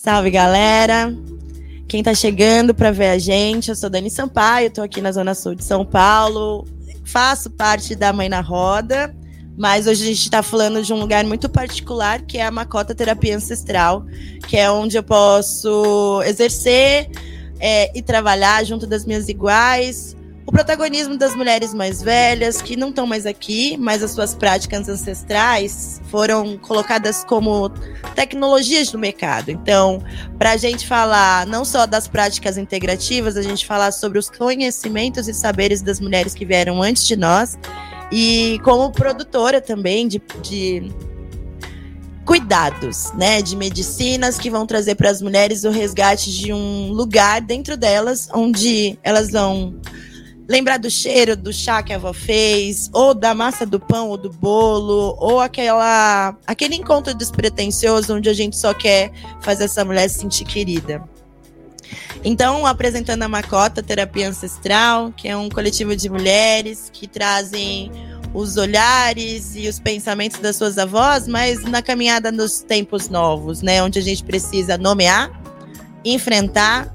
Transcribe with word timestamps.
Salve, 0.00 0.30
galera! 0.30 1.12
Quem 1.88 2.04
tá 2.04 2.14
chegando 2.14 2.72
para 2.72 2.92
ver 2.92 3.08
a 3.08 3.18
gente, 3.18 3.68
eu 3.68 3.74
sou 3.74 3.90
Dani 3.90 4.08
Sampaio, 4.08 4.70
tô 4.70 4.80
aqui 4.80 5.00
na 5.00 5.10
Zona 5.10 5.34
Sul 5.34 5.56
de 5.56 5.64
São 5.64 5.84
Paulo, 5.84 6.64
faço 7.04 7.50
parte 7.50 7.96
da 7.96 8.12
Mãe 8.12 8.28
na 8.28 8.40
Roda, 8.40 9.12
mas 9.56 9.88
hoje 9.88 10.04
a 10.04 10.06
gente 10.06 10.22
está 10.22 10.40
falando 10.40 10.84
de 10.84 10.92
um 10.92 11.00
lugar 11.00 11.24
muito 11.24 11.48
particular, 11.48 12.22
que 12.22 12.38
é 12.38 12.46
a 12.46 12.50
Macota 12.50 12.94
Terapia 12.94 13.36
Ancestral, 13.36 14.06
que 14.46 14.56
é 14.56 14.70
onde 14.70 14.96
eu 14.96 15.02
posso 15.02 16.22
exercer 16.24 17.10
é, 17.58 17.90
e 17.98 18.00
trabalhar 18.00 18.64
junto 18.64 18.86
das 18.86 19.04
minhas 19.04 19.28
iguais, 19.28 20.16
o 20.48 20.50
protagonismo 20.50 21.14
das 21.14 21.36
mulheres 21.36 21.74
mais 21.74 22.00
velhas, 22.00 22.62
que 22.62 22.74
não 22.74 22.88
estão 22.88 23.06
mais 23.06 23.26
aqui, 23.26 23.76
mas 23.76 24.02
as 24.02 24.12
suas 24.12 24.34
práticas 24.34 24.88
ancestrais 24.88 26.00
foram 26.10 26.56
colocadas 26.56 27.22
como 27.22 27.68
tecnologias 28.14 28.90
do 28.90 28.98
mercado. 28.98 29.50
Então, 29.50 30.02
para 30.38 30.52
a 30.52 30.56
gente 30.56 30.86
falar 30.86 31.46
não 31.46 31.66
só 31.66 31.84
das 31.84 32.08
práticas 32.08 32.56
integrativas, 32.56 33.36
a 33.36 33.42
gente 33.42 33.66
falar 33.66 33.92
sobre 33.92 34.18
os 34.18 34.30
conhecimentos 34.30 35.28
e 35.28 35.34
saberes 35.34 35.82
das 35.82 36.00
mulheres 36.00 36.32
que 36.32 36.46
vieram 36.46 36.80
antes 36.80 37.06
de 37.06 37.14
nós. 37.14 37.58
E 38.10 38.58
como 38.64 38.90
produtora 38.90 39.60
também 39.60 40.08
de, 40.08 40.22
de 40.42 40.90
cuidados, 42.24 43.12
né, 43.12 43.42
de 43.42 43.54
medicinas 43.54 44.38
que 44.38 44.48
vão 44.48 44.66
trazer 44.66 44.94
para 44.94 45.10
as 45.10 45.20
mulheres 45.20 45.64
o 45.64 45.70
resgate 45.70 46.32
de 46.32 46.54
um 46.54 46.90
lugar 46.90 47.42
dentro 47.42 47.76
delas 47.76 48.30
onde 48.32 48.98
elas 49.02 49.30
vão 49.30 49.78
lembrar 50.48 50.78
do 50.78 50.90
cheiro 50.90 51.36
do 51.36 51.52
chá 51.52 51.82
que 51.82 51.92
a 51.92 51.96
avó 51.96 52.12
fez, 52.12 52.88
ou 52.92 53.12
da 53.12 53.34
massa 53.34 53.66
do 53.66 53.78
pão 53.78 54.08
ou 54.08 54.16
do 54.16 54.30
bolo, 54.30 55.14
ou 55.20 55.40
aquela 55.40 56.34
aquele 56.46 56.74
encontro 56.74 57.14
despretensioso 57.14 58.16
onde 58.16 58.30
a 58.30 58.32
gente 58.32 58.56
só 58.56 58.72
quer 58.72 59.12
fazer 59.42 59.64
essa 59.64 59.84
mulher 59.84 60.08
se 60.08 60.20
sentir 60.20 60.44
querida. 60.44 61.02
Então, 62.24 62.66
apresentando 62.66 63.22
a 63.22 63.28
Macota 63.28 63.82
Terapia 63.82 64.28
Ancestral, 64.28 65.12
que 65.16 65.28
é 65.28 65.36
um 65.36 65.48
coletivo 65.48 65.94
de 65.94 66.08
mulheres 66.08 66.90
que 66.92 67.06
trazem 67.06 67.92
os 68.34 68.56
olhares 68.56 69.54
e 69.54 69.68
os 69.68 69.78
pensamentos 69.78 70.38
das 70.40 70.56
suas 70.56 70.76
avós, 70.78 71.26
mas 71.26 71.62
na 71.64 71.80
caminhada 71.80 72.30
nos 72.30 72.60
tempos 72.60 73.08
novos, 73.08 73.62
né, 73.62 73.82
onde 73.82 73.98
a 73.98 74.02
gente 74.02 74.22
precisa 74.22 74.76
nomear, 74.76 75.30
enfrentar 76.04 76.92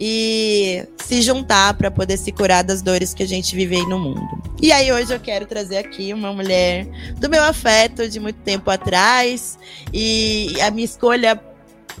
e 0.00 0.86
se 1.04 1.22
juntar 1.22 1.74
para 1.74 1.90
poder 1.90 2.16
se 2.16 2.32
curar 2.32 2.64
das 2.64 2.82
dores 2.82 3.14
que 3.14 3.22
a 3.22 3.28
gente 3.28 3.54
vive 3.54 3.76
aí 3.76 3.86
no 3.86 3.98
mundo. 3.98 4.42
E 4.60 4.72
aí 4.72 4.90
hoje 4.92 5.14
eu 5.14 5.20
quero 5.20 5.46
trazer 5.46 5.78
aqui 5.78 6.12
uma 6.12 6.32
mulher 6.32 6.86
do 7.16 7.28
meu 7.28 7.42
afeto 7.42 8.08
de 8.08 8.18
muito 8.18 8.38
tempo 8.40 8.70
atrás 8.70 9.58
e 9.92 10.54
a 10.60 10.70
minha 10.70 10.84
escolha 10.84 11.40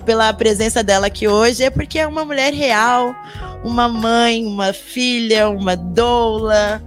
pela 0.04 0.32
presença 0.32 0.82
dela 0.82 1.06
aqui 1.06 1.28
hoje 1.28 1.64
é 1.64 1.70
porque 1.70 1.98
é 1.98 2.06
uma 2.06 2.24
mulher 2.24 2.52
real, 2.52 3.14
uma 3.62 3.88
mãe, 3.88 4.44
uma 4.44 4.72
filha, 4.72 5.48
uma 5.48 5.76
doula, 5.76 6.82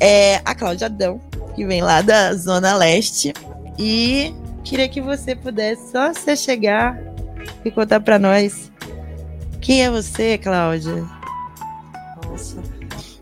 é 0.00 0.40
a 0.44 0.54
Cláudia 0.54 0.86
Adão, 0.86 1.20
que 1.54 1.64
vem 1.64 1.82
lá 1.82 2.02
da 2.02 2.34
Zona 2.34 2.74
Leste 2.74 3.32
e 3.78 4.34
queria 4.64 4.88
que 4.88 5.00
você 5.00 5.36
pudesse 5.36 5.92
só 5.92 6.12
se 6.12 6.36
chegar 6.36 6.98
e 7.64 7.70
contar 7.70 8.00
para 8.00 8.18
nós 8.18 8.69
quem 9.70 9.84
é 9.84 9.88
você, 9.88 10.36
Cláudia? 10.36 11.06
Nossa, 12.26 12.56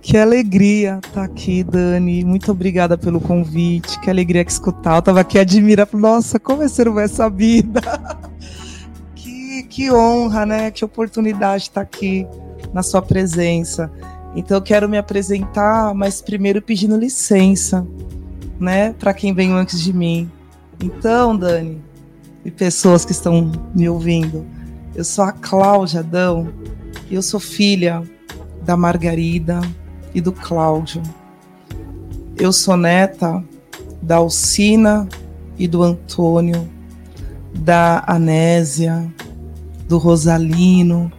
que 0.01 0.17
alegria 0.17 0.97
estar 0.97 1.11
tá 1.11 1.23
aqui, 1.23 1.63
Dani. 1.63 2.25
Muito 2.25 2.51
obrigada 2.51 2.97
pelo 2.97 3.21
convite. 3.21 4.01
Que 4.01 4.09
alegria 4.09 4.43
que 4.43 4.51
escutar. 4.51 4.95
Eu 4.95 5.01
estava 5.01 5.21
aqui 5.21 5.39
admirando. 5.39 5.99
Nossa, 5.99 6.41
como 6.41 6.63
é 6.63 6.69
ser 6.69 6.87
essa 6.97 7.29
vida? 7.29 7.83
que, 9.15 9.63
que 9.65 9.93
honra, 9.93 10.47
né? 10.47 10.71
Que 10.71 10.87
oportunidade 10.87 11.65
estar 11.65 11.83
aqui 11.83 12.27
na 12.73 12.83
sua 12.83 13.03
presença. 13.03 13.93
Então 14.35 14.57
eu 14.57 14.63
quero 14.63 14.89
me 14.89 14.97
apresentar, 14.97 15.93
mas 15.93 16.23
primeiro 16.23 16.63
pedindo 16.63 16.97
licença, 16.97 17.87
né, 18.59 18.95
para 18.95 19.13
quem 19.13 19.35
veio 19.35 19.53
antes 19.53 19.79
de 19.83 19.93
mim. 19.93 20.31
Então, 20.83 21.37
Dani, 21.37 21.83
e 22.43 22.51
pessoas 22.51 23.05
que 23.05 23.13
estão 23.13 23.53
me 23.75 23.87
ouvindo, 23.87 24.47
eu 24.99 25.05
sou 25.05 25.25
a 25.25 25.31
Cláudia 25.31 26.01
Adão 26.01 26.53
e 27.09 27.15
eu 27.15 27.23
sou 27.23 27.39
filha 27.39 28.03
da 28.65 28.77
Margarida 28.77 29.61
e 30.13 30.21
do 30.21 30.33
Cláudio. 30.33 31.01
Eu 32.37 32.53
sou 32.53 32.77
neta 32.77 33.41
da 34.03 34.17
Alcina 34.17 35.09
e 35.57 35.69
do 35.69 35.85
Antônio, 35.85 36.69
da 37.55 38.03
Anésia, 38.09 39.09
do 39.87 39.99
Rosalino. 39.99 41.13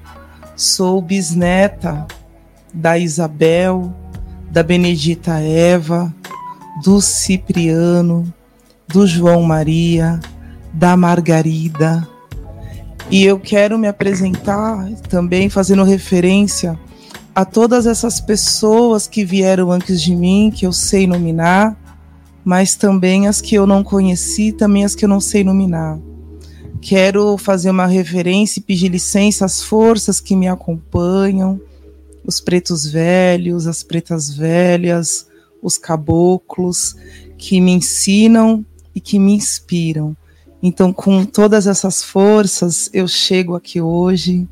Sou 0.57 1.01
bisneta 1.01 2.06
da 2.73 2.97
Isabel, 2.97 3.96
da 4.51 4.61
Benedita 4.61 5.40
Eva, 5.40 6.13
do 6.84 7.00
Cipriano, 7.00 8.25
do 8.90 9.07
João 9.07 9.41
Maria, 9.41 10.19
da 10.73 10.97
Margarida 10.97 12.06
e 13.12 13.25
eu 13.25 13.40
quero 13.40 13.78
me 13.78 13.88
apresentar 13.88 14.88
também 15.09 15.50
fazendo 15.50 15.84
referência 15.84 16.80
a 17.34 17.44
todas 17.44 17.88
essas 17.88 18.20
pessoas 18.20 19.08
que 19.08 19.25
vieram 19.25 19.72
antes 19.72 20.02
de 20.02 20.16
mim, 20.16 20.52
que 20.53 20.66
eu 20.66 20.72
sei 20.72 21.08
nominar, 21.08 21.78
mas 22.44 22.75
também 22.75 23.28
as 23.28 23.42
que 23.42 23.56
eu 23.56 23.66
não 23.66 23.84
conheci, 23.84 24.52
também 24.52 24.84
as 24.84 24.94
que 24.94 25.06
eu 25.06 25.09
não 25.09 25.20
sei 25.20 25.44
nominar. 25.44 26.00
Quero 26.81 27.38
fazer 27.38 27.72
uma 27.72 27.88
referência 27.88 28.59
e 28.59 28.64
pedir 28.64 28.90
licença 28.90 29.46
às 29.46 29.62
forças 29.62 30.20
que 30.20 30.36
me 30.36 30.47
acompanham, 30.47 31.59
os 32.26 32.40
pretos 32.40 32.86
velhos, 32.86 33.68
as 33.68 33.84
pretas 33.84 34.30
velhas, 34.30 35.28
os 35.62 35.78
caboclos, 35.78 36.96
que 37.38 37.59
me 37.59 37.72
ensinam 37.72 38.64
e 38.94 39.02
que 39.02 39.18
me 39.18 39.34
inspiram. 39.34 40.16
Então, 40.62 40.92
com 40.92 41.25
todas 41.25 41.68
essas 41.68 42.03
forças, 42.03 42.90
eu 42.94 43.08
chego 43.08 43.56
aqui 43.56 43.80
hoje, 43.80 44.47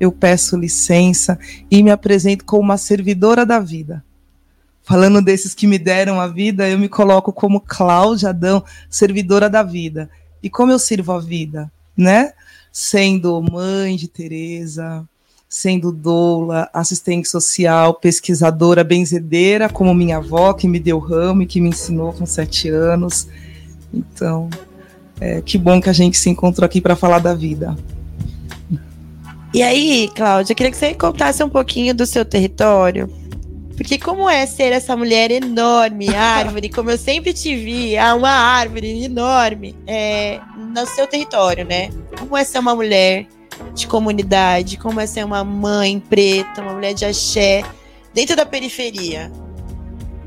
eu 0.00 0.10
peço 0.10 0.56
licença 0.56 1.38
e 1.70 1.82
me 1.82 1.90
apresento 1.90 2.44
como 2.44 2.62
uma 2.62 2.76
servidora 2.76 3.46
da 3.46 3.60
vida. 3.60 4.04
Falando 4.82 5.22
desses 5.22 5.54
que 5.54 5.66
me 5.66 5.78
deram 5.78 6.20
a 6.20 6.26
vida, 6.26 6.68
eu 6.68 6.76
me 6.76 6.88
coloco 6.88 7.32
como 7.32 7.60
Cláudia 7.60 8.30
Adão, 8.30 8.64
servidora 8.90 9.48
da 9.48 9.62
vida. 9.62 10.10
E 10.42 10.50
como 10.50 10.72
eu 10.72 10.78
sirvo 10.78 11.12
a 11.12 11.20
vida, 11.20 11.70
né? 11.96 12.32
Sendo 12.72 13.40
mãe 13.40 13.94
de 13.94 14.08
Teresa, 14.08 15.06
sendo 15.48 15.92
doula, 15.92 16.68
assistente 16.72 17.28
social, 17.28 17.94
pesquisadora, 17.94 18.82
benzedeira, 18.82 19.68
como 19.68 19.94
minha 19.94 20.16
avó, 20.16 20.52
que 20.52 20.66
me 20.66 20.80
deu 20.80 20.98
ramo 20.98 21.42
e 21.42 21.46
que 21.46 21.60
me 21.60 21.68
ensinou 21.68 22.12
com 22.12 22.26
sete 22.26 22.68
anos. 22.70 23.28
Então, 23.94 24.50
é, 25.22 25.40
que 25.40 25.56
bom 25.56 25.80
que 25.80 25.88
a 25.88 25.92
gente 25.92 26.18
se 26.18 26.28
encontrou 26.28 26.66
aqui 26.66 26.80
para 26.80 26.96
falar 26.96 27.20
da 27.20 27.32
vida. 27.32 27.76
E 29.54 29.62
aí, 29.62 30.10
Cláudia, 30.16 30.52
eu 30.52 30.56
queria 30.56 30.72
que 30.72 30.76
você 30.76 30.94
contasse 30.94 31.44
um 31.44 31.48
pouquinho 31.48 31.94
do 31.94 32.04
seu 32.04 32.24
território. 32.24 33.08
Porque 33.76 33.98
como 33.98 34.28
é 34.28 34.44
ser 34.46 34.72
essa 34.72 34.96
mulher 34.96 35.30
enorme, 35.30 36.08
árvore, 36.14 36.68
como 36.68 36.90
eu 36.90 36.98
sempre 36.98 37.32
te 37.32 37.54
vi, 37.54 37.94
uma 38.18 38.30
árvore 38.30 39.04
enorme 39.04 39.76
é, 39.86 40.40
no 40.56 40.84
seu 40.86 41.06
território, 41.06 41.64
né? 41.64 41.90
Como 42.18 42.36
é 42.36 42.42
ser 42.42 42.58
uma 42.58 42.74
mulher 42.74 43.26
de 43.74 43.86
comunidade, 43.86 44.76
como 44.76 45.00
é 45.00 45.06
ser 45.06 45.24
uma 45.24 45.44
mãe 45.44 46.00
preta, 46.00 46.62
uma 46.62 46.72
mulher 46.72 46.94
de 46.94 47.04
axé, 47.04 47.62
dentro 48.12 48.34
da 48.34 48.44
periferia? 48.44 49.30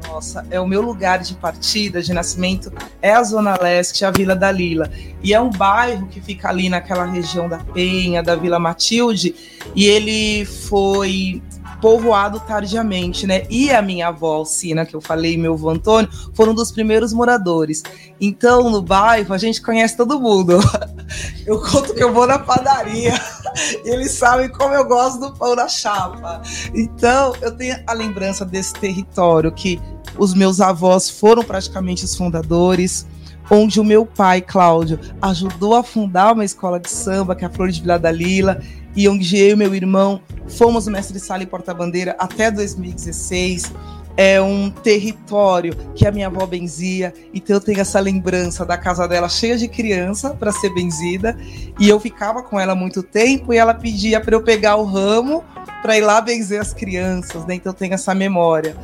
Nossa, 0.07 0.45
é 0.49 0.59
o 0.59 0.67
meu 0.67 0.81
lugar 0.81 1.19
de 1.19 1.33
partida, 1.35 2.01
de 2.01 2.13
nascimento, 2.13 2.71
é 3.01 3.13
a 3.13 3.23
Zona 3.23 3.57
Leste, 3.61 4.05
a 4.05 4.11
Vila 4.11 4.35
da 4.35 4.51
Lila. 4.51 4.89
E 5.23 5.33
é 5.33 5.41
um 5.41 5.49
bairro 5.49 6.07
que 6.07 6.21
fica 6.21 6.49
ali 6.49 6.69
naquela 6.69 7.05
região 7.05 7.49
da 7.49 7.57
Penha, 7.57 8.21
da 8.21 8.35
Vila 8.35 8.59
Matilde, 8.59 9.35
e 9.75 9.85
ele 9.85 10.45
foi 10.45 11.41
povoado 11.85 12.39
tardiamente, 12.39 13.27
né? 13.27 13.43
E 13.47 13.69
a 13.69 13.79
minha 13.79 14.07
avó 14.07 14.37
Alcina, 14.37 14.87
que 14.87 14.95
eu 14.95 15.01
falei, 15.01 15.37
meu 15.37 15.53
avô 15.53 15.69
Antônio, 15.69 16.09
foram 16.33 16.51
dos 16.51 16.71
primeiros 16.71 17.13
moradores. 17.13 17.83
Então, 18.19 18.71
no 18.71 18.81
bairro, 18.81 19.31
a 19.31 19.37
gente 19.37 19.61
conhece 19.61 19.95
todo 19.95 20.19
mundo. 20.19 20.57
Eu 21.45 21.61
conto 21.61 21.93
que 21.93 22.03
eu 22.03 22.11
vou 22.11 22.25
na 22.25 22.39
padaria, 22.39 23.13
eles 23.85 24.13
sabem 24.13 24.49
como 24.49 24.73
eu 24.73 24.83
gosto 24.87 25.19
do 25.19 25.33
pão 25.37 25.55
na 25.55 25.67
chapa. 25.67 26.41
Então, 26.73 27.35
eu 27.39 27.55
tenho 27.55 27.77
a 27.85 27.93
lembrança 27.93 28.43
desse 28.43 28.73
território 28.73 29.51
que 29.51 29.79
os 30.17 30.33
meus 30.33 30.59
avós 30.59 31.07
foram 31.07 31.43
praticamente 31.43 32.03
os 32.03 32.15
fundadores 32.15 33.05
onde 33.51 33.79
o 33.79 33.83
meu 33.83 34.03
pai, 34.03 34.41
Cláudio, 34.41 34.99
ajudou 35.21 35.75
a 35.75 35.83
fundar 35.83 36.33
uma 36.33 36.43
escola 36.43 36.79
de 36.79 36.89
samba, 36.89 37.35
que 37.35 37.43
é 37.43 37.47
a 37.47 37.51
Flor 37.51 37.69
de 37.69 37.81
Vila 37.81 37.99
da 37.99 38.11
Lila, 38.11 38.59
e 38.95 39.07
onde 39.09 39.37
eu 39.37 39.51
e 39.51 39.55
meu 39.55 39.73
irmão 39.75 40.21
fomos 40.47 40.87
o 40.87 40.91
mestre 40.91 41.19
de 41.19 41.25
sala 41.25 41.43
e 41.43 41.45
porta-bandeira 41.45 42.15
até 42.19 42.49
2016. 42.51 43.71
é 44.17 44.41
um 44.41 44.69
território 44.69 45.75
que 45.93 46.07
a 46.07 46.11
minha 46.11 46.27
avó 46.27 46.45
benzia, 46.45 47.13
então 47.33 47.57
eu 47.57 47.61
tenho 47.61 47.81
essa 47.81 47.99
lembrança 47.99 48.65
da 48.65 48.77
casa 48.77 49.07
dela 49.07 49.27
cheia 49.27 49.57
de 49.57 49.67
criança 49.67 50.33
para 50.33 50.51
ser 50.51 50.73
benzida, 50.73 51.37
e 51.79 51.89
eu 51.89 51.99
ficava 51.99 52.41
com 52.41 52.59
ela 52.59 52.73
muito 52.73 53.03
tempo 53.03 53.53
e 53.53 53.57
ela 53.57 53.73
pedia 53.73 54.21
para 54.21 54.35
eu 54.35 54.41
pegar 54.41 54.77
o 54.77 54.85
ramo 54.85 55.43
para 55.81 55.97
ir 55.97 56.01
lá 56.01 56.21
benzer 56.21 56.61
as 56.61 56.73
crianças, 56.73 57.45
né? 57.45 57.55
Então 57.55 57.71
eu 57.71 57.75
tenho 57.75 57.93
essa 57.93 58.15
memória. 58.15 58.75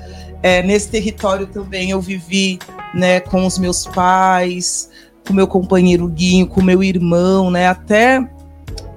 É, 0.43 0.61
nesse 0.61 0.89
território 0.89 1.47
também 1.47 1.91
eu 1.91 2.01
vivi, 2.01 2.59
né, 2.93 3.19
com 3.19 3.45
os 3.45 3.57
meus 3.57 3.85
pais, 3.85 4.89
com 5.25 5.33
meu 5.33 5.47
companheiro 5.47 6.07
Guinho, 6.07 6.47
com 6.47 6.61
meu 6.61 6.83
irmão, 6.83 7.49
né, 7.49 7.67
até 7.67 8.27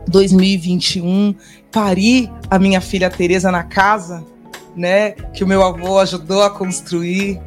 2021, 0.09 1.35
pari 1.71 2.31
a 2.51 2.59
minha 2.59 2.81
filha 2.81 3.11
Teresa 3.11 3.51
na 3.51 3.63
casa 3.63 4.25
né, 4.77 5.13
que 5.13 5.45
o 5.45 5.47
meu 5.47 5.63
avô 5.63 5.99
ajudou 5.99 6.43
a 6.43 6.51
construir. 6.51 7.41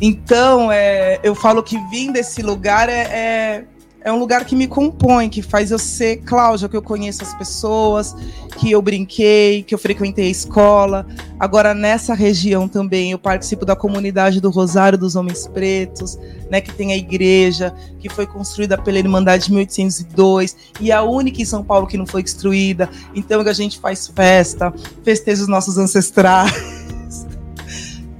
Então, 0.00 0.70
é, 0.72 1.20
eu 1.22 1.34
falo 1.34 1.62
que 1.62 1.78
vim 1.88 2.12
desse 2.12 2.42
lugar 2.42 2.88
é, 2.88 3.02
é, 3.02 3.64
é, 4.02 4.10
um 4.10 4.18
lugar 4.18 4.44
que 4.46 4.56
me 4.56 4.66
compõe, 4.66 5.28
que 5.28 5.42
faz 5.42 5.70
eu 5.70 5.78
ser 5.78 6.18
Cláudia, 6.18 6.68
que 6.68 6.76
eu 6.76 6.82
conheço 6.82 7.22
as 7.22 7.34
pessoas, 7.34 8.14
que 8.56 8.70
eu 8.70 8.80
brinquei, 8.80 9.62
que 9.62 9.74
eu 9.74 9.78
frequentei 9.78 10.26
a 10.28 10.30
escola. 10.30 11.06
Agora, 11.38 11.74
nessa 11.74 12.14
região 12.14 12.66
também, 12.66 13.10
eu 13.10 13.18
participo 13.18 13.66
da 13.66 13.76
comunidade 13.76 14.40
do 14.40 14.50
Rosário 14.50 14.96
dos 14.96 15.16
Homens 15.16 15.46
Pretos, 15.46 16.18
né, 16.50 16.60
que 16.60 16.72
tem 16.72 16.92
a 16.92 16.96
igreja, 16.96 17.74
que 17.98 18.08
foi 18.08 18.26
construída 18.26 18.78
pela 18.78 18.98
Irmandade 18.98 19.44
de 19.44 19.50
1802, 19.52 20.56
e 20.80 20.90
a 20.90 21.02
única 21.02 21.42
em 21.42 21.44
São 21.44 21.62
Paulo 21.62 21.86
que 21.86 21.98
não 21.98 22.06
foi 22.06 22.22
destruída. 22.22 22.88
Então, 23.14 23.40
a 23.42 23.52
gente 23.52 23.78
faz 23.78 24.06
festa, 24.06 24.72
festeja 25.04 25.42
os 25.42 25.48
nossos 25.48 25.76
ancestrais. 25.76 26.50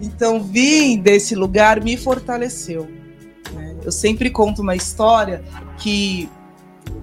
Então, 0.03 0.43
vir 0.43 0.99
desse 0.99 1.35
lugar 1.35 1.83
me 1.83 1.97
fortaleceu. 1.97 3.00
Eu 3.85 3.93
sempre 3.93 4.31
conto 4.31 4.63
uma 4.63 4.77
história 4.77 5.43
que 5.79 6.29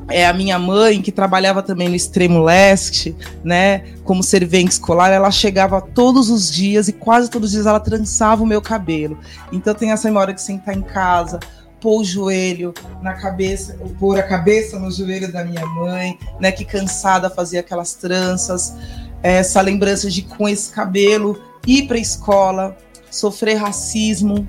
é, 0.10 0.26
a 0.26 0.34
minha 0.34 0.58
mãe, 0.58 1.02
que 1.02 1.12
trabalhava 1.12 1.62
também 1.62 1.90
no 1.90 1.96
extremo 1.96 2.42
leste, 2.42 3.16
né, 3.44 3.84
como 4.04 4.24
servente 4.24 4.72
escolar, 4.72 5.12
ela 5.12 5.30
chegava 5.32 5.82
todos 5.82 6.30
os 6.30 6.52
dias 6.52 6.88
e 6.88 6.94
quase 6.94 7.30
todos 7.30 7.50
os 7.50 7.54
dias 7.54 7.66
ela 7.66 7.80
trançava 7.80 8.42
o 8.42 8.46
meu 8.46 8.62
cabelo. 8.62 9.18
Então 9.52 9.74
tem 9.74 9.92
essa 9.92 10.08
memória 10.08 10.34
de 10.34 10.42
sentar 10.42 10.76
em 10.76 10.82
casa, 10.82 11.40
pôr 11.82 12.02
o 12.02 12.04
joelho 12.06 12.74
na 13.02 13.14
cabeça, 13.14 13.78
pôr 14.00 14.18
a 14.18 14.24
cabeça 14.24 14.80
no 14.80 14.90
joelho 14.90 15.32
da 15.32 15.44
minha 15.44 15.66
mãe, 15.66 16.18
né, 16.40 16.52
que 16.52 16.64
cansada 16.64 17.30
fazia 17.30 17.60
aquelas 17.60 17.94
tranças, 17.94 18.76
essa 19.22 19.60
lembrança 19.62 20.10
de 20.10 20.22
com 20.22 20.48
esse 20.48 20.72
cabelo 20.72 21.42
ir 21.66 21.86
para 21.86 21.98
a 21.98 22.02
escola, 22.02 22.78
sofrer 23.12 23.56
racismo, 23.56 24.48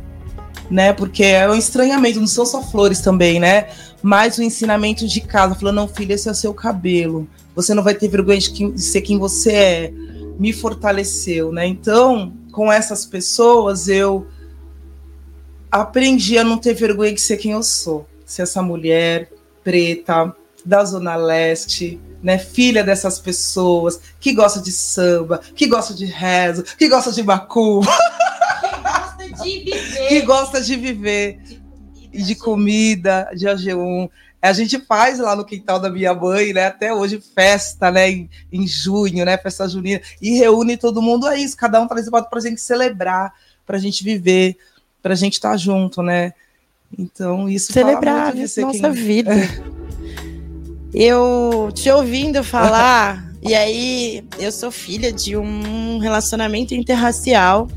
né, 0.71 0.93
porque 0.93 1.25
é 1.25 1.49
um 1.49 1.55
estranhamento, 1.55 2.21
não 2.21 2.27
são 2.27 2.45
só 2.45 2.63
flores 2.63 3.01
também, 3.01 3.41
né? 3.41 3.69
mas 4.03 4.39
o 4.39 4.43
ensinamento 4.43 5.07
de 5.07 5.21
casa, 5.21 5.55
falando, 5.55 5.77
não, 5.77 5.89
filha, 5.89 6.15
esse 6.15 6.29
é 6.29 6.33
o 6.33 6.35
seu 6.35 6.55
cabelo. 6.55 7.29
Você 7.55 7.75
não 7.75 7.83
vai 7.83 7.95
ter 7.95 8.09
vergonha 8.09 8.39
de, 8.39 8.81
ser 8.81 9.01
quem 9.01 9.19
você 9.19 9.53
é. 9.53 9.93
Me 10.39 10.53
fortaleceu, 10.53 11.51
né? 11.51 11.67
Então, 11.67 12.33
com 12.53 12.73
essas 12.73 13.05
pessoas, 13.05 13.89
eu 13.89 14.29
aprendi 15.71 16.39
a 16.39 16.45
não 16.45 16.59
ter 16.59 16.75
vergonha 16.75 17.13
de 17.13 17.21
ser 17.21 17.37
quem 17.39 17.53
eu 17.53 17.63
sou. 17.63 18.07
Ser 18.25 18.43
essa 18.43 18.63
mulher 18.63 19.31
preta, 19.65 20.35
da 20.65 20.85
Zona 20.85 21.17
Leste, 21.17 22.01
né? 22.23 22.39
Filha 22.39 22.85
dessas 22.85 23.19
pessoas, 23.19 23.99
que 24.21 24.33
gosta 24.33 24.61
de 24.61 24.71
samba, 24.71 25.41
que 25.57 25.67
gosta 25.67 25.93
de 25.93 26.05
rezo, 26.05 26.63
que 26.63 26.89
gosta 26.89 27.11
de 27.11 27.23
macumba. 27.23 27.91
Que 29.43 29.61
gosta 29.63 29.71
de 29.71 29.75
viver. 29.75 30.09
que 30.09 30.21
gosta 30.23 30.61
de 30.61 30.77
viver 30.77 31.41
de 32.13 32.35
comida, 32.35 33.31
de 33.35 33.47
AG1. 33.47 34.11
A 34.41 34.53
gente 34.53 34.79
faz 34.79 35.19
lá 35.19 35.35
no 35.35 35.45
quintal 35.45 35.81
da 35.81 35.91
minha 35.91 36.15
mãe, 36.15 36.53
né? 36.53 36.67
Até 36.67 36.95
hoje, 36.95 37.21
festa, 37.35 37.91
né? 37.91 38.11
Em, 38.11 38.31
em 38.53 38.67
junho, 38.67 39.25
né? 39.25 39.37
Festa 39.37 39.69
junina. 39.69 40.01
E 40.23 40.39
reúne 40.39 40.77
todo 40.77 41.03
mundo 41.03 41.27
a 41.27 41.37
isso. 41.37 41.57
Cada 41.57 41.81
um 41.81 41.89
traz 41.89 42.09
para 42.09 42.27
a 42.33 42.41
gente 42.41 42.61
celebrar, 42.61 43.33
para 43.67 43.77
a 43.77 43.81
gente 43.81 44.05
viver, 44.05 44.57
para 45.03 45.13
a 45.13 45.17
gente 45.17 45.35
estar 45.35 45.51
tá 45.51 45.57
junto, 45.57 46.03
né? 46.03 46.33
Então, 46.97 47.49
isso 47.49 47.73
Celebrar 47.73 48.33
a 48.33 48.35
nossa 48.35 48.81
quem... 48.81 48.93
vida. 48.93 49.33
eu 50.95 51.71
te 51.75 51.91
ouvindo 51.91 52.43
falar, 52.43 53.31
e 53.43 53.55
aí 53.55 54.25
eu 54.39 54.51
sou 54.51 54.71
filha 54.71 55.13
de 55.13 55.37
um 55.37 55.99
relacionamento 55.99 56.75
interracial, 56.75 57.69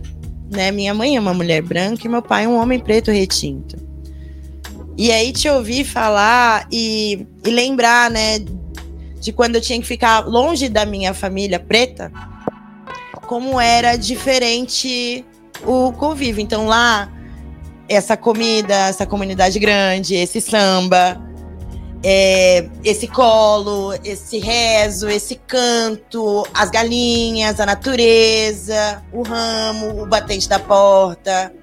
né? 0.52 0.70
Minha 0.70 0.94
mãe 0.94 1.16
é 1.16 1.20
uma 1.20 1.34
mulher 1.34 1.62
branca 1.62 2.06
e 2.06 2.10
meu 2.10 2.22
pai 2.22 2.44
é 2.44 2.48
um 2.48 2.58
homem 2.58 2.80
preto 2.80 3.10
retinto. 3.10 3.78
E 4.98 5.12
aí 5.12 5.32
te 5.32 5.50
ouvir 5.50 5.86
falar 5.86 6.68
e, 6.72 7.26
e 7.46 7.50
lembrar, 7.50 8.12
né, 8.12 8.40
de 9.20 9.32
quando 9.32 9.56
eu 9.56 9.62
tinha 9.62 9.80
que 9.80 9.88
ficar 9.88 10.20
longe 10.28 10.68
da 10.68 10.86
minha 10.86 11.14
família 11.14 11.60
preta, 11.60 12.12
como 13.26 13.60
era 13.60 13.96
diferente 13.96 15.26
o 15.66 15.94
convívio. 15.94 16.42
Então 16.42 16.68
lá, 16.68 17.10
essa 17.88 18.18
comida, 18.18 18.74
essa 18.90 19.06
comunidade 19.06 19.58
grande, 19.58 20.16
esse 20.16 20.42
samba, 20.42 21.20
é, 22.04 22.68
esse 22.84 23.08
colo, 23.08 23.94
esse 24.04 24.40
rezo, 24.40 25.08
esse 25.08 25.36
canto, 25.36 26.46
as 26.54 26.70
galinhas, 26.70 27.60
a 27.60 27.66
natureza, 27.66 29.04
o 29.12 29.22
ramo, 29.22 30.02
o 30.02 30.06
batente 30.06 30.50
da 30.50 30.60
porta. 30.60 31.54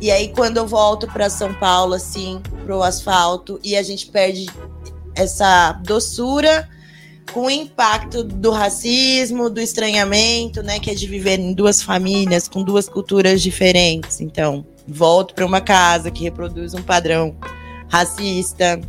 E 0.00 0.10
aí, 0.10 0.28
quando 0.28 0.56
eu 0.56 0.66
volto 0.66 1.06
para 1.06 1.30
São 1.30 1.54
Paulo, 1.54 1.94
assim, 1.94 2.42
pro 2.64 2.82
asfalto, 2.82 3.58
e 3.62 3.76
a 3.76 3.82
gente 3.82 4.06
perde 4.06 4.46
essa 5.14 5.72
doçura 5.84 6.68
com 7.32 7.46
o 7.46 7.50
impacto 7.50 8.22
do 8.22 8.50
racismo, 8.50 9.48
do 9.48 9.60
estranhamento, 9.60 10.62
né, 10.62 10.78
que 10.78 10.90
é 10.90 10.94
de 10.94 11.06
viver 11.06 11.38
em 11.38 11.52
duas 11.52 11.82
famílias 11.82 12.48
com 12.48 12.62
duas 12.62 12.88
culturas 12.88 13.40
diferentes. 13.40 14.20
Então, 14.20 14.66
volto 14.86 15.34
para 15.34 15.46
uma 15.46 15.60
casa 15.60 16.10
que 16.10 16.24
reproduz 16.24 16.74
um 16.74 16.82
padrão 16.82 17.34
racista, 17.88 18.80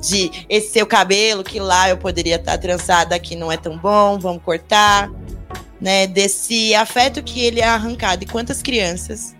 de 0.00 0.30
esse 0.48 0.72
seu 0.72 0.86
cabelo 0.86 1.42
que 1.42 1.60
lá 1.60 1.88
eu 1.88 1.96
poderia 1.96 2.36
estar 2.36 2.52
tá 2.52 2.58
trançada 2.58 3.14
aqui 3.14 3.34
não 3.36 3.50
é 3.50 3.56
tão 3.56 3.76
bom, 3.76 4.18
vamos 4.18 4.42
cortar, 4.42 5.10
né? 5.80 6.06
Desse 6.06 6.74
afeto 6.74 7.22
que 7.22 7.40
ele 7.40 7.60
é 7.60 7.66
arrancado 7.66 8.24
e 8.24 8.26
quantas 8.26 8.62
crianças 8.62 9.34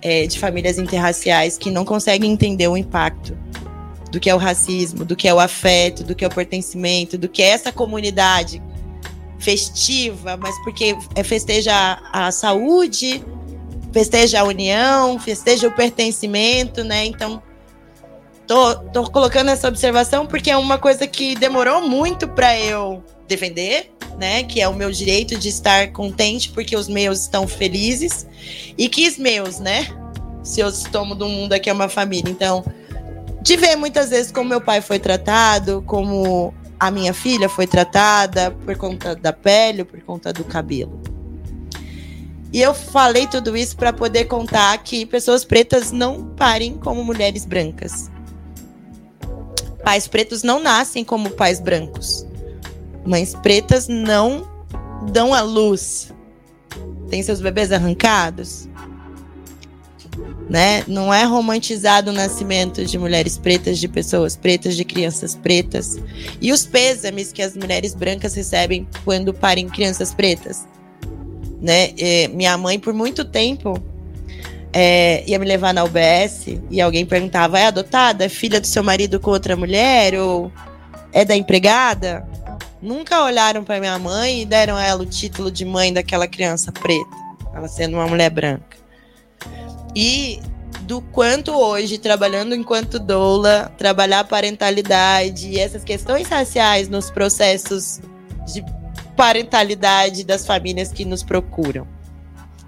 é, 0.00 0.26
de 0.26 0.38
famílias 0.38 0.78
interraciais 0.78 1.56
que 1.56 1.70
não 1.70 1.84
conseguem 1.84 2.32
entender 2.32 2.68
o 2.68 2.76
impacto 2.76 3.36
do 4.10 4.20
que 4.20 4.28
é 4.28 4.34
o 4.34 4.38
racismo, 4.38 5.04
do 5.04 5.16
que 5.16 5.26
é 5.26 5.32
o 5.32 5.40
afeto, 5.40 6.04
do 6.04 6.14
que 6.14 6.24
é 6.24 6.28
o 6.28 6.30
pertencimento, 6.30 7.16
do 7.16 7.28
que 7.28 7.42
é 7.42 7.48
essa 7.48 7.72
comunidade 7.72 8.62
festiva, 9.38 10.36
mas 10.36 10.54
porque 10.62 10.96
é, 11.14 11.22
festeja 11.24 11.98
a, 12.12 12.30
saúde, 12.30 13.24
festeja 13.92 14.40
a 14.40 14.44
união, 14.44 15.18
festeja 15.18 15.66
o 15.66 15.72
pertencimento, 15.72 16.84
né? 16.84 17.06
Então, 17.06 17.42
tô, 18.52 18.74
tô 18.74 19.10
colocando 19.10 19.48
essa 19.48 19.66
observação 19.66 20.26
porque 20.26 20.50
é 20.50 20.56
uma 20.56 20.76
coisa 20.76 21.06
que 21.06 21.34
demorou 21.34 21.88
muito 21.88 22.28
para 22.28 22.58
eu 22.58 23.02
defender, 23.26 23.90
né? 24.18 24.42
Que 24.42 24.60
é 24.60 24.68
o 24.68 24.74
meu 24.74 24.90
direito 24.90 25.38
de 25.38 25.48
estar 25.48 25.90
contente 25.92 26.50
porque 26.50 26.76
os 26.76 26.86
meus 26.86 27.20
estão 27.20 27.48
felizes. 27.48 28.26
E 28.76 28.90
que 28.90 29.08
os 29.08 29.16
meus, 29.16 29.58
né? 29.58 29.86
Se 30.42 30.60
eu 30.60 30.70
tomo 30.90 31.14
do 31.14 31.26
mundo 31.26 31.54
aqui 31.54 31.70
é 31.70 31.72
uma 31.72 31.88
família. 31.88 32.30
Então, 32.30 32.62
de 33.40 33.56
ver 33.56 33.74
muitas 33.74 34.10
vezes 34.10 34.30
como 34.30 34.50
meu 34.50 34.60
pai 34.60 34.82
foi 34.82 34.98
tratado, 34.98 35.82
como 35.86 36.52
a 36.78 36.90
minha 36.90 37.14
filha 37.14 37.48
foi 37.48 37.66
tratada 37.66 38.50
por 38.50 38.76
conta 38.76 39.16
da 39.16 39.32
pele, 39.32 39.82
por 39.82 40.02
conta 40.02 40.30
do 40.30 40.44
cabelo. 40.44 41.00
E 42.52 42.60
eu 42.60 42.74
falei 42.74 43.26
tudo 43.26 43.56
isso 43.56 43.74
para 43.74 43.94
poder 43.94 44.26
contar 44.26 44.76
que 44.82 45.06
pessoas 45.06 45.42
pretas 45.42 45.90
não 45.90 46.22
parem 46.36 46.74
como 46.74 47.02
mulheres 47.02 47.46
brancas. 47.46 48.11
Pais 49.84 50.06
pretos 50.06 50.42
não 50.42 50.60
nascem 50.60 51.04
como 51.04 51.30
pais 51.30 51.60
brancos. 51.60 52.26
Mães 53.04 53.34
pretas 53.34 53.88
não 53.88 54.48
dão 55.10 55.34
a 55.34 55.40
luz. 55.40 56.12
Tem 57.10 57.22
seus 57.22 57.40
bebês 57.40 57.72
arrancados. 57.72 58.68
Né? 60.48 60.84
Não 60.86 61.12
é 61.12 61.24
romantizado 61.24 62.10
o 62.10 62.14
nascimento 62.14 62.84
de 62.84 62.98
mulheres 62.98 63.38
pretas, 63.38 63.78
de 63.78 63.88
pessoas 63.88 64.36
pretas, 64.36 64.76
de 64.76 64.84
crianças 64.84 65.34
pretas. 65.34 65.98
E 66.40 66.52
os 66.52 66.64
pêsames 66.64 67.32
que 67.32 67.42
as 67.42 67.56
mulheres 67.56 67.94
brancas 67.94 68.34
recebem 68.34 68.86
quando 69.04 69.34
parem 69.34 69.68
crianças 69.68 70.14
pretas. 70.14 70.66
Né? 71.60 71.92
E 71.96 72.28
minha 72.28 72.56
mãe, 72.56 72.78
por 72.78 72.92
muito 72.92 73.24
tempo, 73.24 73.82
é, 74.72 75.22
ia 75.26 75.38
me 75.38 75.46
levar 75.46 75.74
na 75.74 75.84
UBS 75.84 76.46
e 76.70 76.80
alguém 76.80 77.04
perguntava: 77.04 77.58
é 77.58 77.66
adotada? 77.66 78.24
É 78.24 78.28
filha 78.28 78.60
do 78.60 78.66
seu 78.66 78.82
marido 78.82 79.20
com 79.20 79.30
outra 79.30 79.56
mulher? 79.56 80.14
Ou 80.14 80.50
é 81.12 81.24
da 81.24 81.36
empregada? 81.36 82.26
nunca 82.82 83.22
olharam 83.22 83.62
para 83.62 83.78
minha 83.78 83.98
mãe 83.98 84.42
e 84.42 84.44
deram 84.44 84.76
a 84.76 84.84
ela 84.84 85.02
o 85.02 85.06
título 85.06 85.50
de 85.50 85.64
mãe 85.64 85.92
daquela 85.92 86.26
criança 86.26 86.72
preta. 86.72 87.22
ela 87.54 87.68
sendo 87.68 87.94
uma 87.94 88.08
mulher 88.08 88.30
branca. 88.30 88.76
E 89.94 90.40
do 90.82 91.00
quanto 91.00 91.52
hoje, 91.52 91.96
trabalhando 91.98 92.54
enquanto 92.54 92.98
doula, 92.98 93.72
trabalhar 93.78 94.20
a 94.20 94.24
parentalidade 94.24 95.48
e 95.48 95.58
essas 95.58 95.84
questões 95.84 96.28
raciais 96.28 96.88
nos 96.88 97.10
processos 97.10 98.00
de 98.52 98.64
parentalidade 99.16 100.24
das 100.24 100.44
famílias 100.44 100.90
que 100.90 101.04
nos 101.04 101.22
procuram. 101.22 101.86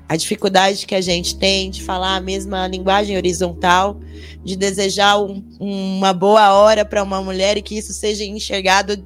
A 0.09 0.17
dificuldade 0.17 0.87
que 0.87 0.95
a 0.95 1.01
gente 1.01 1.39
tem 1.39 1.71
de 1.71 1.83
falar 1.83 2.17
a 2.17 2.21
mesma 2.21 2.67
linguagem 2.67 3.17
horizontal, 3.17 4.01
de 4.45 4.57
desejar 4.57 5.19
um, 5.19 5.43
uma 5.59 6.13
boa 6.13 6.53
hora 6.53 6.85
para 6.85 7.03
uma 7.03 7.23
mulher 7.23 7.57
e 7.57 7.63
que 7.63 7.77
isso 7.77 7.93
seja 7.93 8.25
enxergado 8.25 8.97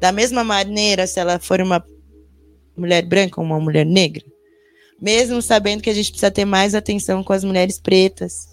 da 0.00 0.10
mesma 0.10 0.42
maneira 0.42 1.06
se 1.06 1.20
ela 1.20 1.38
for 1.38 1.60
uma 1.60 1.84
mulher 2.76 3.02
branca 3.06 3.40
ou 3.40 3.46
uma 3.46 3.60
mulher 3.60 3.86
negra. 3.86 4.24
Mesmo 5.00 5.40
sabendo 5.40 5.82
que 5.82 5.90
a 5.90 5.94
gente 5.94 6.10
precisa 6.10 6.30
ter 6.30 6.44
mais 6.44 6.74
atenção 6.74 7.22
com 7.22 7.32
as 7.32 7.44
mulheres 7.44 7.80
pretas, 7.80 8.50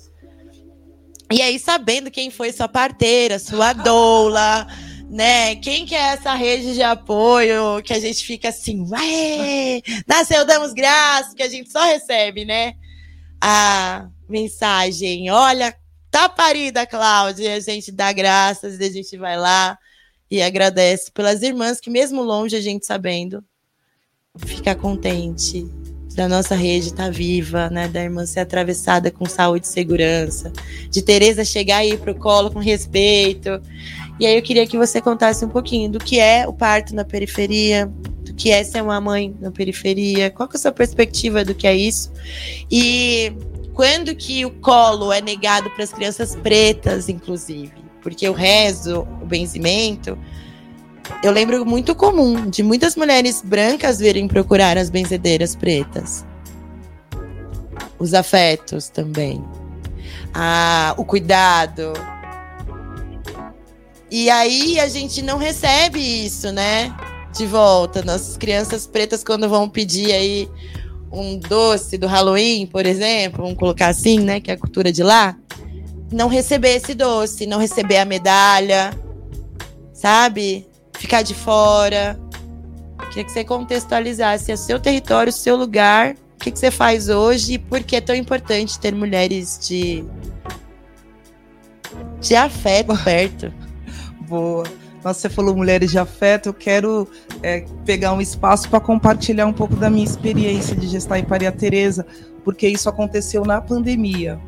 e 1.30 1.42
aí, 1.42 1.60
sabendo 1.60 2.10
quem 2.10 2.32
foi 2.32 2.54
sua 2.54 2.70
parteira, 2.70 3.38
sua 3.38 3.74
doula, 3.74 4.66
né? 5.10 5.56
Quem 5.56 5.86
que 5.86 5.96
é 5.96 6.14
essa 6.14 6.34
rede 6.34 6.74
de 6.74 6.84
apoio 6.84 7.82
que 7.84 7.94
a 7.94 8.00
gente 8.00 8.26
fica 8.26 8.50
assim, 8.50 8.86
ué, 8.90 9.82
nasceu, 10.06 10.46
damos 10.46 10.74
graças, 10.74 11.34
que 11.34 11.44
a 11.44 11.50
gente 11.50 11.72
só 11.72 11.84
recebe, 11.86 12.46
né? 12.46 12.74
A 13.42 14.10
mensagem, 14.28 15.30
olha, 15.32 15.76
tá 16.12 16.28
parida, 16.28 16.86
Cláudia, 16.86 17.56
a 17.56 17.60
gente 17.60 17.92
dá 17.92 18.12
graças, 18.12 18.80
a 18.80 18.90
gente 18.90 19.18
vai 19.18 19.38
lá 19.38 19.78
e 20.30 20.42
agradece 20.42 21.12
pelas 21.12 21.42
irmãs 21.42 21.80
que 21.80 21.90
mesmo 21.90 22.22
longe 22.22 22.56
a 22.56 22.62
gente 22.62 22.86
sabendo, 22.86 23.44
fica 24.38 24.76
contente 24.76 25.66
da 26.18 26.28
nossa 26.28 26.56
rede 26.56 26.88
estar 26.88 27.06
tá 27.06 27.10
viva, 27.12 27.70
né? 27.70 27.88
Da 27.88 28.04
irmã 28.04 28.26
ser 28.26 28.40
atravessada 28.40 29.12
com 29.12 29.26
saúde 29.26 29.68
e 29.68 29.70
segurança, 29.70 30.52
de 30.90 31.02
Tereza 31.04 31.46
chegar 31.46 31.78
aí 31.78 31.96
pro 31.96 32.16
colo 32.16 32.50
com 32.50 32.60
respeito. 32.60 33.62
E 34.20 34.26
aí 34.26 34.36
eu 34.36 34.42
queria 34.42 34.66
que 34.66 34.78
você 34.78 35.00
contasse 35.00 35.46
um 35.46 35.50
pouquinho 35.50 35.92
do 35.92 36.00
que 36.00 36.20
é 36.20 36.48
o 36.48 36.54
parto 36.54 36.96
na 36.96 37.06
periferia, 37.06 37.92
do 38.24 38.34
que 38.34 38.50
é 38.50 38.64
ser 38.64 38.82
uma 38.82 39.00
mãe 39.00 39.36
na 39.40 39.52
periferia, 39.52 40.32
qual 40.32 40.48
que 40.50 40.56
é 40.56 40.58
a 40.58 40.62
sua 40.62 40.72
perspectiva 40.72 41.46
do 41.46 41.54
que 41.54 41.68
é 41.68 41.76
isso? 41.76 42.12
E 42.72 43.32
quando 43.74 44.16
que 44.16 44.44
o 44.44 44.52
colo 44.52 45.14
é 45.14 45.22
negado 45.22 45.70
para 45.70 45.84
as 45.84 45.94
crianças 45.94 46.36
pretas, 46.36 47.10
inclusive? 47.10 47.74
Porque 48.02 48.28
o 48.28 48.34
rezo, 48.34 49.08
o 49.22 49.26
benzimento, 49.26 50.18
eu 51.24 51.32
lembro 51.32 51.66
muito 51.66 51.96
comum 51.96 52.50
de 52.50 52.64
muitas 52.64 52.96
mulheres 52.96 53.42
brancas 53.42 54.00
virem 54.00 54.28
procurar 54.28 54.78
as 54.78 54.90
benzedeiras 54.90 55.56
pretas. 55.56 56.26
Os 58.00 58.14
afetos 58.14 58.90
também. 58.90 59.44
Ah, 60.34 60.94
o 60.98 61.06
cuidado. 61.06 61.94
E 64.10 64.30
aí 64.30 64.80
a 64.80 64.88
gente 64.88 65.22
não 65.22 65.38
recebe 65.38 66.00
isso, 66.00 66.52
né? 66.52 66.96
De 67.36 67.46
volta. 67.46 68.02
Nossas 68.02 68.38
crianças 68.38 68.88
pretas, 68.88 69.24
quando 69.24 69.50
vão 69.50 69.70
pedir 69.70 70.12
aí 70.14 70.50
um 71.12 71.38
doce 71.38 71.98
do 71.98 72.08
Halloween, 72.08 72.66
por 72.66 72.86
exemplo, 72.86 73.44
vamos 73.44 73.58
colocar 73.58 73.88
assim, 73.88 74.20
né? 74.20 74.40
Que 74.40 74.52
é 74.52 74.54
a 74.54 74.58
cultura 74.58 74.92
de 74.92 75.04
lá. 75.04 75.38
Não 76.12 76.28
receber 76.28 76.76
esse 76.76 76.94
doce, 76.94 77.46
não 77.46 77.60
receber 77.60 77.98
a 77.98 78.06
medalha, 78.06 78.92
sabe? 79.94 80.68
ficar 80.98 81.22
de 81.22 81.34
fora. 81.34 82.20
Queria 83.10 83.24
que 83.24 83.32
você 83.32 83.44
contextualizasse 83.44 84.52
o 84.52 84.58
seu 84.58 84.80
território, 84.80 85.30
o 85.30 85.34
seu 85.34 85.56
lugar, 85.56 86.16
o 86.36 86.44
que, 86.44 86.52
que 86.52 86.60
você 86.60 86.72
faz 86.72 87.10
hoje 87.10 87.54
e 87.54 87.60
por 87.60 87.84
que 87.84 87.96
é 87.96 88.02
tão 88.02 88.16
importante 88.16 88.80
ter 88.80 88.94
mulheres 88.94 89.60
de, 89.68 90.04
de 92.20 92.36
afeto 92.36 92.98
perto. 93.04 93.54
Boa. 94.28 94.64
Nossa, 95.04 95.22
você 95.22 95.30
falou 95.30 95.56
mulheres 95.56 95.92
de 95.92 95.98
afeto, 95.98 96.50
eu 96.50 96.54
quero 96.54 97.08
é, 97.42 97.66
pegar 97.86 98.14
um 98.14 98.20
espaço 98.20 98.68
para 98.70 98.80
compartilhar 98.80 99.46
um 99.46 99.54
pouco 99.54 99.76
da 99.76 99.90
minha 99.90 100.04
experiência 100.04 100.76
de 100.76 100.88
gestar 100.88 101.20
em 101.20 101.26
Maria 101.26 101.52
Tereza, 101.52 102.06
porque 102.44 102.68
isso 102.68 102.90
aconteceu 102.90 103.46
na 103.46 103.62
pandemia. 103.62 104.40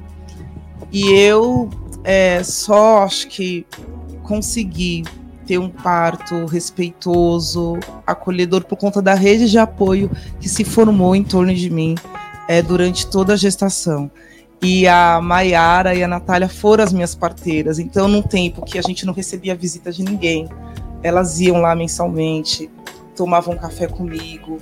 E 0.91 1.11
eu 1.11 1.69
é, 2.03 2.43
só 2.43 3.03
acho 3.03 3.27
que 3.27 3.65
consegui 4.23 5.03
ter 5.45 5.57
um 5.57 5.69
parto 5.69 6.45
respeitoso, 6.45 7.79
acolhedor 8.05 8.65
por 8.65 8.77
conta 8.77 9.01
da 9.01 9.13
rede 9.13 9.49
de 9.49 9.57
apoio 9.57 10.11
que 10.39 10.49
se 10.49 10.63
formou 10.63 11.15
em 11.15 11.23
torno 11.23 11.53
de 11.53 11.69
mim 11.69 11.95
é, 12.47 12.61
durante 12.61 13.07
toda 13.07 13.33
a 13.33 13.37
gestação. 13.37 14.11
E 14.61 14.87
a 14.87 15.21
Maiara 15.21 15.95
e 15.95 16.03
a 16.03 16.07
Natália 16.07 16.49
foram 16.49 16.83
as 16.83 16.91
minhas 16.91 17.15
parteiras. 17.15 17.79
Então, 17.79 18.07
num 18.07 18.21
tempo 18.21 18.65
que 18.65 18.77
a 18.77 18.81
gente 18.81 19.05
não 19.05 19.13
recebia 19.13 19.55
visita 19.55 19.91
de 19.91 20.03
ninguém, 20.03 20.49
elas 21.01 21.39
iam 21.39 21.61
lá 21.61 21.75
mensalmente, 21.75 22.69
tomavam 23.15 23.57
café 23.57 23.87
comigo, 23.87 24.57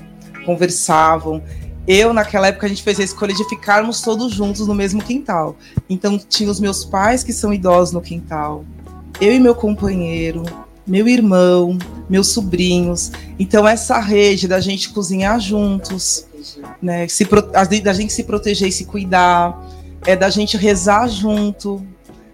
conversavam. 0.45 1.41
Eu, 1.87 2.13
naquela 2.13 2.47
época, 2.47 2.65
a 2.65 2.69
gente 2.69 2.83
fez 2.83 2.99
a 2.99 3.03
escolha 3.03 3.33
de 3.33 3.47
ficarmos 3.47 4.01
todos 4.01 4.33
juntos 4.33 4.67
no 4.67 4.75
mesmo 4.75 5.01
quintal. 5.01 5.55
Então, 5.89 6.19
tinha 6.19 6.51
os 6.51 6.59
meus 6.59 6.85
pais, 6.85 7.23
que 7.23 7.33
são 7.33 7.53
idosos, 7.53 7.93
no 7.93 8.01
quintal, 8.01 8.65
eu 9.19 9.33
e 9.33 9.39
meu 9.39 9.55
companheiro, 9.55 10.43
meu 10.85 11.07
irmão, 11.07 11.77
meus 12.09 12.27
sobrinhos. 12.27 13.11
Então, 13.39 13.67
essa 13.67 13.99
rede 13.99 14.47
da 14.47 14.59
gente 14.59 14.89
cozinhar 14.89 15.39
juntos, 15.39 16.25
né? 16.81 17.07
Se, 17.07 17.27
da 17.83 17.93
gente 17.93 18.13
se 18.13 18.23
proteger 18.23 18.69
e 18.69 18.71
se 18.71 18.85
cuidar, 18.85 19.59
é 20.05 20.15
da 20.15 20.29
gente 20.29 20.57
rezar 20.57 21.07
junto, 21.07 21.85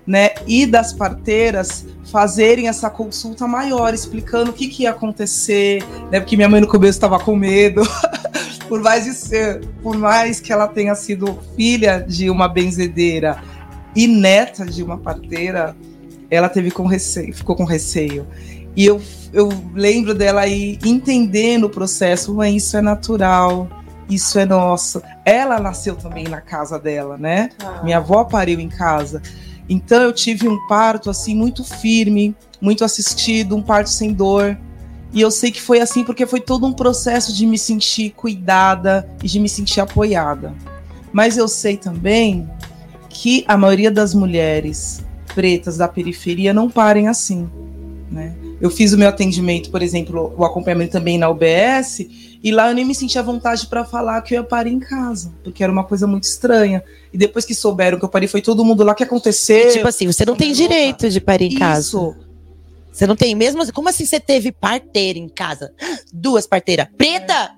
né? 0.06 0.32
E 0.48 0.66
das 0.66 0.94
parteiras 0.94 1.86
fazerem 2.12 2.68
essa 2.68 2.90
consulta 2.90 3.48
maior, 3.48 3.94
explicando 3.94 4.52
o 4.52 4.54
que, 4.54 4.68
que 4.68 4.84
ia 4.84 4.92
acontecer, 4.92 5.84
né? 6.12 6.20
Porque 6.20 6.36
minha 6.36 6.50
mãe 6.50 6.62
no 6.62 6.68
começo 6.68 6.98
estava 6.98 7.20
com 7.20 7.36
medo. 7.36 7.82
por 8.68 8.82
mais 8.82 9.06
de 9.06 9.14
ser, 9.14 9.66
por 9.82 9.98
mais 9.98 10.40
que 10.40 10.52
ela 10.52 10.68
tenha 10.68 10.96
sido 10.96 11.40
filha 11.56 12.00
de 12.00 12.30
uma 12.30 12.48
benzedeira 12.48 13.42
e 13.96 14.08
neta 14.08 14.66
de 14.66 14.82
uma 14.82 14.98
parteira, 14.98 15.76
ela 16.30 16.50
teve 16.50 16.72
com 16.72 16.86
receio, 16.86 17.34
ficou 17.34 17.56
com 17.56 17.66
receio. 17.66 18.26
E 18.76 18.86
eu, 18.86 19.00
eu 19.32 19.50
lembro 19.76 20.16
dela 20.16 20.42
aí 20.42 20.80
entendendo 20.84 21.66
o 21.66 21.70
processo, 21.70 22.34
mas 22.34 22.56
isso 22.56 22.76
é 22.76 22.82
natural, 22.82 23.70
isso 24.10 24.38
é 24.40 24.46
nosso. 24.46 25.02
Ela 25.26 25.60
nasceu 25.60 25.96
também 25.96 26.26
na 26.26 26.42
casa 26.42 26.80
dela, 26.80 27.18
né? 27.18 27.50
Ah. 27.64 27.82
Minha 27.84 27.98
avó 27.98 28.24
pariu 28.24 28.60
em 28.60 28.70
casa. 28.70 29.22
Então 29.68 30.02
eu 30.02 30.14
tive 30.14 30.48
um 30.48 30.68
parto 30.68 31.10
assim 31.10 31.36
muito 31.36 31.64
firme, 31.64 32.36
muito 32.62 32.84
assistido, 32.84 33.56
um 33.56 33.62
parto 33.62 33.90
sem 33.90 34.14
dor. 34.14 34.58
E 35.12 35.22
eu 35.22 35.30
sei 35.30 35.52
que 35.52 35.62
foi 35.62 35.80
assim 35.80 36.04
porque 36.04 36.26
foi 36.26 36.42
todo 36.42 36.66
um 36.66 36.74
processo 36.74 37.34
de 37.34 37.46
me 37.46 37.58
sentir 37.58 38.12
cuidada 38.12 39.08
e 39.24 39.28
de 39.28 39.40
me 39.40 39.48
sentir 39.48 39.80
apoiada. 39.80 40.54
Mas 41.12 41.38
eu 41.38 41.48
sei 41.48 41.78
também 41.78 42.50
que 43.10 43.46
a 43.48 43.56
maioria 43.56 43.92
das 43.92 44.14
mulheres 44.14 45.04
pretas 45.36 45.78
da 45.78 45.88
periferia 45.88 46.54
não 46.54 46.70
parem 46.70 47.08
assim, 47.08 47.50
né? 48.12 48.34
Eu 48.64 48.70
fiz 48.70 48.94
o 48.94 48.98
meu 48.98 49.10
atendimento, 49.10 49.70
por 49.70 49.82
exemplo, 49.82 50.34
o 50.38 50.46
acompanhamento 50.46 50.94
também 50.94 51.18
na 51.18 51.30
UBS, 51.30 52.08
e 52.42 52.50
lá 52.50 52.70
eu 52.70 52.74
nem 52.74 52.86
me 52.86 52.96
sentia 52.96 53.22
vontade 53.22 53.68
para 53.68 53.84
falar 53.84 54.22
que 54.22 54.34
eu 54.34 54.38
ia 54.38 54.44
parir 54.48 54.72
em 54.72 54.80
casa, 54.80 55.34
porque 55.44 55.62
era 55.62 55.70
uma 55.70 55.84
coisa 55.84 56.08
muito 56.08 56.24
estranha. 56.24 56.82
E 57.12 57.18
depois 57.18 57.44
que 57.44 57.54
souberam 57.54 58.00
que 58.00 58.06
eu 58.06 58.10
parei, 58.10 58.26
foi 58.26 58.42
todo 58.42 58.64
mundo 58.64 58.82
lá 58.82 58.96
que 58.96 59.04
aconteceu. 59.04 59.70
Tipo 59.74 59.90
assim, 59.90 60.08
você 60.08 60.26
não 60.26 60.38
tem 60.38 60.54
direito 60.54 61.10
de 61.10 61.20
parir 61.20 61.54
em 61.54 61.60
casa. 61.60 61.82
Isso. 61.82 62.16
Você 62.90 63.06
não 63.06 63.18
tem 63.18 63.36
mesmo? 63.36 63.70
Como 63.74 63.90
assim 63.90 64.06
você 64.06 64.18
teve 64.18 64.50
parteira 64.50 65.20
em 65.20 65.28
casa? 65.28 65.74
Duas 66.14 66.48
parteiras. 66.48 66.88
Preta! 66.98 67.34
É. 67.34 67.50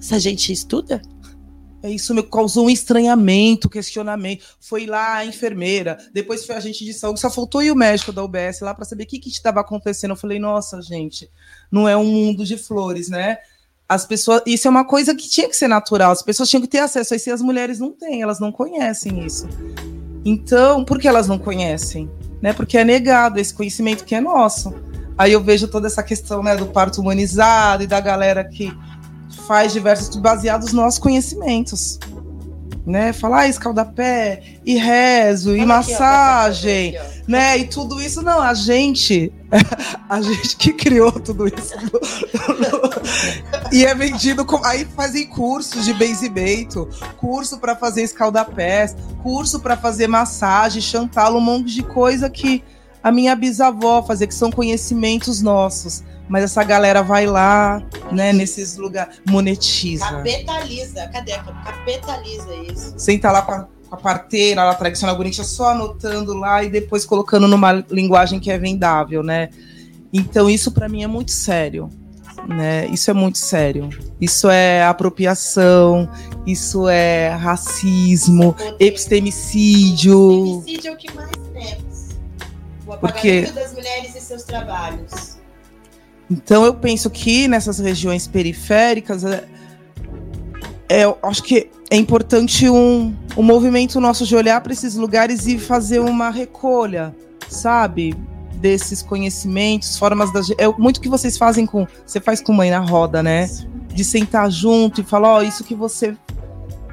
Essa 0.00 0.18
gente 0.18 0.52
estuda? 0.52 1.00
É 1.82 1.90
isso 1.90 2.14
me 2.14 2.22
causou 2.22 2.66
um 2.66 2.70
estranhamento, 2.70 3.68
questionamento. 3.68 4.44
Foi 4.60 4.86
lá 4.86 5.16
a 5.16 5.24
enfermeira, 5.24 5.98
depois 6.12 6.44
foi 6.44 6.56
a 6.56 6.60
gente 6.60 6.84
de 6.84 6.92
saúde, 6.92 7.20
só 7.20 7.30
faltou 7.30 7.62
e 7.62 7.70
o 7.70 7.76
médico 7.76 8.12
da 8.12 8.22
UBS 8.22 8.60
lá 8.60 8.74
para 8.74 8.84
saber 8.84 9.04
o 9.04 9.06
que 9.06 9.20
estava 9.28 9.60
acontecendo. 9.60 10.10
Eu 10.10 10.16
falei, 10.16 10.38
nossa, 10.38 10.82
gente, 10.82 11.30
não 11.70 11.88
é 11.88 11.96
um 11.96 12.04
mundo 12.04 12.44
de 12.44 12.58
flores, 12.58 13.08
né? 13.08 13.38
As 13.88 14.06
pessoas, 14.06 14.42
isso 14.46 14.68
é 14.68 14.70
uma 14.70 14.84
coisa 14.84 15.14
que 15.14 15.28
tinha 15.28 15.48
que 15.48 15.56
ser 15.56 15.68
natural. 15.68 16.12
As 16.12 16.22
pessoas 16.22 16.48
tinham 16.48 16.60
que 16.60 16.68
ter 16.68 16.78
acesso 16.78 17.14
isso 17.14 17.28
e 17.28 17.32
as 17.32 17.42
mulheres 17.42 17.80
não 17.80 17.90
têm, 17.92 18.22
elas 18.22 18.38
não 18.38 18.52
conhecem 18.52 19.24
isso. 19.24 19.48
Então, 20.24 20.84
por 20.84 20.98
que 20.98 21.08
elas 21.08 21.26
não 21.26 21.38
conhecem? 21.38 22.10
Né? 22.42 22.52
Porque 22.52 22.76
é 22.76 22.84
negado 22.84 23.40
esse 23.40 23.52
conhecimento 23.52 24.04
que 24.04 24.14
é 24.14 24.20
nosso. 24.20 24.72
Aí 25.16 25.32
eu 25.32 25.42
vejo 25.42 25.66
toda 25.66 25.86
essa 25.86 26.02
questão 26.02 26.42
né, 26.42 26.56
do 26.56 26.66
parto 26.66 27.00
humanizado 27.00 27.82
e 27.82 27.86
da 27.86 28.00
galera 28.00 28.44
que 28.44 28.72
faz 29.46 29.72
diversos 29.72 30.14
baseados 30.16 30.66
nos 30.66 30.74
nossos 30.74 30.98
conhecimentos. 30.98 31.98
Né? 32.86 33.12
Falar 33.12 33.44
ah, 33.44 33.84
pé 33.84 34.42
e 34.64 34.74
rezo 34.76 35.50
Olha 35.50 35.58
e 35.58 35.66
massagem, 35.66 36.96
aqui, 36.96 37.22
né? 37.28 37.58
E 37.58 37.66
tudo 37.66 38.00
isso 38.00 38.22
não, 38.22 38.40
a 38.40 38.54
gente, 38.54 39.30
a 40.08 40.20
gente 40.20 40.56
que 40.56 40.72
criou 40.72 41.12
tudo 41.12 41.46
isso. 41.46 41.74
e 43.70 43.84
é 43.84 43.94
vendido 43.94 44.44
com. 44.44 44.64
Aí 44.64 44.86
fazem 44.96 45.26
cursos 45.26 45.84
de 45.84 45.92
benzimento, 45.92 46.88
curso 47.18 47.58
para 47.58 47.76
fazer 47.76 48.02
escaldapés, 48.02 48.96
curso 49.22 49.60
para 49.60 49.76
fazer 49.76 50.08
massagem, 50.08 50.80
chantalo, 50.80 51.36
um 51.36 51.42
monte 51.42 51.74
de 51.74 51.82
coisa 51.82 52.28
que 52.30 52.64
a 53.02 53.12
minha 53.12 53.36
bisavó 53.36 54.02
fazia, 54.02 54.26
que 54.26 54.34
são 54.34 54.50
conhecimentos 54.50 55.40
nossos. 55.40 56.02
Mas 56.30 56.44
essa 56.44 56.62
galera 56.62 57.02
vai 57.02 57.26
lá, 57.26 57.82
né, 58.12 58.32
nesses 58.32 58.76
lugares, 58.76 59.20
monetiza. 59.28 60.04
Capitaliza. 60.06 61.08
Cadê? 61.08 61.32
Capitaliza 61.32 62.54
isso. 62.72 62.94
Senta 62.96 63.32
lá 63.32 63.42
com 63.42 63.50
a, 63.50 63.66
com 63.88 63.94
a 63.96 63.98
parteira, 63.98 64.62
lá 64.62 64.72
tradicional 64.76 65.16
bonita, 65.16 65.42
só 65.42 65.70
anotando 65.70 66.32
lá 66.34 66.62
e 66.62 66.70
depois 66.70 67.04
colocando 67.04 67.48
numa 67.48 67.72
linguagem 67.90 68.38
que 68.38 68.48
é 68.48 68.56
vendável, 68.56 69.24
né? 69.24 69.50
Então 70.12 70.48
isso 70.48 70.70
para 70.70 70.88
mim 70.88 71.02
é 71.02 71.08
muito 71.08 71.32
sério. 71.32 71.90
Né? 72.46 72.86
Isso 72.86 73.10
é 73.10 73.14
muito 73.14 73.36
sério. 73.36 73.90
Isso 74.20 74.48
é 74.48 74.84
apropriação, 74.84 76.08
isso 76.46 76.88
é 76.88 77.30
racismo, 77.30 78.54
epistemicídio. 78.78 80.62
Epistemicídio 80.62 80.90
é 80.90 80.94
o 80.94 80.96
que 80.96 81.12
mais 81.12 81.30
temos. 81.52 82.08
O 82.86 82.92
apagamento 82.92 83.00
Porque... 83.00 83.42
das 83.50 83.74
mulheres 83.74 84.14
e 84.14 84.20
seus 84.20 84.44
trabalhos. 84.44 85.39
Então 86.30 86.64
eu 86.64 86.74
penso 86.74 87.10
que 87.10 87.48
nessas 87.48 87.78
regiões 87.80 88.28
periféricas, 88.28 89.24
é, 89.24 89.44
é, 90.88 91.04
eu 91.04 91.18
acho 91.22 91.42
que 91.42 91.68
é 91.90 91.96
importante 91.96 92.70
um, 92.70 93.14
um 93.36 93.42
movimento 93.42 94.00
nosso 94.00 94.24
de 94.24 94.36
olhar 94.36 94.60
para 94.60 94.72
esses 94.72 94.94
lugares 94.94 95.46
e 95.46 95.58
fazer 95.58 95.98
uma 95.98 96.30
recolha, 96.30 97.14
sabe? 97.48 98.14
Desses 98.54 99.02
conhecimentos, 99.02 99.98
formas 99.98 100.32
da. 100.32 100.40
É 100.58 100.68
muito 100.68 101.00
que 101.00 101.08
vocês 101.08 101.36
fazem 101.36 101.66
com. 101.66 101.86
Você 102.06 102.20
faz 102.20 102.40
com 102.40 102.52
mãe 102.52 102.70
na 102.70 102.78
roda, 102.78 103.22
né? 103.22 103.48
De 103.88 104.04
sentar 104.04 104.50
junto 104.50 105.00
e 105.00 105.04
falar: 105.04 105.34
Ó, 105.34 105.38
oh, 105.38 105.42
isso 105.42 105.64
que 105.64 105.74
você 105.74 106.14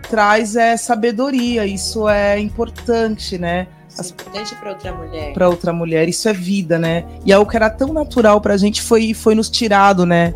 traz 0.09 0.55
é 0.55 0.77
sabedoria, 0.77 1.65
isso 1.65 2.07
é 2.07 2.39
importante, 2.39 3.37
né? 3.37 3.67
As... 3.97 4.11
Importante 4.11 4.55
para 4.55 4.69
outra 4.71 4.93
mulher. 4.93 5.33
Para 5.33 5.49
outra 5.49 5.73
mulher, 5.73 6.09
isso 6.09 6.27
é 6.29 6.33
vida, 6.33 6.77
né? 6.77 7.05
E 7.25 7.33
algo 7.33 7.49
que 7.49 7.55
era 7.55 7.69
tão 7.69 7.93
natural 7.93 8.39
pra 8.41 8.57
gente 8.57 8.81
foi, 8.81 9.13
foi 9.13 9.35
nos 9.35 9.49
tirado, 9.49 10.05
né? 10.05 10.33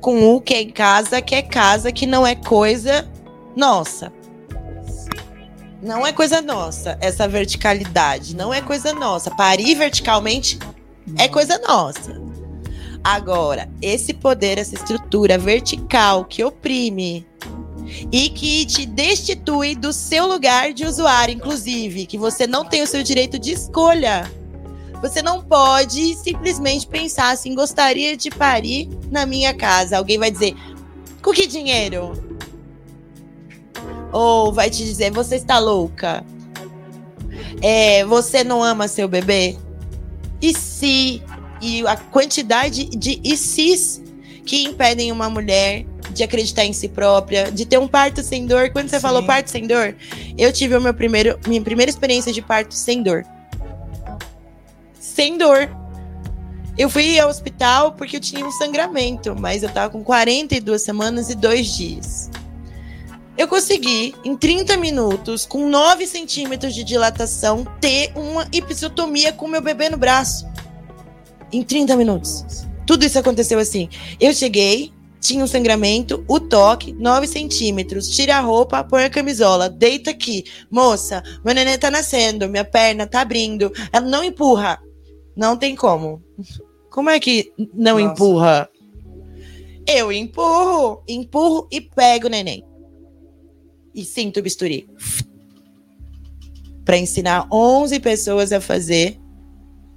Com 0.00 0.34
o 0.34 0.40
que 0.40 0.54
é 0.54 0.64
casa, 0.66 1.22
que 1.22 1.34
é 1.34 1.42
casa, 1.42 1.90
que 1.90 2.06
não 2.06 2.26
é 2.26 2.34
coisa 2.34 3.08
nossa. 3.56 4.12
Não 5.82 6.06
é 6.06 6.12
coisa 6.12 6.40
nossa, 6.40 6.96
essa 7.00 7.28
verticalidade. 7.28 8.34
Não 8.34 8.52
é 8.52 8.60
coisa 8.60 8.92
nossa. 8.92 9.30
Parir 9.30 9.74
verticalmente 9.74 10.58
é 11.18 11.28
coisa 11.28 11.58
nossa. 11.58 12.22
Agora, 13.02 13.68
esse 13.82 14.14
poder, 14.14 14.56
essa 14.56 14.74
estrutura 14.74 15.36
vertical 15.36 16.24
que 16.24 16.42
oprime, 16.42 17.26
e 18.10 18.30
que 18.30 18.64
te 18.66 18.86
destitui 18.86 19.74
do 19.74 19.92
seu 19.92 20.26
lugar 20.26 20.72
de 20.72 20.84
usuário, 20.84 21.34
inclusive, 21.34 22.06
que 22.06 22.18
você 22.18 22.46
não 22.46 22.64
tem 22.64 22.82
o 22.82 22.86
seu 22.86 23.02
direito 23.02 23.38
de 23.38 23.52
escolha. 23.52 24.30
Você 25.02 25.20
não 25.20 25.42
pode 25.42 26.14
simplesmente 26.16 26.86
pensar 26.86 27.30
assim, 27.30 27.54
gostaria 27.54 28.16
de 28.16 28.30
parir 28.30 28.88
na 29.10 29.26
minha 29.26 29.52
casa. 29.52 29.98
Alguém 29.98 30.18
vai 30.18 30.30
dizer, 30.30 30.54
com 31.22 31.30
que 31.32 31.46
dinheiro? 31.46 32.12
Ou 34.12 34.52
vai 34.52 34.70
te 34.70 34.82
dizer, 34.82 35.10
você 35.10 35.36
está 35.36 35.58
louca? 35.58 36.24
É, 37.60 38.04
você 38.04 38.42
não 38.42 38.62
ama 38.62 38.88
seu 38.88 39.08
bebê? 39.08 39.56
E 40.40 40.54
se? 40.54 41.22
E 41.60 41.86
a 41.86 41.96
quantidade 41.96 42.84
de 42.84 43.36
se 43.36 44.02
que 44.44 44.64
impedem 44.64 45.10
uma 45.10 45.28
mulher 45.30 45.86
de 46.14 46.22
acreditar 46.22 46.64
em 46.64 46.72
si 46.72 46.88
própria, 46.88 47.50
de 47.50 47.66
ter 47.66 47.78
um 47.78 47.88
parto 47.88 48.22
sem 48.22 48.46
dor. 48.46 48.70
Quando 48.70 48.88
você 48.88 48.96
Sim. 48.96 49.02
falou 49.02 49.22
parto 49.24 49.50
sem 49.50 49.66
dor, 49.66 49.94
eu 50.38 50.52
tive 50.52 50.76
o 50.76 50.80
meu 50.80 50.94
primeiro, 50.94 51.38
minha 51.46 51.60
primeira 51.60 51.90
experiência 51.90 52.32
de 52.32 52.40
parto 52.40 52.74
sem 52.74 53.02
dor. 53.02 53.24
Sem 54.98 55.36
dor. 55.36 55.68
Eu 56.76 56.88
fui 56.88 57.18
ao 57.18 57.28
hospital 57.28 57.92
porque 57.92 58.16
eu 58.16 58.20
tinha 58.20 58.44
um 58.44 58.50
sangramento, 58.50 59.36
mas 59.38 59.62
eu 59.62 59.68
tava 59.68 59.90
com 59.90 60.02
42 60.02 60.82
semanas 60.82 61.30
e 61.30 61.34
dois 61.34 61.76
dias. 61.76 62.30
Eu 63.36 63.48
consegui, 63.48 64.14
em 64.24 64.36
30 64.36 64.76
minutos, 64.76 65.44
com 65.44 65.68
9 65.68 66.06
centímetros 66.06 66.72
de 66.72 66.84
dilatação, 66.84 67.66
ter 67.80 68.12
uma 68.14 68.46
episiotomia 68.52 69.32
com 69.32 69.48
meu 69.48 69.60
bebê 69.60 69.88
no 69.88 69.96
braço. 69.96 70.46
Em 71.52 71.62
30 71.62 71.96
minutos. 71.96 72.64
Tudo 72.86 73.04
isso 73.04 73.18
aconteceu 73.18 73.58
assim. 73.58 73.88
Eu 74.20 74.32
cheguei, 74.32 74.92
tinha 75.24 75.42
um 75.42 75.46
sangramento, 75.46 76.22
o 76.28 76.38
toque, 76.38 76.92
9 76.92 77.26
centímetros. 77.26 78.10
Tira 78.10 78.36
a 78.36 78.40
roupa, 78.40 78.84
põe 78.84 79.04
a 79.04 79.10
camisola, 79.10 79.70
deita 79.70 80.10
aqui. 80.10 80.44
Moça, 80.70 81.22
meu 81.42 81.54
neném 81.54 81.78
tá 81.78 81.90
nascendo, 81.90 82.46
minha 82.46 82.64
perna 82.64 83.06
tá 83.06 83.22
abrindo. 83.22 83.72
Ela 83.90 84.06
não 84.06 84.22
empurra. 84.22 84.78
Não 85.34 85.56
tem 85.56 85.74
como. 85.74 86.22
Como 86.90 87.08
é 87.08 87.18
que 87.18 87.50
não 87.72 87.98
Nossa. 87.98 88.12
empurra? 88.12 88.68
Eu 89.86 90.12
empurro, 90.12 91.02
empurro 91.08 91.68
e 91.70 91.80
pego 91.80 92.26
o 92.26 92.30
neném. 92.30 92.62
E 93.94 94.04
sinto 94.04 94.40
o 94.40 94.42
bisturi. 94.42 94.86
Para 96.84 96.98
ensinar 96.98 97.48
11 97.50 97.98
pessoas 97.98 98.52
a 98.52 98.60
fazer 98.60 99.18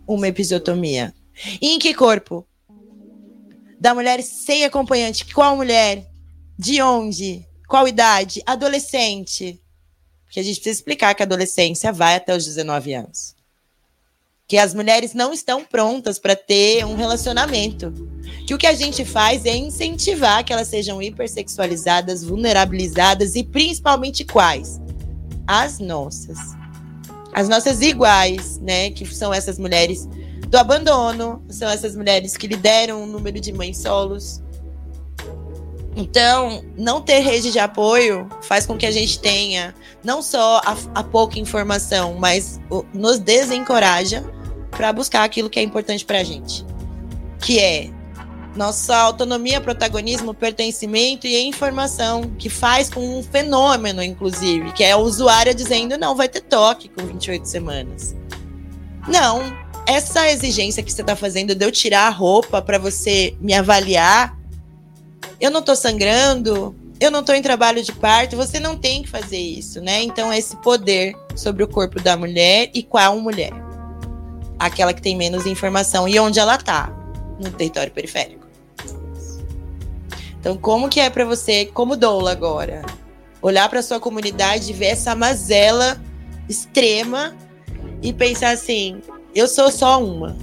uma 0.07 0.29
episiotomia. 0.29 1.13
E 1.61 1.67
em 1.67 1.79
que 1.79 1.93
corpo? 1.93 2.47
Da 3.79 3.93
mulher 3.93 4.21
sem 4.23 4.65
acompanhante. 4.65 5.25
Qual 5.33 5.55
mulher? 5.55 6.07
De 6.57 6.81
onde? 6.81 7.45
Qual 7.67 7.87
idade? 7.87 8.41
Adolescente. 8.45 9.61
Porque 10.25 10.39
a 10.39 10.43
gente 10.43 10.55
precisa 10.55 10.79
explicar 10.79 11.13
que 11.13 11.21
a 11.21 11.25
adolescência 11.25 11.91
vai 11.91 12.15
até 12.15 12.35
os 12.35 12.45
19 12.45 12.93
anos. 12.93 13.35
Que 14.47 14.57
as 14.57 14.73
mulheres 14.73 15.13
não 15.13 15.33
estão 15.33 15.63
prontas 15.63 16.17
para 16.17 16.35
ter 16.35 16.85
um 16.85 16.95
relacionamento. 16.95 17.93
Que 18.45 18.53
o 18.53 18.57
que 18.57 18.67
a 18.67 18.73
gente 18.73 19.03
faz 19.05 19.45
é 19.45 19.55
incentivar 19.55 20.43
que 20.43 20.53
elas 20.53 20.69
sejam 20.69 21.01
hipersexualizadas, 21.01 22.23
vulnerabilizadas 22.23 23.35
e 23.35 23.43
principalmente 23.43 24.23
quais? 24.25 24.79
As 25.45 25.79
nossas. 25.79 26.37
As 27.33 27.47
nossas 27.47 27.81
iguais, 27.81 28.57
né? 28.59 28.89
Que 28.89 29.05
são 29.05 29.33
essas 29.33 29.59
mulheres 29.59 30.07
do 30.47 30.57
abandono, 30.57 31.43
são 31.49 31.69
essas 31.69 31.95
mulheres 31.95 32.37
que 32.37 32.47
lideram 32.47 33.03
o 33.03 33.05
número 33.05 33.39
de 33.39 33.51
mães 33.51 33.77
solos. 33.77 34.41
Então, 35.95 36.63
não 36.77 37.01
ter 37.01 37.19
rede 37.19 37.51
de 37.51 37.59
apoio 37.59 38.29
faz 38.43 38.65
com 38.65 38.77
que 38.77 38.85
a 38.85 38.91
gente 38.91 39.19
tenha 39.19 39.73
não 40.03 40.21
só 40.21 40.61
a, 40.63 40.77
a 40.95 41.03
pouca 41.03 41.39
informação, 41.39 42.15
mas 42.19 42.61
o, 42.69 42.85
nos 42.93 43.19
desencoraja 43.19 44.23
para 44.69 44.93
buscar 44.93 45.23
aquilo 45.23 45.49
que 45.49 45.59
é 45.59 45.63
importante 45.63 46.05
para 46.05 46.19
a 46.19 46.23
gente, 46.23 46.63
que 47.39 47.59
é 47.59 47.89
nossa 48.55 48.95
autonomia, 48.95 49.59
protagonismo, 49.59 50.33
pertencimento 50.33 51.27
e 51.27 51.39
informação, 51.45 52.23
que 52.37 52.49
faz 52.49 52.89
com 52.89 53.19
um 53.19 53.23
fenômeno, 53.23 54.01
inclusive, 54.03 54.71
que 54.73 54.83
é 54.83 54.91
a 54.91 54.97
usuária 54.97 55.53
dizendo 55.53 55.97
não 55.97 56.15
vai 56.15 56.29
ter 56.29 56.41
toque 56.41 56.89
com 56.89 57.05
28 57.05 57.47
semanas. 57.47 58.15
Não, 59.07 59.41
essa 59.87 60.29
exigência 60.29 60.83
que 60.83 60.91
você 60.91 61.01
tá 61.01 61.15
fazendo 61.15 61.55
de 61.55 61.65
eu 61.65 61.71
tirar 61.71 62.07
a 62.07 62.09
roupa 62.09 62.61
para 62.61 62.77
você 62.77 63.33
me 63.39 63.53
avaliar, 63.53 64.37
eu 65.39 65.49
não 65.49 65.61
tô 65.61 65.75
sangrando, 65.77 66.75
eu 66.99 67.09
não 67.09 67.23
tô 67.23 67.31
em 67.31 67.41
trabalho 67.41 67.81
de 67.81 67.93
parto, 67.93 68.35
você 68.35 68.59
não 68.59 68.77
tem 68.77 69.01
que 69.01 69.09
fazer 69.09 69.37
isso, 69.37 69.79
né? 69.79 70.03
Então, 70.03 70.29
é 70.29 70.37
esse 70.37 70.57
poder 70.57 71.15
sobre 71.35 71.63
o 71.63 71.67
corpo 71.67 72.01
da 72.01 72.17
mulher 72.17 72.69
e 72.73 72.83
qual 72.83 73.17
mulher? 73.17 73.53
Aquela 74.59 74.93
que 74.93 75.01
tem 75.01 75.15
menos 75.15 75.45
informação 75.45 76.05
e 76.05 76.19
onde 76.19 76.37
ela 76.37 76.57
tá? 76.57 76.91
No 77.39 77.49
território 77.51 77.91
periférico. 77.91 78.45
Então, 80.37 80.57
como 80.57 80.89
que 80.89 80.99
é 80.99 81.09
para 81.09 81.23
você, 81.23 81.65
como 81.65 81.95
doula 81.95 82.31
agora, 82.31 82.81
olhar 83.41 83.69
para 83.69 83.81
sua 83.81 84.01
comunidade 84.01 84.69
e 84.69 84.73
ver 84.73 84.87
essa 84.87 85.15
mazela 85.15 86.01
extrema 86.49 87.33
e 88.01 88.11
pensar 88.11 88.49
assim: 88.49 89.01
eu 89.37 89.47
sou 89.47 89.71
só 89.71 90.03
uma. 90.03 90.35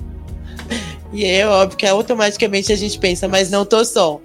E 1.13 1.25
é 1.25 1.47
óbvio 1.47 1.77
que 1.77 1.87
automaticamente 1.87 2.73
a 2.73 2.77
gente 2.77 2.99
pensa, 2.99 3.29
mas 3.29 3.51
não 3.51 3.65
tô 3.65 3.85
só. 3.85 4.21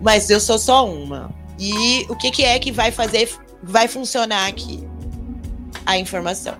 Mas 0.00 0.30
eu 0.30 0.40
sou 0.40 0.58
só 0.58 0.88
uma. 0.88 1.30
E 1.58 2.06
o 2.08 2.16
que, 2.16 2.30
que 2.30 2.44
é 2.44 2.58
que 2.58 2.72
vai 2.72 2.90
fazer, 2.90 3.30
vai 3.62 3.86
funcionar 3.86 4.48
aqui? 4.48 4.86
A 5.84 5.98
informação. 5.98 6.54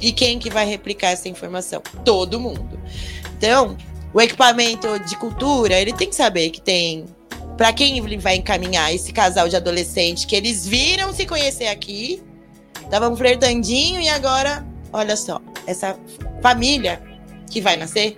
E 0.00 0.12
quem 0.12 0.38
que 0.38 0.48
vai 0.48 0.64
replicar 0.64 1.08
essa 1.08 1.28
informação? 1.28 1.82
Todo 2.04 2.40
mundo. 2.40 2.80
Então, 3.36 3.76
o 4.14 4.20
equipamento 4.20 4.98
de 5.00 5.16
cultura, 5.16 5.78
ele 5.78 5.92
tem 5.92 6.08
que 6.08 6.16
saber 6.16 6.50
que 6.50 6.60
tem 6.60 7.04
para 7.56 7.74
quem 7.74 7.98
ele 7.98 8.16
vai 8.16 8.36
encaminhar 8.36 8.94
esse 8.94 9.12
casal 9.12 9.46
de 9.46 9.56
adolescente 9.56 10.26
que 10.26 10.34
eles 10.34 10.66
viram 10.66 11.12
se 11.12 11.26
conhecer 11.26 11.66
aqui, 11.66 12.22
estavam 12.82 13.14
flertandinho 13.14 14.00
e 14.00 14.08
agora 14.08 14.66
olha 14.92 15.16
só, 15.16 15.40
essa 15.66 15.96
família 16.42 17.02
que 17.50 17.60
vai 17.60 17.76
nascer 17.76 18.16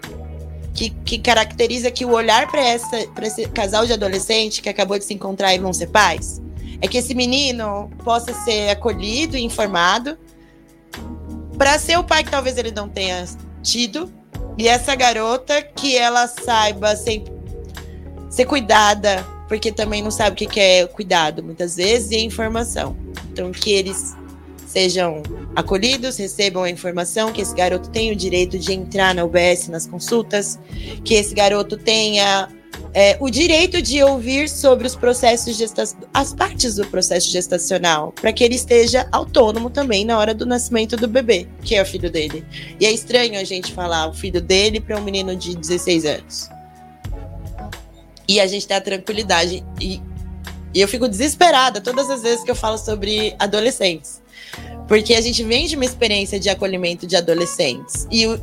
que, 0.74 0.90
que 0.90 1.18
caracteriza 1.18 1.90
que 1.90 2.04
o 2.04 2.12
olhar 2.12 2.50
para 2.50 2.62
esse 3.26 3.48
casal 3.48 3.86
de 3.86 3.92
adolescente 3.92 4.62
que 4.62 4.68
acabou 4.68 4.98
de 4.98 5.04
se 5.04 5.14
encontrar 5.14 5.54
e 5.54 5.58
vão 5.58 5.72
ser 5.72 5.88
pais 5.88 6.40
é 6.80 6.88
que 6.88 6.98
esse 6.98 7.14
menino 7.14 7.90
possa 8.04 8.32
ser 8.44 8.70
acolhido 8.70 9.36
e 9.36 9.42
informado 9.42 10.18
para 11.56 11.78
ser 11.78 11.98
o 11.98 12.04
pai 12.04 12.24
que 12.24 12.30
talvez 12.30 12.56
ele 12.56 12.72
não 12.72 12.88
tenha 12.88 13.24
tido 13.62 14.12
e 14.58 14.66
essa 14.66 14.94
garota 14.94 15.62
que 15.62 15.96
ela 15.96 16.26
saiba 16.26 16.96
ser, 16.96 17.22
ser 18.30 18.46
cuidada 18.46 19.24
porque 19.52 19.70
também 19.70 20.02
não 20.02 20.10
sabe 20.10 20.32
o 20.32 20.48
que 20.48 20.58
é 20.58 20.86
cuidado 20.86 21.42
muitas 21.42 21.76
vezes 21.76 22.10
e 22.10 22.24
informação. 22.24 22.96
Então 23.30 23.52
que 23.52 23.70
eles 23.70 24.16
sejam 24.72 25.22
acolhidos, 25.54 26.16
recebam 26.16 26.62
a 26.62 26.70
informação 26.70 27.30
que 27.30 27.42
esse 27.42 27.54
garoto 27.54 27.90
tem 27.90 28.10
o 28.10 28.16
direito 28.16 28.58
de 28.58 28.72
entrar 28.72 29.14
na 29.14 29.22
UBS 29.22 29.68
nas 29.68 29.86
consultas, 29.86 30.58
que 31.04 31.12
esse 31.14 31.34
garoto 31.34 31.76
tenha 31.76 32.48
é, 32.94 33.18
o 33.20 33.28
direito 33.28 33.82
de 33.82 34.02
ouvir 34.02 34.48
sobre 34.48 34.86
os 34.86 34.96
processos 34.96 35.56
gestacionais, 35.56 36.08
as 36.14 36.34
partes 36.34 36.76
do 36.76 36.86
processo 36.86 37.30
gestacional, 37.30 38.12
para 38.12 38.32
que 38.32 38.42
ele 38.42 38.54
esteja 38.54 39.06
autônomo 39.12 39.68
também 39.68 40.06
na 40.06 40.18
hora 40.18 40.32
do 40.32 40.46
nascimento 40.46 40.96
do 40.96 41.06
bebê, 41.06 41.46
que 41.62 41.74
é 41.74 41.82
o 41.82 41.86
filho 41.86 42.10
dele. 42.10 42.42
E 42.80 42.86
é 42.86 42.90
estranho 42.90 43.38
a 43.38 43.44
gente 43.44 43.74
falar 43.74 44.08
o 44.08 44.14
filho 44.14 44.40
dele 44.40 44.80
para 44.80 44.96
um 44.96 45.02
menino 45.02 45.36
de 45.36 45.54
16 45.54 46.06
anos. 46.06 46.48
E 48.26 48.40
a 48.40 48.46
gente 48.46 48.66
tem 48.66 48.76
a 48.76 48.80
tranquilidade. 48.80 49.62
E, 49.78 50.00
e 50.72 50.80
eu 50.80 50.88
fico 50.88 51.06
desesperada 51.06 51.78
todas 51.78 52.08
as 52.08 52.22
vezes 52.22 52.42
que 52.42 52.50
eu 52.50 52.56
falo 52.56 52.78
sobre 52.78 53.34
adolescentes. 53.38 54.21
Porque 54.88 55.14
a 55.14 55.20
gente 55.20 55.42
vem 55.42 55.66
de 55.66 55.76
uma 55.76 55.84
experiência 55.84 56.38
de 56.38 56.48
acolhimento 56.48 57.06
de 57.06 57.16
adolescentes. 57.16 58.06
E 58.10 58.26
o, 58.26 58.40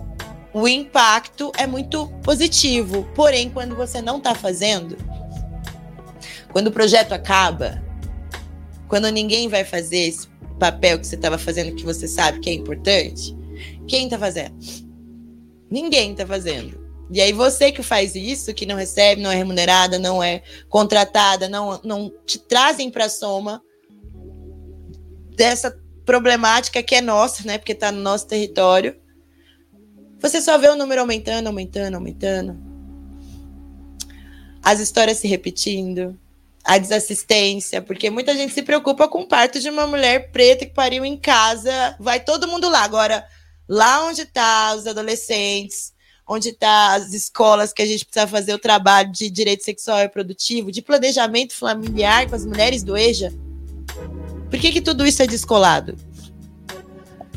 o 0.53 0.67
impacto 0.67 1.51
é 1.57 1.67
muito 1.67 2.07
positivo. 2.23 3.07
Porém, 3.15 3.49
quando 3.49 3.75
você 3.75 4.01
não 4.01 4.17
está 4.17 4.33
fazendo, 4.33 4.97
quando 6.51 6.67
o 6.67 6.71
projeto 6.71 7.13
acaba, 7.13 7.83
quando 8.87 9.09
ninguém 9.09 9.47
vai 9.47 9.63
fazer 9.63 9.99
esse 9.99 10.27
papel 10.59 10.99
que 10.99 11.07
você 11.07 11.15
estava 11.15 11.37
fazendo, 11.37 11.75
que 11.75 11.85
você 11.85 12.07
sabe 12.07 12.39
que 12.39 12.49
é 12.49 12.53
importante, 12.53 13.35
quem 13.87 14.05
está 14.05 14.17
fazendo? 14.17 14.55
Ninguém 15.69 16.11
está 16.11 16.25
fazendo. 16.25 16.89
E 17.11 17.21
aí 17.21 17.33
você 17.33 17.71
que 17.71 17.81
faz 17.81 18.15
isso, 18.15 18.53
que 18.53 18.65
não 18.65 18.75
recebe, 18.75 19.21
não 19.21 19.31
é 19.31 19.35
remunerada, 19.35 19.97
não 19.97 20.21
é 20.21 20.43
contratada, 20.67 21.49
não, 21.49 21.79
não 21.83 22.11
te 22.25 22.37
trazem 22.37 22.91
para 22.91 23.05
a 23.05 23.09
soma 23.09 23.61
dessa 25.35 25.75
problemática 26.09 26.81
que 26.81 26.95
é 26.95 27.01
nossa, 27.01 27.43
né? 27.45 27.59
Porque 27.59 27.73
está 27.73 27.91
no 27.91 28.01
nosso 28.01 28.25
território. 28.25 28.99
Você 30.19 30.41
só 30.41 30.57
vê 30.57 30.67
o 30.67 30.75
número 30.75 31.01
aumentando, 31.01 31.45
aumentando, 31.45 31.93
aumentando. 31.93 32.57
As 34.63 34.79
histórias 34.79 35.19
se 35.19 35.27
repetindo. 35.27 36.19
A 36.63 36.79
desassistência, 36.79 37.79
porque 37.81 38.09
muita 38.09 38.35
gente 38.35 38.53
se 38.53 38.63
preocupa 38.63 39.07
com 39.07 39.21
o 39.21 39.27
parto 39.27 39.59
de 39.59 39.69
uma 39.69 39.85
mulher 39.85 40.31
preta 40.31 40.65
que 40.65 40.73
pariu 40.73 41.05
em 41.05 41.15
casa. 41.15 41.95
Vai 41.99 42.19
todo 42.19 42.47
mundo 42.47 42.67
lá. 42.69 42.83
Agora, 42.83 43.23
lá 43.67 44.05
onde 44.05 44.25
tá 44.25 44.73
os 44.75 44.87
adolescentes, 44.87 45.93
onde 46.27 46.53
tá 46.53 46.95
as 46.95 47.13
escolas 47.13 47.71
que 47.71 47.83
a 47.83 47.85
gente 47.85 48.03
precisa 48.03 48.27
fazer 48.27 48.53
o 48.55 48.59
trabalho 48.59 49.11
de 49.11 49.29
direito 49.29 49.63
sexual 49.63 49.99
e 49.99 50.01
reprodutivo, 50.01 50.71
de 50.71 50.81
planejamento 50.81 51.53
familiar 51.53 52.27
com 52.27 52.35
as 52.35 52.45
mulheres 52.45 52.83
do 52.83 52.97
EJA, 52.97 53.31
por 54.49 54.59
que, 54.59 54.71
que 54.71 54.81
tudo 54.81 55.05
isso 55.05 55.21
é 55.21 55.27
descolado? 55.27 55.95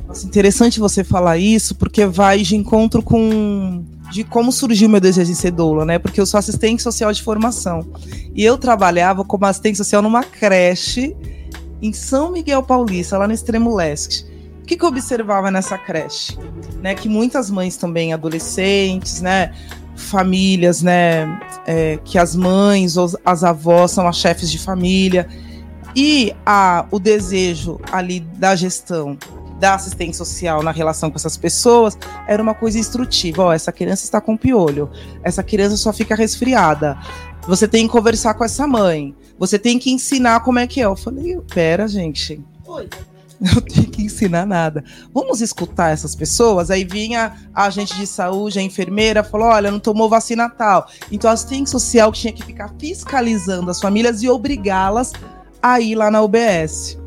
Nossa, 0.07 0.27
interessante 0.27 0.81
você 0.81 1.03
falar 1.03 1.39
isso, 1.39 1.75
porque 1.75 2.07
vai 2.07 2.43
de 2.43 2.57
encontro 2.57 3.03
com 3.03 3.85
de 4.13 4.23
como 4.25 4.53
surgiu 4.53 4.91
meu 4.91 5.01
desejo 5.01 5.33
de 5.33 5.37
ser 5.37 5.53
doula, 5.53 5.87
né? 5.87 5.99
Porque 5.99 6.21
eu 6.21 6.27
sou 6.27 6.37
assistente 6.37 6.83
social 6.83 7.11
de 7.11 7.23
formação. 7.23 7.91
E 8.35 8.45
eu 8.45 8.59
trabalhava 8.59 9.25
como 9.25 9.47
assistente 9.47 9.79
social 9.79 10.03
numa 10.03 10.23
creche 10.23 11.17
em 11.81 11.93
São 11.93 12.31
Miguel 12.31 12.63
Paulista, 12.63 13.17
lá 13.17 13.27
no 13.27 13.33
extremo 13.33 13.75
leste. 13.75 14.27
O 14.63 14.67
que, 14.67 14.77
que 14.77 14.85
eu 14.85 14.89
observava 14.89 15.51
nessa 15.51 15.79
creche? 15.79 16.39
Né, 16.81 16.95
que 16.95 17.09
muitas 17.09 17.51
mães 17.51 17.77
também, 17.77 18.13
adolescentes, 18.13 19.21
né, 19.21 19.53
famílias, 19.97 20.83
né, 20.83 21.41
é, 21.67 21.99
que 22.05 22.19
as 22.19 22.37
mães 22.37 22.97
ou 22.97 23.11
as 23.25 23.43
avós 23.43 23.91
são 23.91 24.07
as 24.07 24.17
chefes 24.17 24.51
de 24.51 24.59
família, 24.59 25.27
e 25.95 26.35
a, 26.45 26.87
o 26.91 26.99
desejo 26.99 27.81
ali 27.91 28.21
da 28.21 28.55
gestão 28.55 29.19
da 29.59 29.75
assistente 29.75 30.17
social 30.17 30.61
na 30.61 30.73
relação 30.73 31.09
com 31.09 31.17
essas 31.17 31.37
pessoas 31.37 31.97
era 32.27 32.43
uma 32.43 32.53
coisa 32.53 32.79
instrutiva. 32.79 33.45
Ó, 33.45 33.49
oh, 33.49 33.53
essa 33.53 33.71
criança 33.71 34.05
está 34.05 34.21
com 34.21 34.37
piolho, 34.37 34.91
essa 35.23 35.43
criança 35.43 35.77
só 35.77 35.93
fica 35.93 36.17
resfriada. 36.17 36.99
Você 37.47 37.69
tem 37.69 37.87
que 37.87 37.93
conversar 37.93 38.35
com 38.35 38.45
essa 38.45 38.67
mãe. 38.67 39.15
Você 39.39 39.59
tem 39.59 39.79
que 39.79 39.93
ensinar 39.93 40.41
como 40.41 40.59
é 40.59 40.67
que 40.67 40.81
é. 40.81 40.85
Eu 40.85 40.97
falei, 40.97 41.39
pera, 41.53 41.87
gente. 41.87 42.41
Oi. 42.67 42.89
Não 43.41 43.61
tenho 43.61 43.89
que 43.89 44.03
ensinar 44.03 44.47
nada. 44.47 44.85
Vamos 45.13 45.41
escutar 45.41 45.91
essas 45.91 46.15
pessoas? 46.15 46.71
Aí 46.71 46.85
vinha 46.85 47.33
a 47.53 47.65
agente 47.65 47.97
de 47.97 48.07
saúde, 48.07 48.61
a 48.61 48.63
enfermeira, 48.63 49.25
falou: 49.25 49.49
olha, 49.49 49.69
não 49.69 49.81
tomou 49.81 50.09
vacina 50.09 50.49
tal. 50.49 50.87
Então 51.11 51.29
a 51.29 51.35
assistente 51.35 51.69
social 51.69 52.13
tinha 52.13 52.33
que 52.33 52.45
ficar 52.45 52.73
fiscalizando 52.79 53.69
as 53.69 53.81
famílias 53.81 54.23
e 54.23 54.29
obrigá-las 54.29 55.13
a 55.63 55.81
ir 55.81 55.95
lá 55.95 56.11
na 56.11 56.21
UBS. 56.21 56.99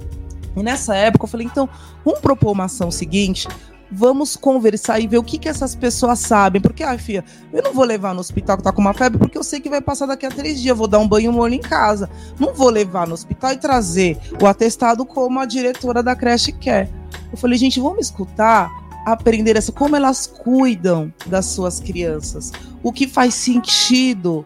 E 0.56 0.64
nessa 0.64 0.96
época 0.96 1.26
eu 1.26 1.30
falei, 1.30 1.46
então, 1.46 1.70
vamos 2.04 2.22
propor 2.22 2.52
uma 2.52 2.66
ação 2.66 2.90
seguinte, 2.90 3.48
vamos 3.92 4.36
conversar 4.36 5.00
e 5.00 5.08
ver 5.08 5.18
o 5.18 5.24
que, 5.24 5.38
que 5.38 5.50
essas 5.50 5.76
pessoas 5.76 6.20
sabem. 6.20 6.62
Porque, 6.62 6.84
ah, 6.84 6.98
filha, 6.98 7.24
eu 7.52 7.62
não 7.62 7.74
vou 7.74 7.84
levar 7.84 8.14
no 8.14 8.20
hospital 8.20 8.58
que 8.58 8.64
tá 8.64 8.72
com 8.72 8.82
uma 8.82 8.94
febre, 8.94 9.18
porque 9.18 9.38
eu 9.38 9.44
sei 9.44 9.60
que 9.60 9.70
vai 9.70 9.82
passar 9.82 10.06
daqui 10.06 10.26
a 10.26 10.32
três 10.32 10.62
dias. 10.62 10.78
vou 10.78 10.88
dar 10.88 11.00
um 11.00 11.08
banho 11.08 11.32
molho 11.32 11.54
em 11.54 11.60
casa. 11.60 12.10
Não 12.40 12.54
vou 12.54 12.70
levar 12.70 13.08
no 13.08 13.14
hospital 13.14 13.52
e 13.52 13.58
trazer 13.58 14.18
o 14.42 14.48
atestado 14.48 15.06
como 15.06 15.40
a 15.40 15.46
diretora 15.46 16.02
da 16.02 16.16
creche 16.16 16.52
quer. 16.52 16.90
Eu 17.32 17.38
falei, 17.38 17.58
gente, 17.58 17.80
vamos 17.80 18.06
escutar, 18.06 18.72
aprender 19.06 19.56
essa, 19.56 19.72
como 19.72 19.96
elas 19.96 20.26
cuidam 20.26 21.14
das 21.26 21.48
suas 21.48 21.80
crianças. 21.80 22.52
O 22.82 22.92
que 22.92 23.08
faz 23.08 23.34
sentido 23.34 24.46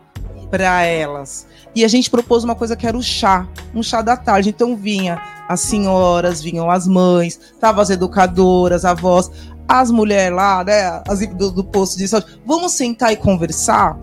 para 0.50 0.84
elas. 0.84 1.48
E 1.76 1.86
a 1.86 1.88
gente 1.88 2.10
propôs 2.10 2.44
uma 2.44 2.56
coisa 2.56 2.76
que 2.76 2.88
era 2.88 2.98
o 2.98 3.04
chá, 3.04 3.48
um 3.74 3.84
chá 3.84 4.02
da 4.02 4.18
tarde. 4.18 4.50
Então 4.50 4.76
vinha 4.76 5.22
as 5.48 5.62
senhoras, 5.62 6.42
vinham 6.42 6.70
as 6.70 6.88
mães, 6.88 7.40
estavam 7.54 7.82
as 7.82 7.90
educadoras, 7.90 8.86
avós, 8.86 9.32
as 9.68 9.92
mulheres 9.92 10.36
lá, 10.36 10.64
né, 10.64 11.02
as 11.08 11.20
do, 11.28 11.52
do 11.52 11.64
posto 11.64 11.98
de 11.98 12.08
saúde. 12.08 12.40
Vamos 12.46 12.74
sentar 12.74 13.14
e 13.14 13.18
conversar? 13.18 13.98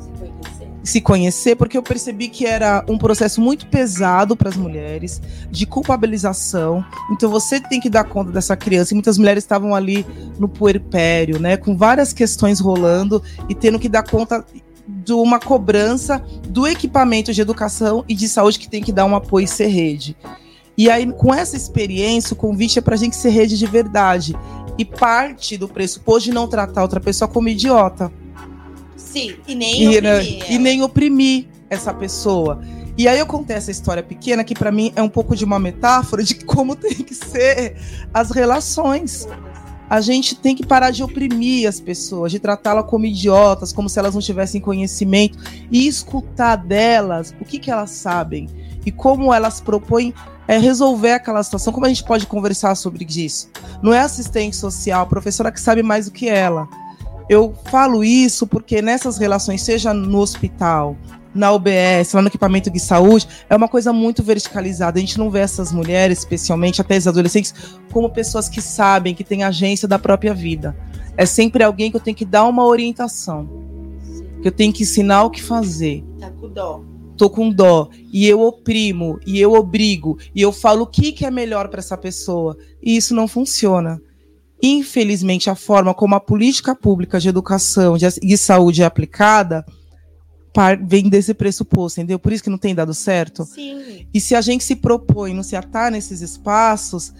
se 0.86 1.00
conhecer, 1.00 1.56
porque 1.56 1.76
eu 1.76 1.82
percebi 1.82 2.28
que 2.28 2.46
era 2.46 2.84
um 2.88 2.96
processo 2.96 3.40
muito 3.40 3.66
pesado 3.66 4.36
para 4.36 4.48
as 4.48 4.56
mulheres, 4.56 5.20
de 5.50 5.66
culpabilização. 5.66 6.84
Então 7.10 7.28
você 7.28 7.58
tem 7.58 7.80
que 7.80 7.90
dar 7.90 8.04
conta 8.04 8.30
dessa 8.30 8.56
criança. 8.56 8.92
E 8.92 8.94
muitas 8.94 9.18
mulheres 9.18 9.42
estavam 9.42 9.74
ali 9.74 10.06
no 10.38 10.48
puerpério, 10.48 11.40
né, 11.40 11.56
com 11.56 11.76
várias 11.76 12.12
questões 12.12 12.60
rolando 12.60 13.20
e 13.48 13.54
tendo 13.54 13.78
que 13.80 13.88
dar 13.88 14.04
conta 14.04 14.44
de 15.06 15.12
uma 15.12 15.38
cobrança 15.38 16.22
do 16.48 16.66
equipamento 16.66 17.32
de 17.32 17.40
educação 17.40 18.04
e 18.08 18.14
de 18.14 18.28
saúde 18.28 18.58
que 18.58 18.68
tem 18.68 18.82
que 18.82 18.90
dar 18.90 19.04
um 19.04 19.14
apoio 19.14 19.44
e 19.44 19.48
ser 19.48 19.68
rede. 19.68 20.16
E 20.76 20.90
aí, 20.90 21.10
com 21.12 21.32
essa 21.32 21.56
experiência, 21.56 22.34
o 22.34 22.36
convite 22.36 22.80
é 22.80 22.82
para 22.82 22.94
a 22.94 22.98
gente 22.98 23.14
ser 23.14 23.30
rede 23.30 23.56
de 23.56 23.66
verdade. 23.66 24.36
E 24.76 24.84
parte 24.84 25.56
do 25.56 25.68
pressuposto 25.68 26.24
de 26.24 26.34
não 26.34 26.48
tratar 26.48 26.82
outra 26.82 27.00
pessoa 27.00 27.28
como 27.28 27.48
idiota. 27.48 28.12
Sim, 28.96 29.36
e 29.46 29.54
nem 29.54 29.94
e, 29.94 30.00
né, 30.00 30.18
oprimir. 30.18 30.52
E 30.52 30.58
nem 30.58 30.82
oprimir 30.82 31.46
essa 31.70 31.94
pessoa. 31.94 32.60
E 32.98 33.06
aí 33.06 33.18
eu 33.18 33.26
contei 33.26 33.56
essa 33.56 33.70
história 33.70 34.02
pequena 34.02 34.42
que 34.42 34.54
para 34.54 34.72
mim 34.72 34.92
é 34.96 35.02
um 35.02 35.08
pouco 35.08 35.36
de 35.36 35.44
uma 35.44 35.58
metáfora 35.58 36.22
de 36.24 36.34
como 36.44 36.74
tem 36.76 36.96
que 36.96 37.14
ser 37.14 37.76
as 38.12 38.30
relações 38.30 39.28
a 39.88 40.00
gente 40.00 40.34
tem 40.34 40.54
que 40.54 40.66
parar 40.66 40.90
de 40.90 41.02
oprimir 41.02 41.68
as 41.68 41.80
pessoas, 41.80 42.32
de 42.32 42.38
tratá-las 42.38 42.86
como 42.86 43.06
idiotas, 43.06 43.72
como 43.72 43.88
se 43.88 43.98
elas 43.98 44.14
não 44.14 44.20
tivessem 44.20 44.60
conhecimento, 44.60 45.38
e 45.70 45.86
escutar 45.86 46.56
delas 46.56 47.34
o 47.40 47.44
que, 47.44 47.58
que 47.58 47.70
elas 47.70 47.90
sabem 47.90 48.48
e 48.84 48.92
como 48.92 49.32
elas 49.32 49.60
propõem 49.60 50.14
é, 50.48 50.58
resolver 50.58 51.12
aquela 51.12 51.42
situação, 51.42 51.72
como 51.72 51.86
a 51.86 51.88
gente 51.88 52.04
pode 52.04 52.26
conversar 52.26 52.74
sobre 52.74 53.04
isso. 53.08 53.50
Não 53.82 53.92
é 53.92 54.00
assistente 54.00 54.56
social, 54.56 55.06
professora 55.06 55.50
que 55.50 55.60
sabe 55.60 55.82
mais 55.82 56.06
do 56.06 56.12
que 56.12 56.28
ela. 56.28 56.68
Eu 57.28 57.54
falo 57.70 58.04
isso 58.04 58.46
porque 58.46 58.80
nessas 58.80 59.18
relações, 59.18 59.62
seja 59.62 59.92
no 59.92 60.18
hospital, 60.18 60.96
na 61.36 61.52
UBS, 61.52 62.12
lá 62.12 62.22
no 62.22 62.28
equipamento 62.28 62.70
de 62.70 62.80
saúde, 62.80 63.28
é 63.48 63.54
uma 63.54 63.68
coisa 63.68 63.92
muito 63.92 64.22
verticalizada. 64.22 64.98
A 64.98 65.00
gente 65.00 65.18
não 65.18 65.30
vê 65.30 65.40
essas 65.40 65.72
mulheres, 65.72 66.18
especialmente 66.18 66.80
até 66.80 66.96
as 66.96 67.06
adolescentes, 67.06 67.54
como 67.92 68.10
pessoas 68.10 68.48
que 68.48 68.60
sabem, 68.60 69.14
que 69.14 69.24
têm 69.24 69.44
agência 69.44 69.86
da 69.86 69.98
própria 69.98 70.34
vida. 70.34 70.76
É 71.16 71.24
sempre 71.24 71.62
alguém 71.62 71.90
que 71.90 71.96
eu 71.96 72.00
tenho 72.00 72.16
que 72.16 72.24
dar 72.24 72.44
uma 72.44 72.64
orientação, 72.64 73.48
que 74.42 74.48
eu 74.48 74.52
tenho 74.52 74.72
que 74.72 74.82
ensinar 74.82 75.24
o 75.24 75.30
que 75.30 75.42
fazer. 75.42 76.04
Tá 76.20 76.30
com 76.30 76.48
dó. 76.48 76.82
Tô 77.16 77.30
com 77.30 77.50
dó 77.50 77.88
e 78.12 78.28
eu 78.28 78.42
oprimo 78.42 79.18
e 79.26 79.40
eu 79.40 79.54
obrigo 79.54 80.18
e 80.34 80.42
eu 80.42 80.52
falo 80.52 80.82
o 80.82 80.86
que, 80.86 81.12
que 81.12 81.24
é 81.24 81.30
melhor 81.30 81.68
para 81.68 81.78
essa 81.78 81.96
pessoa 81.96 82.56
e 82.82 82.94
isso 82.94 83.14
não 83.14 83.26
funciona. 83.26 84.00
infelizmente, 84.62 85.50
a 85.50 85.54
forma 85.54 85.94
como 85.94 86.14
a 86.14 86.20
política 86.20 86.74
pública 86.74 87.20
de 87.20 87.28
educação 87.28 87.96
e 87.96 88.26
de 88.26 88.36
saúde 88.36 88.82
é 88.82 88.86
aplicada 88.86 89.64
vem 90.82 91.08
desse 91.08 91.34
pressuposto, 91.34 92.00
entendeu? 92.00 92.18
Por 92.18 92.32
isso 92.32 92.42
que 92.42 92.50
não 92.50 92.58
tem 92.58 92.74
dado 92.74 92.94
certo. 92.94 93.44
Sim. 93.44 94.06
E 94.12 94.20
se 94.20 94.34
a 94.34 94.40
gente 94.40 94.64
se 94.64 94.76
propõe 94.76 95.34
não 95.34 95.42
se 95.42 95.56
atar 95.56 95.90
nesses 95.90 96.20
espaços, 96.20 97.12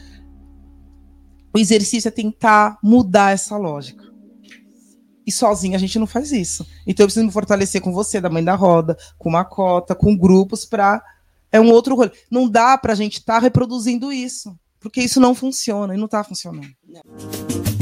o 1.55 1.59
exercício 1.59 2.09
é 2.09 2.11
tentar 2.11 2.79
mudar 2.83 3.33
essa 3.33 3.57
lógica. 3.57 4.05
E 5.27 5.33
sozinho 5.33 5.75
a 5.75 5.79
gente 5.79 5.99
não 5.99 6.07
faz 6.07 6.31
isso. 6.31 6.65
Então 6.87 7.05
eu 7.05 7.09
preciso 7.09 7.27
me 7.27 7.33
fortalecer 7.33 7.81
com 7.81 7.93
você, 7.93 8.21
da 8.21 8.31
mãe 8.31 8.45
da 8.45 8.55
roda, 8.55 8.97
com 9.19 9.29
uma 9.29 9.45
cota, 9.45 9.95
com 9.95 10.17
grupos 10.17 10.65
para 10.65 11.03
é 11.51 11.61
um 11.61 11.71
outro 11.71 11.95
rolê. 11.97 12.11
Não 12.31 12.49
dá 12.49 12.77
para 12.77 12.93
a 12.93 12.97
gente 12.97 13.19
estar 13.19 13.35
tá 13.35 13.41
reproduzindo 13.41 14.13
isso, 14.13 14.57
porque 14.81 15.01
isso 15.01 15.21
não 15.21 15.35
funciona 15.35 15.95
e 15.95 15.99
não 15.99 16.07
está 16.07 16.23
funcionando. 16.23 16.69
Não. 16.87 17.76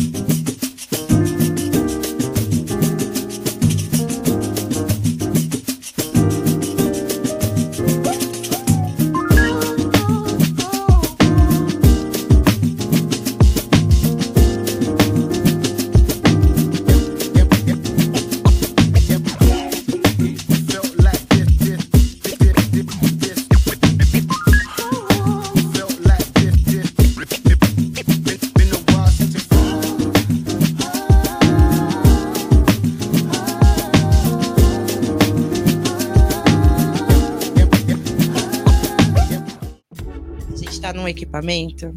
Num 41.05 41.09
equipamento 41.09 41.95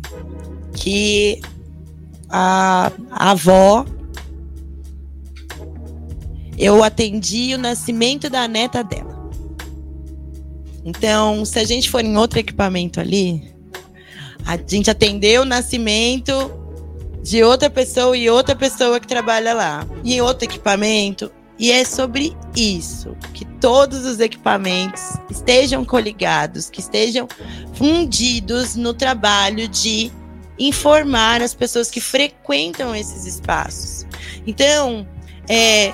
que 0.73 1.41
a, 2.29 2.91
a 3.09 3.31
avó 3.31 3.85
eu 6.57 6.83
atendi 6.83 7.53
o 7.55 7.57
nascimento 7.57 8.29
da 8.29 8.47
neta 8.47 8.83
dela. 8.83 9.15
Então, 10.83 11.45
se 11.45 11.59
a 11.59 11.63
gente 11.63 11.89
for 11.89 12.03
em 12.03 12.17
outro 12.17 12.39
equipamento 12.39 12.99
ali, 12.99 13.53
a 14.45 14.57
gente 14.57 14.89
atendeu 14.89 15.43
o 15.43 15.45
nascimento 15.45 16.51
de 17.21 17.43
outra 17.43 17.69
pessoa 17.69 18.15
e 18.17 18.29
outra 18.29 18.55
pessoa 18.55 18.99
que 18.99 19.07
trabalha 19.07 19.53
lá. 19.53 19.87
E 20.03 20.15
em 20.15 20.21
outro 20.21 20.45
equipamento, 20.45 21.31
e 21.59 21.71
é 21.71 21.83
sobre 21.83 22.35
isso, 22.55 23.15
que 23.33 23.43
todos 23.45 24.05
os 24.05 24.19
equipamentos 24.19 25.01
estejam 25.29 25.83
coligados, 25.83 26.69
que 26.69 26.79
estejam 26.79 27.27
fundidos 27.73 28.75
no 28.75 28.93
trabalho 28.93 29.67
de 29.67 30.11
informar 30.59 31.41
as 31.41 31.53
pessoas 31.53 31.89
que 31.89 31.99
frequentam 31.99 32.95
esses 32.95 33.25
espaços. 33.25 34.05
Então, 34.45 35.07
é, 35.47 35.93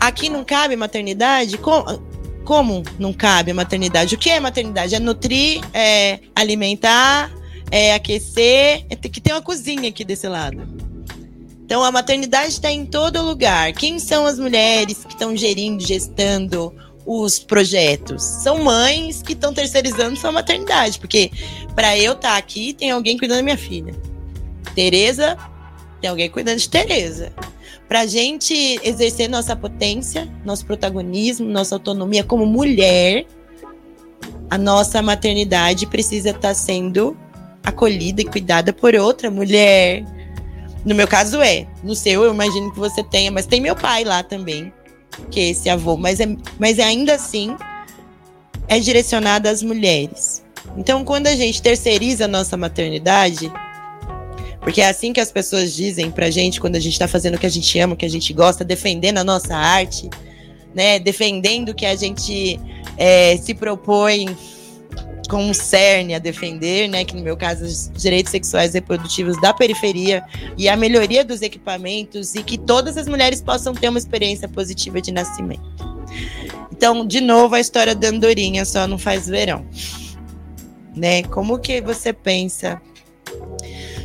aqui 0.00 0.28
não 0.28 0.44
cabe 0.44 0.74
maternidade? 0.74 1.56
Como, 1.58 1.84
como 2.44 2.82
não 2.98 3.12
cabe 3.12 3.52
maternidade? 3.52 4.14
O 4.14 4.18
que 4.18 4.30
é 4.30 4.40
maternidade? 4.40 4.94
É 4.94 4.98
nutrir, 4.98 5.60
é 5.72 6.18
alimentar, 6.34 7.30
é 7.70 7.94
aquecer, 7.94 8.86
é 8.90 8.96
que 8.96 9.20
tem 9.20 9.32
uma 9.32 9.42
cozinha 9.42 9.88
aqui 9.88 10.04
desse 10.04 10.26
lado. 10.26 10.79
Então, 11.70 11.84
a 11.84 11.92
maternidade 11.92 12.48
está 12.48 12.68
em 12.68 12.84
todo 12.84 13.22
lugar. 13.22 13.72
Quem 13.72 14.00
são 14.00 14.26
as 14.26 14.40
mulheres 14.40 15.04
que 15.04 15.12
estão 15.12 15.36
gerindo, 15.36 15.86
gestando 15.86 16.74
os 17.06 17.38
projetos? 17.38 18.24
São 18.24 18.64
mães 18.64 19.22
que 19.22 19.34
estão 19.34 19.54
terceirizando 19.54 20.18
sua 20.18 20.32
maternidade, 20.32 20.98
porque 20.98 21.30
para 21.76 21.96
eu 21.96 22.14
estar 22.14 22.32
tá 22.32 22.36
aqui, 22.36 22.72
tem 22.72 22.90
alguém 22.90 23.16
cuidando 23.16 23.36
da 23.36 23.44
minha 23.44 23.56
filha. 23.56 23.94
Tereza, 24.74 25.38
tem 26.00 26.10
alguém 26.10 26.28
cuidando 26.28 26.58
de 26.58 26.68
Tereza. 26.68 27.32
Para 27.86 28.00
a 28.00 28.06
gente 28.06 28.80
exercer 28.82 29.30
nossa 29.30 29.54
potência, 29.54 30.28
nosso 30.44 30.66
protagonismo, 30.66 31.48
nossa 31.48 31.76
autonomia 31.76 32.24
como 32.24 32.46
mulher, 32.46 33.26
a 34.50 34.58
nossa 34.58 35.00
maternidade 35.00 35.86
precisa 35.86 36.30
estar 36.30 36.40
tá 36.48 36.52
sendo 36.54 37.16
acolhida 37.62 38.22
e 38.22 38.24
cuidada 38.24 38.72
por 38.72 38.96
outra 38.96 39.30
mulher, 39.30 40.04
no 40.84 40.94
meu 40.94 41.06
caso 41.06 41.40
é. 41.40 41.66
No 41.82 41.94
seu, 41.94 42.24
eu 42.24 42.32
imagino 42.32 42.72
que 42.72 42.78
você 42.78 43.02
tenha, 43.02 43.30
mas 43.30 43.46
tem 43.46 43.60
meu 43.60 43.76
pai 43.76 44.04
lá 44.04 44.22
também, 44.22 44.72
que 45.30 45.40
é 45.40 45.48
esse 45.50 45.68
avô. 45.68 45.96
Mas, 45.96 46.20
é, 46.20 46.26
mas 46.58 46.78
é 46.78 46.84
ainda 46.84 47.14
assim 47.14 47.56
é 48.68 48.78
direcionado 48.78 49.48
às 49.48 49.62
mulheres. 49.62 50.42
Então, 50.76 51.04
quando 51.04 51.26
a 51.26 51.34
gente 51.34 51.60
terceiriza 51.60 52.26
a 52.26 52.28
nossa 52.28 52.56
maternidade, 52.56 53.50
porque 54.60 54.80
é 54.80 54.88
assim 54.88 55.12
que 55.12 55.20
as 55.20 55.32
pessoas 55.32 55.74
dizem 55.74 56.10
pra 56.10 56.30
gente 56.30 56.60
quando 56.60 56.76
a 56.76 56.80
gente 56.80 56.98
tá 56.98 57.08
fazendo 57.08 57.34
o 57.34 57.38
que 57.38 57.46
a 57.46 57.50
gente 57.50 57.78
ama, 57.78 57.94
o 57.94 57.96
que 57.96 58.04
a 58.04 58.10
gente 58.10 58.32
gosta, 58.32 58.64
defendendo 58.64 59.18
a 59.18 59.24
nossa 59.24 59.56
arte, 59.56 60.08
né? 60.74 60.98
Defendendo 60.98 61.70
o 61.70 61.74
que 61.74 61.84
a 61.84 61.96
gente 61.96 62.60
é, 62.96 63.36
se 63.38 63.54
propõe 63.54 64.36
com 65.30 65.44
um 65.44 65.54
cerne 65.54 66.12
a 66.12 66.18
defender, 66.18 66.88
né, 66.88 67.04
que 67.04 67.14
no 67.14 67.22
meu 67.22 67.36
caso 67.36 67.64
os 67.64 67.88
direitos 67.94 68.32
sexuais 68.32 68.74
e 68.74 68.78
reprodutivos 68.78 69.40
da 69.40 69.54
periferia 69.54 70.24
e 70.58 70.68
a 70.68 70.76
melhoria 70.76 71.24
dos 71.24 71.40
equipamentos 71.40 72.34
e 72.34 72.42
que 72.42 72.58
todas 72.58 72.96
as 72.96 73.06
mulheres 73.06 73.40
possam 73.40 73.72
ter 73.72 73.88
uma 73.88 73.98
experiência 73.98 74.48
positiva 74.48 75.00
de 75.00 75.12
nascimento. 75.12 75.62
Então, 76.72 77.06
de 77.06 77.20
novo, 77.20 77.54
a 77.54 77.60
história 77.60 77.94
da 77.94 78.08
andorinha 78.08 78.64
só 78.64 78.88
não 78.88 78.98
faz 78.98 79.28
verão. 79.28 79.64
Né? 80.96 81.22
Como 81.22 81.60
que 81.60 81.80
você 81.80 82.12
pensa 82.12 82.82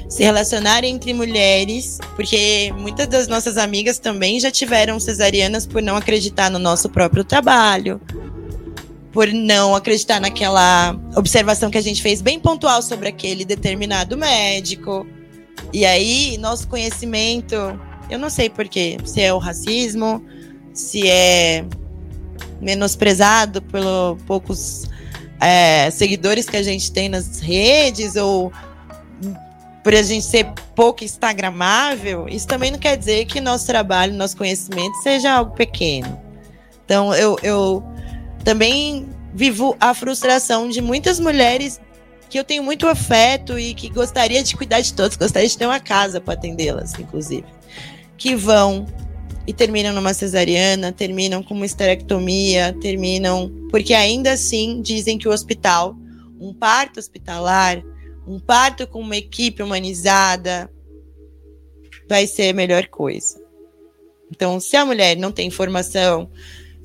se 0.07 0.23
relacionar 0.23 0.83
entre 0.83 1.11
mulheres, 1.11 1.97
porque 2.15 2.71
muitas 2.77 3.07
das 3.07 3.27
nossas 3.27 3.57
amigas 3.57 3.97
também 3.97 4.39
já 4.39 4.51
tiveram 4.51 4.99
cesarianas 4.99 5.65
por 5.65 5.81
não 5.81 5.95
acreditar 5.95 6.51
no 6.51 6.59
nosso 6.59 6.88
próprio 6.88 7.23
trabalho, 7.23 7.99
por 9.15 9.32
não 9.32 9.73
acreditar 9.73 10.19
naquela 10.19 10.93
observação 11.15 11.71
que 11.71 11.78
a 11.78 11.82
gente 11.82 12.01
fez 12.01 12.21
bem 12.21 12.38
pontual 12.38 12.82
sobre 12.82 13.08
aquele 13.08 13.45
determinado 13.45 14.17
médico. 14.17 15.08
E 15.71 15.86
aí, 15.86 16.38
nosso 16.38 16.67
conhecimento, 16.67 17.56
eu 18.10 18.19
não 18.19 18.30
sei 18.30 18.49
porquê, 18.49 18.97
se 19.06 19.21
é 19.21 19.34
o 19.34 19.38
racismo, 19.38 20.21
se 20.73 21.08
é 21.08 21.63
menosprezado 22.60 23.62
pelos 23.62 24.21
poucos 24.23 24.84
é, 25.39 25.89
seguidores 25.91 26.45
que 26.45 26.58
a 26.58 26.63
gente 26.63 26.91
tem 26.91 27.08
nas 27.08 27.39
redes, 27.39 28.17
ou 28.17 28.51
por 29.82 29.95
a 29.95 30.01
gente 30.01 30.25
ser 30.25 30.45
pouco 30.75 31.06
instagramável, 31.06 32.28
isso 32.28 32.47
também 32.47 32.69
não 32.69 32.80
quer 32.80 32.97
dizer 32.97 33.23
que 33.28 33.39
nosso 33.39 33.65
trabalho, 33.65 34.13
nosso 34.13 34.36
conhecimento 34.36 34.93
seja 35.01 35.36
algo 35.36 35.56
pequeno. 35.56 36.19
Então, 36.84 37.15
eu, 37.15 37.39
eu 37.41 37.82
também 38.45 39.10
vivo 39.34 39.75
a 39.79 39.93
frustração 39.93 40.69
de 40.69 40.79
muitas 40.79 41.19
mulheres 41.19 41.81
que 42.29 42.39
eu 42.39 42.43
tenho 42.43 42.63
muito 42.63 42.88
afeto 42.88 43.60
e 43.60 43.73
que 43.73 43.89
gostaria 43.89 44.41
de 44.43 44.55
cuidar 44.55 44.81
de 44.81 44.93
todos, 44.93 45.17
gostaria 45.17 45.49
de 45.49 45.58
ter 45.58 45.65
uma 45.65 45.79
casa 45.79 46.21
para 46.21 46.36
atendê-las, 46.36 46.93
inclusive, 46.97 47.45
que 48.17 48.36
vão 48.36 48.86
e 49.47 49.53
terminam 49.53 49.93
numa 49.93 50.13
cesariana, 50.13 50.91
terminam 50.91 51.43
com 51.43 51.53
uma 51.53 51.65
esterectomia, 51.65 52.75
terminam 52.81 53.51
porque 53.69 53.93
ainda 53.93 54.31
assim 54.31 54.81
dizem 54.81 55.17
que 55.17 55.27
o 55.27 55.31
hospital, 55.31 55.95
um 56.39 56.53
parto 56.53 56.99
hospitalar, 56.99 57.84
um 58.27 58.39
parto 58.39 58.88
com 58.88 58.99
uma 59.01 59.17
equipe 59.17 59.62
humanizada, 59.62 60.69
vai 62.08 62.27
ser 62.27 62.49
a 62.49 62.53
melhor 62.53 62.88
coisa. 62.88 63.43
Então, 64.31 64.60
se 64.60 64.75
a 64.75 64.86
mulher 64.86 65.15
não 65.15 65.31
tem 65.31 65.49
formação, 65.49 66.29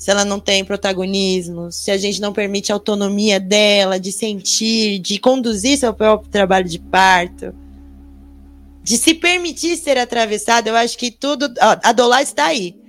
se 0.01 0.11
ela 0.11 0.25
não 0.25 0.41
tem 0.41 0.65
protagonismo, 0.65 1.71
se 1.71 1.91
a 1.91 1.99
gente 1.99 2.23
não 2.23 2.33
permite 2.33 2.73
a 2.73 2.75
autonomia 2.75 3.39
dela 3.39 4.01
de 4.01 4.11
sentir, 4.11 4.99
de 4.99 5.19
conduzir 5.19 5.77
seu 5.77 5.93
próprio 5.93 6.31
trabalho 6.31 6.67
de 6.67 6.79
parto, 6.79 7.55
de 8.83 8.97
se 8.97 9.13
permitir 9.13 9.77
ser 9.77 9.99
atravessada, 9.99 10.71
eu 10.71 10.75
acho 10.75 10.97
que 10.97 11.11
tudo. 11.11 11.53
A 11.61 11.93
dolagem 11.93 12.25
está 12.25 12.47
aí. 12.47 12.81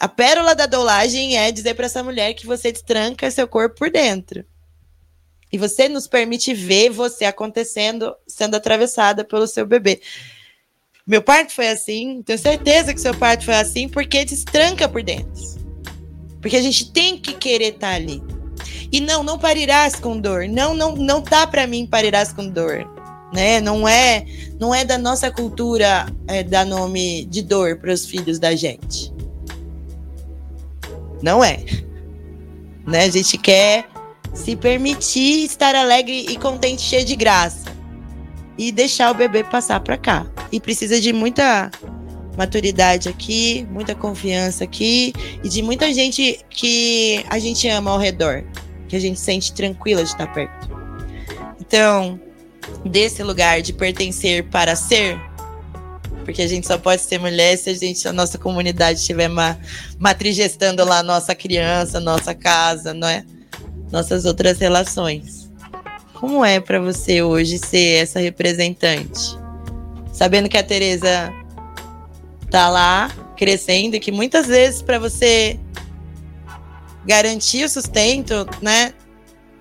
A 0.00 0.08
pérola 0.08 0.54
da 0.54 0.64
dolagem 0.64 1.36
é 1.36 1.52
dizer 1.52 1.74
para 1.74 1.84
essa 1.84 2.02
mulher 2.02 2.32
que 2.32 2.46
você 2.46 2.72
destranca 2.72 3.30
seu 3.30 3.46
corpo 3.46 3.76
por 3.76 3.90
dentro. 3.90 4.42
E 5.52 5.58
você 5.58 5.86
nos 5.86 6.06
permite 6.06 6.54
ver 6.54 6.88
você 6.88 7.26
acontecendo, 7.26 8.16
sendo 8.26 8.54
atravessada 8.54 9.22
pelo 9.22 9.46
seu 9.46 9.66
bebê. 9.66 10.00
Meu 11.06 11.20
parto 11.20 11.52
foi 11.52 11.68
assim, 11.68 12.22
tenho 12.22 12.38
certeza 12.38 12.94
que 12.94 13.00
seu 13.02 13.14
parto 13.14 13.44
foi 13.44 13.54
assim, 13.56 13.86
porque 13.86 14.24
destranca 14.24 14.88
por 14.88 15.02
dentro. 15.02 15.65
Porque 16.46 16.56
a 16.56 16.62
gente 16.62 16.92
tem 16.92 17.18
que 17.18 17.32
querer 17.32 17.74
estar 17.74 17.88
tá 17.88 17.94
ali. 17.96 18.22
E 18.92 19.00
não, 19.00 19.24
não 19.24 19.36
parirás 19.36 19.96
com 19.96 20.16
dor. 20.16 20.46
Não, 20.48 20.76
não, 20.76 20.94
não 20.94 21.20
tá 21.20 21.44
para 21.44 21.66
mim 21.66 21.84
parirás 21.84 22.32
com 22.32 22.48
dor. 22.48 22.88
né? 23.34 23.60
Não 23.60 23.88
é, 23.88 24.24
não 24.56 24.72
é 24.72 24.84
da 24.84 24.96
nossa 24.96 25.28
cultura 25.28 26.06
é, 26.28 26.44
dar 26.44 26.64
nome 26.64 27.24
de 27.24 27.42
dor 27.42 27.78
para 27.78 27.92
os 27.92 28.06
filhos 28.06 28.38
da 28.38 28.54
gente. 28.54 29.12
Não 31.20 31.42
é. 31.42 31.64
Né? 32.86 33.06
A 33.06 33.10
gente 33.10 33.36
quer 33.38 33.88
se 34.32 34.54
permitir 34.54 35.46
estar 35.46 35.74
alegre 35.74 36.26
e 36.28 36.36
contente, 36.36 36.80
cheio 36.80 37.04
de 37.04 37.16
graça. 37.16 37.74
E 38.56 38.70
deixar 38.70 39.10
o 39.10 39.14
bebê 39.14 39.42
passar 39.42 39.80
para 39.80 39.98
cá. 39.98 40.24
E 40.52 40.60
precisa 40.60 41.00
de 41.00 41.12
muita 41.12 41.72
maturidade 42.36 43.08
aqui, 43.08 43.66
muita 43.70 43.94
confiança 43.94 44.64
aqui 44.64 45.12
e 45.42 45.48
de 45.48 45.62
muita 45.62 45.92
gente 45.92 46.40
que 46.50 47.24
a 47.28 47.38
gente 47.38 47.66
ama 47.68 47.90
ao 47.90 47.98
redor, 47.98 48.44
que 48.88 48.96
a 48.96 49.00
gente 49.00 49.18
sente 49.18 49.52
tranquila 49.52 50.02
de 50.02 50.10
estar 50.10 50.32
perto. 50.32 50.68
Então, 51.60 52.20
desse 52.84 53.22
lugar 53.22 53.62
de 53.62 53.72
pertencer 53.72 54.44
para 54.44 54.76
ser, 54.76 55.18
porque 56.24 56.42
a 56.42 56.46
gente 56.46 56.66
só 56.66 56.76
pode 56.76 57.02
ser 57.02 57.18
mulher 57.18 57.56
se 57.56 57.70
a 57.70 57.74
gente, 57.74 58.06
a 58.06 58.12
nossa 58.12 58.36
comunidade 58.36 58.98
estiver 59.00 59.28
ma 59.28 59.56
matrigestando 59.98 60.84
lá 60.84 61.02
nossa 61.02 61.34
criança, 61.34 62.00
nossa 62.00 62.34
casa, 62.34 62.92
não 62.92 63.08
é? 63.08 63.24
Nossas 63.90 64.24
outras 64.24 64.58
relações. 64.58 65.50
Como 66.14 66.44
é 66.44 66.58
para 66.60 66.80
você 66.80 67.22
hoje 67.22 67.58
ser 67.58 68.02
essa 68.02 68.18
representante? 68.18 69.38
Sabendo 70.12 70.48
que 70.48 70.56
a 70.56 70.62
Teresa 70.62 71.32
tá 72.56 72.70
lá 72.70 73.10
crescendo 73.36 73.96
e 73.96 74.00
que 74.00 74.10
muitas 74.10 74.46
vezes 74.46 74.80
para 74.80 74.98
você 74.98 75.60
garantir 77.04 77.62
o 77.64 77.68
sustento, 77.68 78.48
né, 78.62 78.94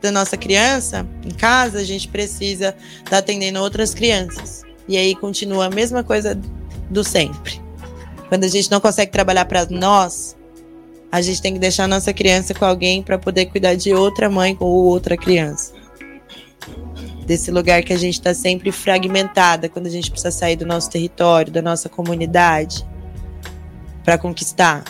da 0.01 0.12
nossa 0.12 0.38
criança 0.38 1.05
em 1.25 1.31
casa, 1.31 1.79
a 1.79 1.84
gente 1.84 2.08
precisa 2.08 2.69
estar 2.99 3.10
tá 3.10 3.17
atendendo 3.17 3.60
outras 3.60 3.93
crianças. 3.93 4.62
E 4.88 4.95
aí 4.95 5.13
continua 5.13 5.65
a 5.65 5.69
mesma 5.69 6.05
coisa 6.05 6.39
do 6.89 7.03
sempre. 7.03 7.62
Quando 8.29 8.45
a 8.45 8.47
gente 8.47 8.71
não 8.71 8.79
consegue 8.79 9.12
trabalhar 9.12 9.43
para 9.43 9.65
nós, 9.65 10.38
a 11.12 11.21
gente 11.21 11.41
tem 11.41 11.51
que 11.51 11.60
deixar 11.60 11.84
a 11.84 11.88
nossa 11.89 12.13
criança 12.13 12.53
com 12.53 12.63
alguém 12.63 13.03
para 13.03 13.17
poder 13.17 13.47
cuidar 13.47 13.75
de 13.75 13.93
outra 13.93 14.29
mãe 14.29 14.55
ou 14.58 14.86
outra 14.86 15.17
criança. 15.17 15.73
Desse 17.26 17.50
lugar 17.50 17.84
que 17.84 17.92
a 17.92 17.98
gente 17.98 18.16
está 18.16 18.34
sempre 18.34 18.72
fragmentada 18.72 19.68
quando 19.68 19.88
a 19.88 19.90
gente 19.90 20.12
precisa 20.12 20.32
sair 20.32 20.56
do 20.56 20.66
nosso 20.66 20.90
território, 20.90 21.52
da 21.52 21.62
nossa 21.62 21.90
comunidade, 21.90 22.86
para 24.04 24.18
conquistar. 24.18 24.84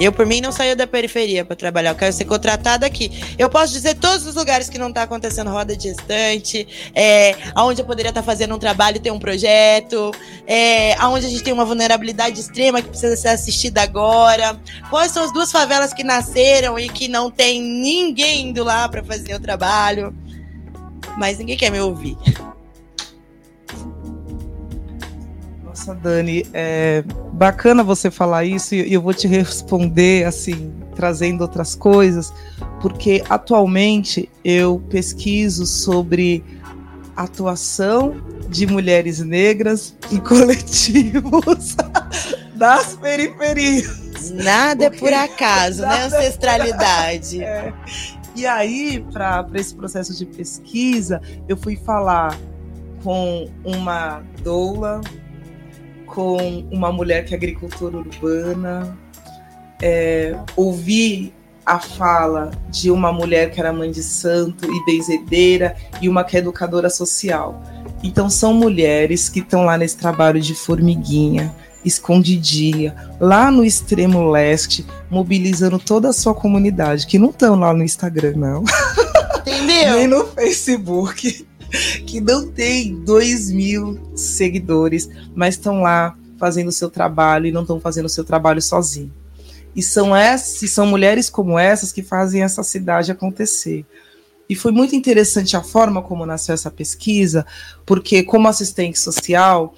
Eu, 0.00 0.10
por 0.10 0.24
mim, 0.24 0.40
não 0.40 0.50
saio 0.50 0.74
da 0.74 0.86
periferia 0.86 1.44
para 1.44 1.54
trabalhar. 1.54 1.90
Eu 1.90 1.94
quero 1.94 2.12
ser 2.12 2.24
contratada 2.24 2.86
aqui. 2.86 3.10
Eu 3.38 3.50
posso 3.50 3.72
dizer 3.72 3.94
todos 3.94 4.26
os 4.26 4.34
lugares 4.34 4.68
que 4.68 4.78
não 4.78 4.88
está 4.88 5.02
acontecendo 5.02 5.50
roda 5.50 5.76
de 5.76 5.84
gestante, 5.84 6.66
é, 6.94 7.36
aonde 7.54 7.82
eu 7.82 7.86
poderia 7.86 8.08
estar 8.08 8.22
tá 8.22 8.26
fazendo 8.26 8.54
um 8.54 8.58
trabalho 8.58 9.00
ter 9.00 9.10
um 9.10 9.18
projeto, 9.18 10.10
é, 10.46 10.94
aonde 10.94 11.26
a 11.26 11.28
gente 11.28 11.42
tem 11.42 11.52
uma 11.52 11.64
vulnerabilidade 11.64 12.40
extrema 12.40 12.80
que 12.80 12.88
precisa 12.88 13.16
ser 13.16 13.28
assistida 13.28 13.82
agora. 13.82 14.58
Quais 14.88 15.12
são 15.12 15.24
as 15.24 15.32
duas 15.32 15.52
favelas 15.52 15.92
que 15.92 16.02
nasceram 16.02 16.78
e 16.78 16.88
que 16.88 17.06
não 17.06 17.30
tem 17.30 17.60
ninguém 17.60 18.48
indo 18.48 18.64
lá 18.64 18.88
para 18.88 19.04
fazer 19.04 19.34
o 19.34 19.40
trabalho? 19.40 20.14
Mas 21.16 21.38
ninguém 21.38 21.56
quer 21.56 21.70
me 21.70 21.80
ouvir. 21.80 22.16
Nossa, 25.64 25.94
Dani, 25.94 26.46
é 26.52 27.02
bacana 27.32 27.82
você 27.82 28.10
falar 28.10 28.44
isso 28.44 28.74
e 28.74 28.92
eu 28.92 29.02
vou 29.02 29.12
te 29.12 29.26
responder 29.26 30.24
assim, 30.24 30.72
trazendo 30.94 31.40
outras 31.40 31.74
coisas, 31.74 32.32
porque 32.80 33.24
atualmente 33.28 34.28
eu 34.44 34.80
pesquiso 34.90 35.66
sobre 35.66 36.44
atuação 37.16 38.14
de 38.48 38.66
mulheres 38.66 39.20
negras 39.20 39.96
em 40.10 40.18
coletivos 40.20 41.76
das 42.54 42.94
periferias. 42.94 44.30
Nada 44.30 44.84
é 44.84 44.90
por 44.90 45.12
acaso, 45.12 45.82
né? 45.82 46.04
Ancestralidade. 46.06 47.42
É. 47.42 47.72
E 48.34 48.46
aí, 48.46 49.04
para 49.12 49.46
esse 49.54 49.74
processo 49.74 50.16
de 50.16 50.24
pesquisa, 50.24 51.20
eu 51.48 51.56
fui 51.56 51.76
falar 51.76 52.38
com 53.02 53.48
uma 53.64 54.22
doula, 54.42 55.00
com 56.06 56.64
uma 56.70 56.92
mulher 56.92 57.24
que 57.24 57.34
é 57.34 57.36
agricultora 57.36 57.98
urbana, 57.98 58.96
é, 59.82 60.36
ouvi 60.56 61.32
a 61.64 61.78
fala 61.78 62.50
de 62.70 62.90
uma 62.90 63.12
mulher 63.12 63.50
que 63.50 63.60
era 63.60 63.72
mãe 63.72 63.90
de 63.90 64.02
santo 64.02 64.66
e 64.70 64.84
benzedeira 64.84 65.76
e 66.00 66.08
uma 66.08 66.24
que 66.24 66.36
é 66.36 66.40
educadora 66.40 66.90
social. 66.90 67.62
Então 68.02 68.28
são 68.28 68.52
mulheres 68.52 69.28
que 69.28 69.40
estão 69.40 69.64
lá 69.64 69.78
nesse 69.78 69.96
trabalho 69.96 70.40
de 70.40 70.54
formiguinha, 70.54 71.54
escondidinha, 71.84 72.94
lá 73.20 73.50
no 73.50 73.64
extremo 73.64 74.30
leste, 74.30 74.86
mobilizando 75.10 75.78
toda 75.78 76.08
a 76.08 76.12
sua 76.12 76.34
comunidade, 76.34 77.06
que 77.06 77.18
não 77.18 77.30
estão 77.30 77.58
lá 77.58 77.72
no 77.72 77.82
Instagram, 77.82 78.34
não. 78.36 78.64
Entendeu? 79.40 79.96
Nem 79.96 80.06
no 80.06 80.26
Facebook 80.26 81.46
que 82.06 82.20
não 82.20 82.48
tem 82.48 82.94
2 83.02 83.50
mil 83.50 83.98
seguidores, 84.14 85.08
mas 85.34 85.54
estão 85.54 85.80
lá 85.80 86.16
fazendo 86.38 86.68
o 86.68 86.72
seu 86.72 86.90
trabalho 86.90 87.46
e 87.46 87.52
não 87.52 87.62
estão 87.62 87.80
fazendo 87.80 88.06
o 88.06 88.10
seu 88.10 88.24
trabalho 88.24 88.60
sozinho. 88.60 89.12
E 89.74 89.82
são 89.82 90.14
essas, 90.14 90.70
são 90.70 90.86
mulheres 90.86 91.30
como 91.30 91.58
essas 91.58 91.92
que 91.92 92.02
fazem 92.02 92.42
essa 92.42 92.62
cidade 92.62 93.10
acontecer. 93.10 93.86
E 94.48 94.54
foi 94.54 94.70
muito 94.70 94.94
interessante 94.94 95.56
a 95.56 95.62
forma 95.62 96.02
como 96.02 96.26
nasceu 96.26 96.52
essa 96.52 96.70
pesquisa, 96.70 97.46
porque 97.86 98.22
como 98.22 98.48
assistente 98.48 98.98
social, 98.98 99.74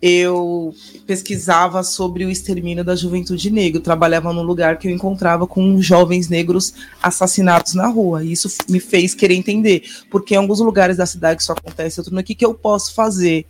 eu 0.00 0.74
pesquisava 1.06 1.82
sobre 1.82 2.24
o 2.24 2.30
extermínio 2.30 2.84
da 2.84 2.94
juventude 2.94 3.50
negra. 3.50 3.78
Eu 3.78 3.82
trabalhava 3.82 4.32
num 4.32 4.42
lugar 4.42 4.78
que 4.78 4.86
eu 4.86 4.92
encontrava 4.92 5.46
com 5.46 5.80
jovens 5.80 6.28
negros 6.28 6.74
assassinados 7.02 7.74
na 7.74 7.86
rua. 7.86 8.22
E 8.22 8.32
isso 8.32 8.48
me 8.68 8.80
fez 8.80 9.14
querer 9.14 9.34
entender, 9.34 9.82
porque 10.10 10.34
em 10.34 10.38
alguns 10.38 10.60
lugares 10.60 10.96
da 10.96 11.06
cidade 11.06 11.42
isso 11.42 11.52
acontece. 11.52 12.00
Eu 12.00 12.04
tô 12.04 12.14
o 12.14 12.22
que, 12.22 12.34
que 12.34 12.44
eu 12.44 12.54
posso 12.54 12.94
fazer 12.94 13.46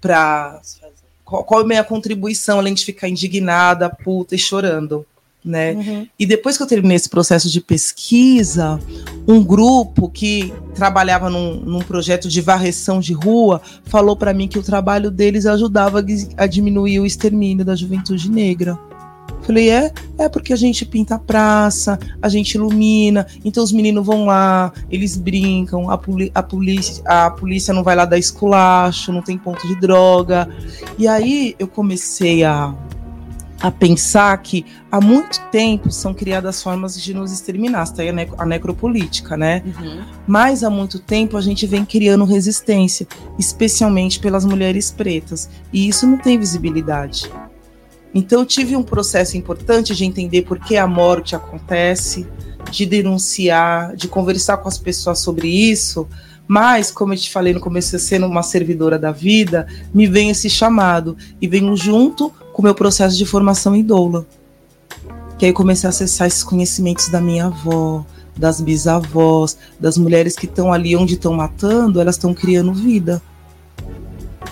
para 0.00 0.60
qual, 1.24 1.42
qual 1.44 1.60
é 1.60 1.64
a 1.64 1.66
minha 1.66 1.84
contribuição 1.84 2.58
além 2.58 2.74
de 2.74 2.84
ficar 2.84 3.08
indignada, 3.08 3.90
puta 3.90 4.34
e 4.34 4.38
chorando 4.38 5.04
né? 5.46 5.72
Uhum. 5.72 6.06
E 6.18 6.26
depois 6.26 6.56
que 6.56 6.62
eu 6.62 6.66
terminei 6.66 6.96
esse 6.96 7.08
processo 7.08 7.48
de 7.48 7.60
pesquisa, 7.60 8.80
um 9.26 9.42
grupo 9.42 10.10
que 10.10 10.52
trabalhava 10.74 11.30
num, 11.30 11.60
num 11.60 11.78
projeto 11.78 12.28
de 12.28 12.40
varreção 12.40 13.00
de 13.00 13.12
rua 13.12 13.62
falou 13.84 14.16
para 14.16 14.34
mim 14.34 14.48
que 14.48 14.58
o 14.58 14.62
trabalho 14.62 15.10
deles 15.10 15.46
ajudava 15.46 16.04
a 16.36 16.46
diminuir 16.46 17.00
o 17.00 17.06
extermínio 17.06 17.64
da 17.64 17.76
juventude 17.76 18.30
negra. 18.30 18.78
Falei, 19.42 19.70
é, 19.70 19.92
é 20.18 20.28
porque 20.28 20.52
a 20.52 20.56
gente 20.56 20.84
pinta 20.84 21.14
a 21.14 21.18
praça, 21.20 21.98
a 22.20 22.28
gente 22.28 22.54
ilumina, 22.54 23.24
então 23.44 23.62
os 23.62 23.70
meninos 23.70 24.04
vão 24.04 24.24
lá, 24.24 24.72
eles 24.90 25.16
brincam, 25.16 25.88
a, 25.88 25.94
a, 26.34 26.42
polícia, 26.42 27.04
a 27.06 27.30
polícia 27.30 27.72
não 27.72 27.84
vai 27.84 27.94
lá 27.94 28.04
dar 28.04 28.18
esculacho, 28.18 29.12
não 29.12 29.22
tem 29.22 29.38
ponto 29.38 29.64
de 29.68 29.76
droga. 29.76 30.48
E 30.98 31.06
aí 31.06 31.54
eu 31.60 31.68
comecei 31.68 32.42
a 32.42 32.74
a 33.60 33.70
pensar 33.70 34.36
que 34.42 34.66
há 34.90 35.00
muito 35.00 35.40
tempo 35.50 35.90
são 35.90 36.12
criadas 36.12 36.62
formas 36.62 37.00
de 37.00 37.14
nos 37.14 37.32
exterminar, 37.32 37.84
está 37.84 38.02
aí 38.02 38.10
a, 38.10 38.12
ne 38.12 38.28
a 38.36 38.44
necropolítica, 38.44 39.36
né? 39.36 39.62
Uhum. 39.64 40.04
Mas 40.26 40.62
há 40.62 40.70
muito 40.70 40.98
tempo 40.98 41.36
a 41.36 41.40
gente 41.40 41.66
vem 41.66 41.84
criando 41.84 42.24
resistência, 42.24 43.06
especialmente 43.38 44.20
pelas 44.20 44.44
mulheres 44.44 44.90
pretas, 44.90 45.48
e 45.72 45.88
isso 45.88 46.06
não 46.06 46.18
tem 46.18 46.38
visibilidade. 46.38 47.30
Então 48.14 48.40
eu 48.40 48.46
tive 48.46 48.76
um 48.76 48.82
processo 48.82 49.36
importante 49.36 49.94
de 49.94 50.04
entender 50.04 50.42
por 50.42 50.58
que 50.58 50.76
a 50.76 50.86
morte 50.86 51.34
acontece, 51.34 52.26
de 52.70 52.84
denunciar, 52.84 53.94
de 53.94 54.08
conversar 54.08 54.58
com 54.58 54.68
as 54.68 54.78
pessoas 54.78 55.18
sobre 55.20 55.48
isso, 55.48 56.06
mas, 56.48 56.90
como 56.90 57.12
eu 57.12 57.18
te 57.18 57.30
falei 57.30 57.52
no 57.52 57.60
começo, 57.60 57.98
sendo 57.98 58.26
uma 58.26 58.42
servidora 58.42 58.98
da 58.98 59.10
vida, 59.10 59.66
me 59.92 60.06
vem 60.06 60.30
esse 60.30 60.48
chamado 60.48 61.16
e 61.40 61.48
venho 61.48 61.76
junto 61.76 62.32
com 62.52 62.62
o 62.62 62.64
meu 62.64 62.74
processo 62.74 63.16
de 63.16 63.26
formação 63.26 63.74
em 63.74 63.82
doula. 63.82 64.26
Que 65.38 65.46
aí 65.46 65.50
eu 65.50 65.54
comecei 65.54 65.86
a 65.86 65.90
acessar 65.90 66.26
esses 66.26 66.44
conhecimentos 66.44 67.08
da 67.08 67.20
minha 67.20 67.46
avó, 67.46 68.04
das 68.36 68.60
bisavós, 68.60 69.56
das 69.80 69.98
mulheres 69.98 70.36
que 70.36 70.46
estão 70.46 70.72
ali 70.72 70.94
onde 70.94 71.14
estão 71.14 71.32
matando, 71.32 72.00
elas 72.00 72.14
estão 72.14 72.32
criando 72.32 72.72
vida. 72.72 73.20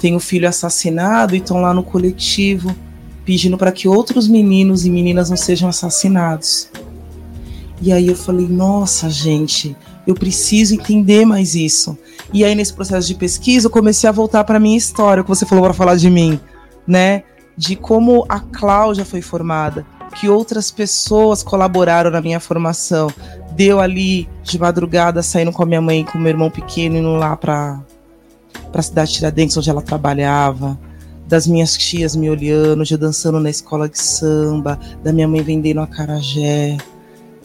Tem 0.00 0.16
o 0.16 0.20
filho 0.20 0.48
assassinado 0.48 1.34
e 1.34 1.38
estão 1.38 1.60
lá 1.60 1.72
no 1.72 1.82
coletivo 1.82 2.74
pedindo 3.24 3.56
para 3.56 3.72
que 3.72 3.88
outros 3.88 4.28
meninos 4.28 4.84
e 4.84 4.90
meninas 4.90 5.30
não 5.30 5.36
sejam 5.36 5.68
assassinados. 5.68 6.68
E 7.84 7.92
aí 7.92 8.08
eu 8.08 8.16
falei, 8.16 8.48
nossa, 8.48 9.10
gente, 9.10 9.76
eu 10.06 10.14
preciso 10.14 10.74
entender 10.74 11.26
mais 11.26 11.54
isso. 11.54 11.98
E 12.32 12.42
aí, 12.42 12.54
nesse 12.54 12.72
processo 12.72 13.06
de 13.06 13.14
pesquisa, 13.14 13.66
eu 13.66 13.70
comecei 13.70 14.08
a 14.08 14.12
voltar 14.12 14.42
para 14.42 14.58
minha 14.58 14.78
história, 14.78 15.22
que 15.22 15.28
você 15.28 15.44
falou 15.44 15.62
para 15.64 15.74
falar 15.74 15.96
de 15.96 16.08
mim, 16.08 16.40
né? 16.86 17.24
De 17.54 17.76
como 17.76 18.24
a 18.26 18.40
Cláudia 18.40 19.04
foi 19.04 19.20
formada, 19.20 19.84
que 20.14 20.30
outras 20.30 20.70
pessoas 20.70 21.42
colaboraram 21.42 22.10
na 22.10 22.22
minha 22.22 22.40
formação. 22.40 23.10
Deu 23.52 23.78
ali 23.80 24.30
de 24.42 24.58
madrugada, 24.58 25.22
saindo 25.22 25.52
com 25.52 25.62
a 25.62 25.66
minha 25.66 25.82
mãe 25.82 26.00
e 26.00 26.04
com 26.04 26.16
o 26.16 26.20
meu 26.22 26.30
irmão 26.30 26.50
pequeno, 26.50 26.96
indo 26.96 27.12
lá 27.16 27.36
para 27.36 27.82
a 28.72 28.82
cidade 28.82 29.10
de 29.10 29.16
Tiradentes, 29.18 29.58
onde 29.58 29.68
ela 29.68 29.82
trabalhava, 29.82 30.80
das 31.26 31.46
minhas 31.46 31.76
tias 31.76 32.16
me 32.16 32.30
olhando, 32.30 32.82
já 32.82 32.96
dançando 32.96 33.38
na 33.38 33.50
escola 33.50 33.90
de 33.90 33.98
samba, 33.98 34.80
da 35.02 35.12
minha 35.12 35.28
mãe 35.28 35.42
vendendo 35.42 35.80
acarajé, 35.80 36.78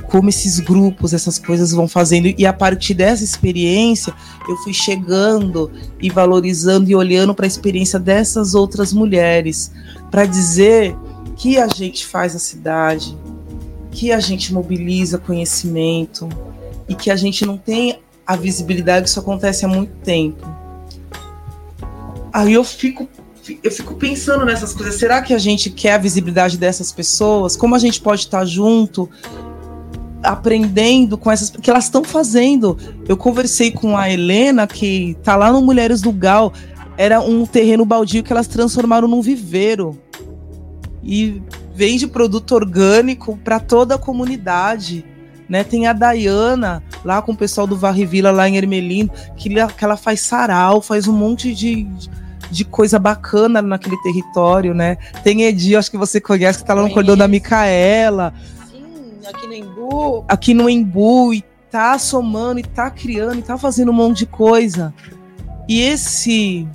como 0.10 0.30
esses 0.30 0.60
grupos, 0.60 1.14
essas 1.14 1.38
coisas 1.38 1.72
vão 1.72 1.88
fazendo. 1.88 2.34
E 2.36 2.46
a 2.46 2.52
partir 2.52 2.96
dessa 2.96 3.24
experiência, 3.24 4.14
eu 4.48 4.58
fui 4.58 4.74
chegando 4.74 5.72
e 6.02 6.10
valorizando 6.10 6.90
e 6.90 6.96
olhando 6.96 7.34
para 7.36 7.46
a 7.46 7.48
experiência 7.48 8.00
dessas 8.00 8.56
outras 8.56 8.92
mulheres, 8.92 9.72
para 10.10 10.26
dizer 10.26 10.96
que 11.38 11.58
a 11.58 11.68
gente 11.68 12.06
faz 12.06 12.36
a 12.36 12.40
cidade, 12.40 13.16
que 13.92 14.12
a 14.12 14.20
gente 14.20 14.52
mobiliza 14.52 15.18
conhecimento 15.18 16.28
e 16.88 16.96
que 16.96 17.12
a 17.12 17.16
gente 17.16 17.46
não 17.46 17.58
tem 17.58 18.00
a 18.26 18.36
visibilidade, 18.36 19.10
isso 19.10 19.20
acontece 19.20 19.64
há 19.64 19.68
muito 19.68 19.94
tempo. 20.04 20.48
Aí 22.34 22.54
eu 22.54 22.64
fico 22.64 23.08
eu 23.64 23.72
fico 23.72 23.96
pensando 23.96 24.46
nessas 24.46 24.74
coisas. 24.74 24.96
Será 24.96 25.24
que 25.24 25.34
a 25.34 25.40
gente 25.40 25.72
quer 25.72 25.94
a 25.94 25.98
visibilidade 25.98 26.56
dessas 26.56 26.92
pessoas? 26.92 27.56
Como 27.56 27.74
a 27.74 27.80
gente 27.80 28.00
pode 28.00 28.22
estar 28.22 28.46
junto, 28.46 29.10
aprendendo 30.24 31.18
com 31.18 31.32
essas 31.32 31.50
que 31.50 31.70
elas 31.70 31.86
estão 31.86 32.04
fazendo? 32.04 32.78
Eu 33.08 33.16
conversei 33.16 33.72
com 33.72 33.98
a 33.98 34.10
Helena 34.10 34.68
que 34.68 35.18
tá 35.24 35.36
lá 35.36 35.52
no 35.52 35.62
Mulheres 35.62 36.02
do 36.02 36.12
Gal, 36.12 36.54
era 36.98 37.22
um 37.22 37.46
terreno 37.46 37.86
baldio 37.86 38.24
que 38.24 38.34
elas 38.34 38.48
transformaram 38.48 39.08
num 39.08 39.22
viveiro 39.22 39.98
e 41.02 41.42
vende 41.74 42.06
produto 42.08 42.54
orgânico 42.54 43.38
para 43.38 43.60
toda 43.60 43.96
a 43.96 43.98
comunidade. 43.98 45.06
Né, 45.48 45.64
tem 45.64 45.88
a 45.88 45.94
Dayana 45.94 46.84
lá 47.04 47.24
com 47.24 47.32
o 47.32 47.36
pessoal 47.36 47.66
do 47.66 47.76
Varre 47.76 48.06
Vila 48.06 48.30
lá 48.30 48.48
em 48.48 48.58
Ermelino, 48.58 49.10
que, 49.36 49.50
que 49.50 49.84
ela 49.84 49.98
faz 49.98 50.22
sarau, 50.22 50.80
faz 50.80 51.08
um 51.08 51.14
monte 51.14 51.56
de, 51.56 51.88
de 52.52 52.64
coisa 52.64 53.00
bacana 53.00 53.60
naquele 53.60 53.98
território, 54.04 54.76
né? 54.76 54.98
Tem 55.24 55.42
Edi, 55.42 55.76
acho 55.76 55.90
que 55.90 55.98
você 55.98 56.22
conhece, 56.22 56.60
que 56.60 56.66
tá 56.66 56.76
lá 56.76 56.84
no 56.84 56.92
cordão 56.92 57.18
da 57.18 57.28
Micaela. 57.28 58.32
Aqui 59.30 59.48
no 59.48 59.54
Embu. 59.54 60.26
Aqui 60.28 60.54
no 60.54 60.70
Embu, 60.70 61.34
e 61.34 61.44
tá 61.70 61.98
somando, 62.00 62.60
e 62.60 62.64
tá 62.64 62.90
criando, 62.90 63.40
e 63.40 63.44
tá 63.44 63.58
fazendo 63.58 63.92
um 63.92 63.94
monte 63.94 64.20
de 64.20 64.26
coisa. 64.26 64.94
E 65.68 65.82
esse 65.82 66.68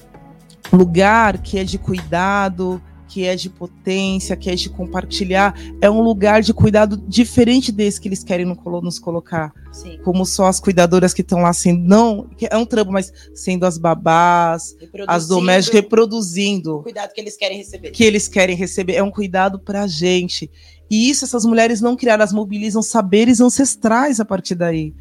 lugar 0.72 1.38
que 1.38 1.59
é 1.59 1.64
de 1.64 1.78
cuidado, 1.78 2.80
que 3.15 3.23
é 3.23 3.37
de 3.37 3.49
potência, 3.49 4.35
que 4.35 4.51
é 4.51 4.57
de 4.57 4.69
compartilhar, 4.69 5.55
é 5.81 5.89
um 5.89 6.01
lugar 6.01 6.43
de 6.43 6.53
cuidado 6.53 6.97
diferente 6.97 7.71
desse 7.71 8.01
que 8.01 8.09
eles 8.09 8.25
querem 8.25 8.45
nos 8.45 8.99
colocar. 8.99 9.53
Sim. 9.71 10.01
Como 10.03 10.27
só 10.27 10.47
as 10.47 10.59
cuidadoras 10.59 11.15
que 11.15 11.21
estão 11.21 11.43
lá 11.43 11.53
sendo, 11.53 11.81
não, 11.87 12.29
é 12.51 12.57
um 12.57 12.67
trampo, 12.67 12.91
mas 12.91 13.12
sendo 13.33 13.67
as 13.67 13.79
babás, 13.79 14.75
as 15.07 15.29
domésticas, 15.29 15.83
reproduzindo. 15.83 16.79
O 16.79 16.83
cuidado 16.83 17.12
que 17.12 17.21
eles 17.21 17.37
querem 17.37 17.57
receber. 17.57 17.93
Que 17.93 18.03
eles 18.03 18.27
querem 18.27 18.57
receber. 18.57 18.95
É 18.95 19.03
um 19.05 19.12
cuidado 19.12 19.61
pra 19.61 19.87
gente. 19.87 20.51
E 20.91 21.09
isso 21.09 21.25
essas 21.25 21.45
mulheres 21.45 21.81
não 21.81 21.95
criaram, 21.95 22.23
elas 22.23 22.33
mobilizam 22.33 22.83
saberes 22.83 23.41
ancestrais 23.41 24.19
a 24.19 24.25
partir 24.25 24.57
daí. 24.57 24.93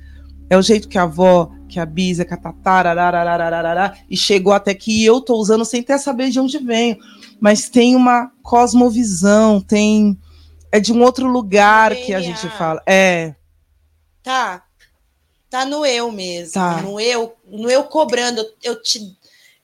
É 0.51 0.55
o 0.55 0.61
jeito 0.61 0.87
que 0.87 0.99
a 0.99 1.03
avó, 1.03 1.49
que 1.67 1.79
a 1.79 1.85
bisa, 1.85 2.23
que 2.23 2.33
a 2.35 2.37
tatara, 2.37 3.95
e 4.07 4.15
chegou 4.15 4.53
até 4.53 4.75
que 4.75 5.03
eu 5.03 5.19
tô 5.19 5.35
usando 5.35 5.65
sem 5.65 5.81
até 5.81 5.97
saber 5.97 6.29
de 6.29 6.39
onde 6.39 6.59
venho 6.59 6.95
mas 7.43 7.67
tem 7.67 7.93
uma 7.93 8.31
cosmovisão, 8.41 9.59
tem 9.59 10.17
é 10.71 10.79
de 10.79 10.93
um 10.93 11.03
outro 11.03 11.27
lugar 11.27 11.93
que 11.93 12.13
a 12.13 12.21
gente 12.21 12.47
fala. 12.51 12.81
É. 12.87 13.35
Tá. 14.23 14.63
Tá 15.49 15.65
no 15.65 15.85
eu 15.85 16.09
mesmo, 16.09 16.53
tá. 16.53 16.81
no 16.81 17.01
eu, 17.01 17.35
no 17.45 17.69
eu 17.69 17.83
cobrando, 17.83 18.43
eu 18.63 18.81
te 18.81 18.97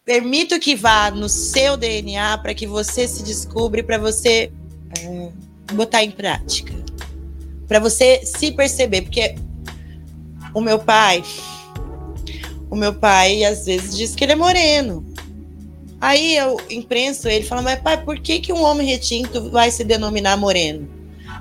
permito 0.03 0.59
que 0.59 0.75
vá 0.75 1.09
no 1.09 1.29
seu 1.29 1.77
DNA 1.77 2.37
para 2.39 2.53
que 2.53 2.67
você 2.67 3.07
se 3.07 3.23
descubra, 3.23 3.81
para 3.81 3.97
você 3.97 4.51
é, 4.99 5.29
botar 5.73 6.03
em 6.03 6.11
prática, 6.11 6.73
para 7.65 7.79
você 7.79 8.25
se 8.25 8.51
perceber, 8.51 9.03
porque 9.03 9.35
o 10.53 10.59
meu 10.59 10.79
pai, 10.79 11.23
o 12.69 12.75
meu 12.75 12.93
pai 12.93 13.45
às 13.45 13.65
vezes 13.65 13.95
diz 13.95 14.15
que 14.15 14.25
ele 14.25 14.33
é 14.33 14.35
moreno. 14.35 15.08
Aí 16.01 16.35
eu 16.37 16.57
imprenso 16.69 17.27
ele 17.27 17.45
fala, 17.45 17.61
mas 17.61 17.81
pai, 17.81 18.01
por 18.01 18.19
que, 18.19 18.39
que 18.39 18.53
um 18.53 18.63
homem 18.63 18.87
retinto 18.87 19.49
vai 19.49 19.69
se 19.69 19.83
denominar 19.83 20.37
moreno? 20.37 20.87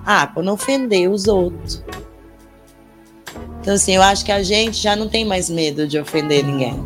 Ah, 0.05 0.27
para 0.27 0.43
não 0.43 0.55
ofender 0.55 1.09
os 1.09 1.29
outros. 1.29 1.83
Então, 3.61 3.75
assim, 3.75 3.95
eu 3.95 4.03
acho 4.03 4.25
que 4.25 4.33
a 4.33 4.43
gente 4.43 4.79
já 4.79 4.97
não 4.97 5.09
tem 5.09 5.25
mais 5.25 5.49
medo 5.49 5.87
de 5.87 5.99
ofender 5.99 6.45
ninguém. 6.45 6.83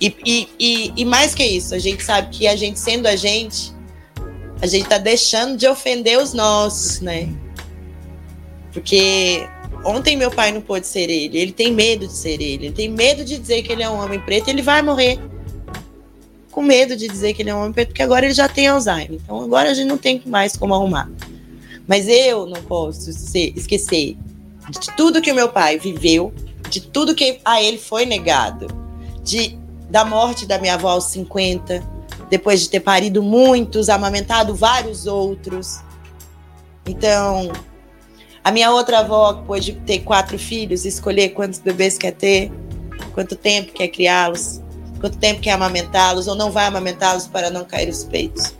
E, 0.00 0.14
e, 0.24 0.48
e, 0.58 0.92
e 0.96 1.04
mais 1.04 1.34
que 1.34 1.44
isso, 1.44 1.74
a 1.74 1.78
gente 1.78 2.02
sabe 2.02 2.30
que 2.30 2.46
a 2.46 2.56
gente 2.56 2.78
sendo 2.78 3.06
a 3.06 3.16
gente, 3.16 3.72
a 4.60 4.66
gente 4.66 4.88
tá 4.88 4.98
deixando 4.98 5.56
de 5.56 5.66
ofender 5.66 6.18
os 6.18 6.32
nossos, 6.32 7.00
né? 7.00 7.28
Porque 8.72 9.46
ontem 9.84 10.16
meu 10.16 10.30
pai 10.30 10.52
não 10.52 10.60
pôde 10.60 10.86
ser 10.86 11.10
ele, 11.10 11.38
ele 11.38 11.52
tem 11.52 11.72
medo 11.72 12.06
de 12.06 12.12
ser 12.12 12.40
ele, 12.40 12.66
ele 12.66 12.72
tem 12.72 12.88
medo 12.88 13.24
de 13.24 13.38
dizer 13.38 13.62
que 13.62 13.72
ele 13.72 13.82
é 13.82 13.90
um 13.90 14.02
homem 14.02 14.20
preto, 14.20 14.48
ele 14.48 14.62
vai 14.62 14.80
morrer 14.82 15.18
com 16.50 16.62
medo 16.62 16.96
de 16.96 17.06
dizer 17.08 17.34
que 17.34 17.42
ele 17.42 17.50
é 17.50 17.54
um 17.54 17.60
homem 17.60 17.72
preto, 17.72 17.88
porque 17.88 18.02
agora 18.02 18.24
ele 18.24 18.34
já 18.34 18.48
tem 18.48 18.66
Alzheimer. 18.66 19.12
Então 19.12 19.42
agora 19.42 19.70
a 19.70 19.74
gente 19.74 19.88
não 19.88 19.98
tem 19.98 20.22
mais 20.26 20.56
como 20.56 20.74
arrumar. 20.74 21.10
Mas 21.86 22.08
eu 22.08 22.46
não 22.46 22.62
posso 22.62 23.12
ser, 23.12 23.52
esquecer 23.56 24.16
de 24.68 24.94
tudo 24.96 25.20
que 25.20 25.32
o 25.32 25.34
meu 25.34 25.48
pai 25.48 25.78
viveu, 25.78 26.32
de 26.68 26.80
tudo 26.80 27.14
que 27.14 27.40
a 27.44 27.62
ele 27.62 27.78
foi 27.78 28.06
negado, 28.06 28.68
de 29.24 29.58
da 29.88 30.04
morte 30.04 30.46
da 30.46 30.56
minha 30.58 30.74
avó 30.74 30.90
aos 30.90 31.06
50, 31.06 31.82
depois 32.28 32.60
de 32.60 32.70
ter 32.70 32.78
parido 32.78 33.22
muitos, 33.22 33.88
amamentado 33.88 34.54
vários 34.54 35.06
outros. 35.06 35.80
Então, 36.86 37.50
a 38.44 38.52
minha 38.52 38.70
outra 38.70 39.00
avó, 39.00 39.32
depois 39.32 39.64
de 39.64 39.72
ter 39.72 40.00
quatro 40.00 40.38
filhos, 40.38 40.84
escolher 40.84 41.30
quantos 41.30 41.58
bebês 41.58 41.98
quer 41.98 42.12
ter, 42.12 42.52
quanto 43.12 43.34
tempo 43.34 43.72
quer 43.72 43.88
criá-los 43.88 44.60
quanto 45.00 45.16
tempo 45.18 45.40
quer 45.40 45.52
amamentá-los 45.52 46.28
ou 46.28 46.34
não 46.34 46.50
vai 46.50 46.66
amamentá-los 46.66 47.26
para 47.26 47.50
não 47.50 47.64
cair 47.64 47.88
os 47.88 48.04
peitos. 48.04 48.54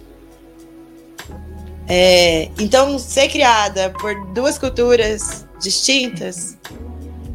É, 1.86 2.49
então, 2.59 2.99
ser 2.99 3.28
criada 3.28 3.91
por 3.91 4.14
duas 4.32 4.57
culturas 4.57 5.47
distintas, 5.61 6.57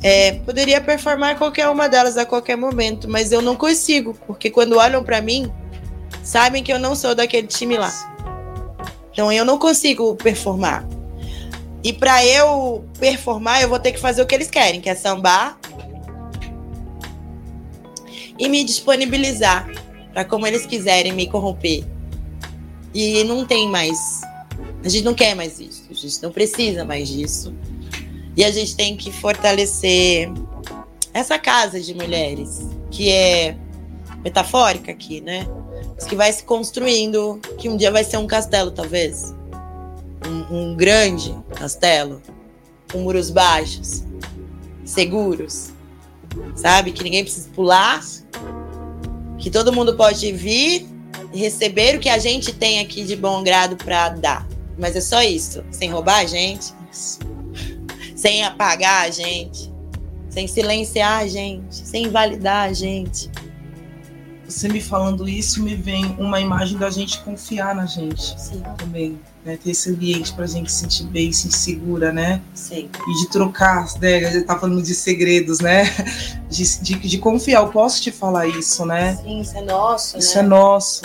é, 0.02 0.34
poderia 0.46 0.80
performar 0.80 1.38
qualquer 1.38 1.68
uma 1.70 1.88
delas 1.88 2.18
a 2.18 2.26
qualquer 2.26 2.56
momento, 2.56 3.10
mas 3.10 3.32
eu 3.32 3.42
não 3.42 3.56
consigo, 3.56 4.18
porque 4.26 4.50
quando 4.50 4.78
olham 4.78 5.04
para 5.04 5.22
mim, 5.22 5.52
sabem 6.24 6.64
que 6.64 6.72
eu 6.72 6.80
não 6.80 6.96
sou 6.96 7.14
daquele 7.14 7.48
time 7.48 7.78
lá. 7.78 7.92
Então, 9.12 9.32
eu 9.32 9.46
não 9.46 9.58
consigo 9.58 10.16
performar. 10.16 10.86
E 11.84 11.94
para 11.94 12.26
eu 12.26 12.84
performar, 13.00 13.62
eu 13.62 13.70
vou 13.70 13.80
ter 13.80 13.92
que 13.92 14.00
fazer 14.00 14.22
o 14.22 14.26
que 14.26 14.34
eles 14.34 14.50
querem, 14.50 14.82
que 14.82 14.90
é 14.90 14.96
sambar 14.96 15.58
e 18.38 18.50
me 18.50 18.64
disponibilizar 18.64 19.70
para 20.14 20.26
como 20.26 20.48
eles 20.48 20.66
quiserem 20.66 21.14
me 21.14 21.28
corromper. 21.28 21.86
E 22.94 23.24
não 23.26 23.46
tem 23.46 23.70
mais. 23.70 24.22
A 24.84 24.88
gente 24.88 25.04
não 25.04 25.14
quer 25.14 25.36
mais 25.36 25.60
isso. 25.60 25.84
A 25.90 25.94
gente 25.94 26.24
não 26.24 26.32
precisa 26.32 26.86
mais 26.86 27.10
disso. 27.10 27.54
E 28.38 28.44
a 28.44 28.52
gente 28.52 28.76
tem 28.76 28.96
que 28.96 29.12
fortalecer 29.12 30.32
essa 31.14 31.40
casa 31.40 31.80
de 31.80 31.94
mulheres, 31.94 32.68
que 32.92 33.10
é 33.10 33.58
metafórica 34.24 34.92
aqui, 34.92 35.22
né? 35.22 35.48
Mas 35.96 36.06
que 36.06 36.16
vai 36.16 36.32
se 36.32 36.44
construindo, 36.44 37.40
que 37.58 37.70
um 37.70 37.78
dia 37.78 37.92
vai 37.92 38.04
ser 38.04 38.18
um 38.18 38.28
castelo, 38.28 38.72
talvez. 38.72 39.34
Um, 40.28 40.58
um 40.58 40.76
grande 40.76 41.36
castelo, 41.56 42.22
com 42.92 43.00
muros 43.00 43.30
baixos, 43.30 44.04
seguros, 44.84 45.72
sabe? 46.56 46.92
Que 46.92 47.04
ninguém 47.04 47.24
precisa 47.24 47.50
pular 47.50 48.02
que 49.38 49.50
todo 49.50 49.72
mundo 49.72 49.96
pode 49.96 50.32
vir 50.32 50.88
e 51.34 51.40
receber 51.40 51.98
o 51.98 52.00
que 52.00 52.10
a 52.10 52.18
gente 52.18 52.54
tem 52.54 52.80
aqui 52.80 53.04
de 53.04 53.16
bom 53.16 53.44
grado 53.44 53.76
para 53.76 54.10
dar. 54.10 54.48
Mas 54.78 54.96
é 54.96 55.02
só 55.02 55.22
isso, 55.22 55.64
sem 55.72 55.90
roubar 55.92 56.20
a 56.20 56.26
gente, 56.26 56.74
sem 58.16 58.44
apagar 58.44 59.06
a 59.06 59.12
gente, 59.12 59.72
sem 60.30 60.48
silenciar 60.48 61.22
a 61.22 61.28
gente, 61.28 61.76
sem 61.76 62.06
invalidar 62.06 62.70
a 62.70 62.74
gente. 62.74 63.30
Você 64.48 64.68
me 64.68 64.82
falando 64.82 65.28
isso, 65.28 65.62
me 65.62 65.76
vem 65.76 66.06
uma 66.18 66.40
imagem 66.40 66.78
da 66.78 66.90
gente 66.90 67.20
confiar 67.22 67.76
na 67.76 67.86
gente 67.86 68.40
Sim. 68.40 68.62
também 68.78 69.20
né? 69.46 69.58
Ter 69.64 69.72
esse 69.72 69.92
ambiente 69.92 70.34
para 70.34 70.46
a 70.46 70.48
gente 70.48 70.72
se 70.72 70.80
sentir 70.80 71.04
bem, 71.06 71.32
se 71.32 71.44
sentir 71.44 71.58
segura, 71.58 72.12
né? 72.12 72.42
Sim. 72.56 72.90
E 73.08 73.22
de 73.22 73.30
trocar, 73.30 73.86
né? 74.02 74.26
A 74.26 74.32
gente 74.32 74.46
tá 74.46 74.58
falando 74.58 74.82
de 74.82 74.96
segredos, 74.96 75.60
né? 75.60 75.84
De, 76.48 76.82
de, 76.82 76.96
de 76.96 77.18
confiar, 77.18 77.64
eu 77.64 77.70
posso 77.70 78.02
te 78.02 78.12
falar 78.12 78.48
isso, 78.48 78.86
né? 78.86 79.18
Sim, 79.22 79.42
isso 79.42 79.58
é 79.58 79.62
nosso, 79.62 80.18
Isso 80.18 80.36
né? 80.38 80.44
é 80.44 80.48
nosso. 80.48 81.02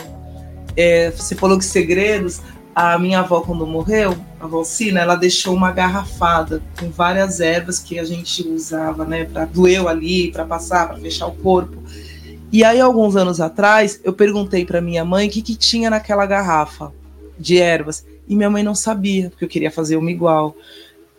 É, 0.77 1.11
você 1.11 1.35
falou 1.35 1.59
que 1.59 1.65
segredos, 1.65 2.41
a 2.75 2.97
minha 2.99 3.21
avó, 3.21 3.41
quando 3.41 3.67
morreu, 3.67 4.17
a 4.39 4.47
Valcina, 4.47 5.01
ela 5.01 5.17
deixou 5.17 5.55
uma 5.55 5.73
garrafada 5.73 6.63
com 6.79 6.89
várias 6.89 7.41
ervas 7.41 7.81
que 7.81 7.99
a 7.99 8.05
gente 8.05 8.47
usava, 8.47 9.05
né, 9.05 9.25
para 9.25 9.45
doeu 9.45 9.89
ali, 9.89 10.31
para 10.31 10.45
passar, 10.45 10.89
para 10.89 10.99
fechar 10.99 11.27
o 11.27 11.33
corpo. 11.33 11.83
E 12.53 12.63
aí, 12.63 12.81
alguns 12.81 13.17
anos 13.17 13.41
atrás, 13.41 14.01
eu 14.05 14.13
perguntei 14.13 14.65
para 14.65 14.81
minha 14.81 15.05
mãe 15.05 15.27
o 15.27 15.31
que, 15.31 15.43
que 15.43 15.57
tinha 15.57 15.91
naquela 15.91 16.27
garrafa 16.27 16.93
de 17.39 17.59
ervas. 17.59 18.05
E 18.29 18.37
minha 18.37 18.51
mãe 18.51 18.63
não 18.63 18.75
sabia, 18.75 19.31
porque 19.31 19.45
eu 19.45 19.49
queria 19.49 19.71
fazer 19.71 19.97
uma 19.97 20.11
igual. 20.11 20.57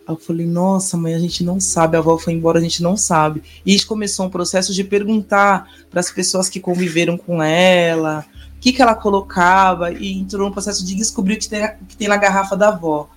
Aí 0.06 0.14
eu 0.14 0.18
falei, 0.18 0.46
nossa, 0.46 0.96
mãe, 0.96 1.14
a 1.14 1.18
gente 1.18 1.44
não 1.44 1.60
sabe, 1.60 1.96
a 1.96 2.00
avó 2.00 2.18
foi 2.18 2.32
embora, 2.32 2.58
a 2.58 2.62
gente 2.62 2.82
não 2.82 2.96
sabe. 2.96 3.42
E 3.64 3.72
gente 3.72 3.86
começou 3.86 4.26
um 4.26 4.30
processo 4.30 4.72
de 4.74 4.82
perguntar 4.82 5.68
para 5.90 6.00
as 6.00 6.10
pessoas 6.10 6.48
que 6.48 6.58
conviveram 6.58 7.16
com 7.16 7.42
ela, 7.42 8.26
o 8.56 8.60
que, 8.60 8.72
que 8.72 8.82
ela 8.82 8.94
colocava, 8.94 9.92
e 9.92 10.12
entrou 10.12 10.48
no 10.48 10.52
processo 10.52 10.84
de 10.84 10.94
descobrir 10.94 11.34
o 11.34 11.38
que 11.38 11.48
tem, 11.48 11.68
que 11.88 11.96
tem 11.96 12.08
na 12.08 12.16
garrafa 12.16 12.56
da 12.56 12.68
avó. 12.68 13.08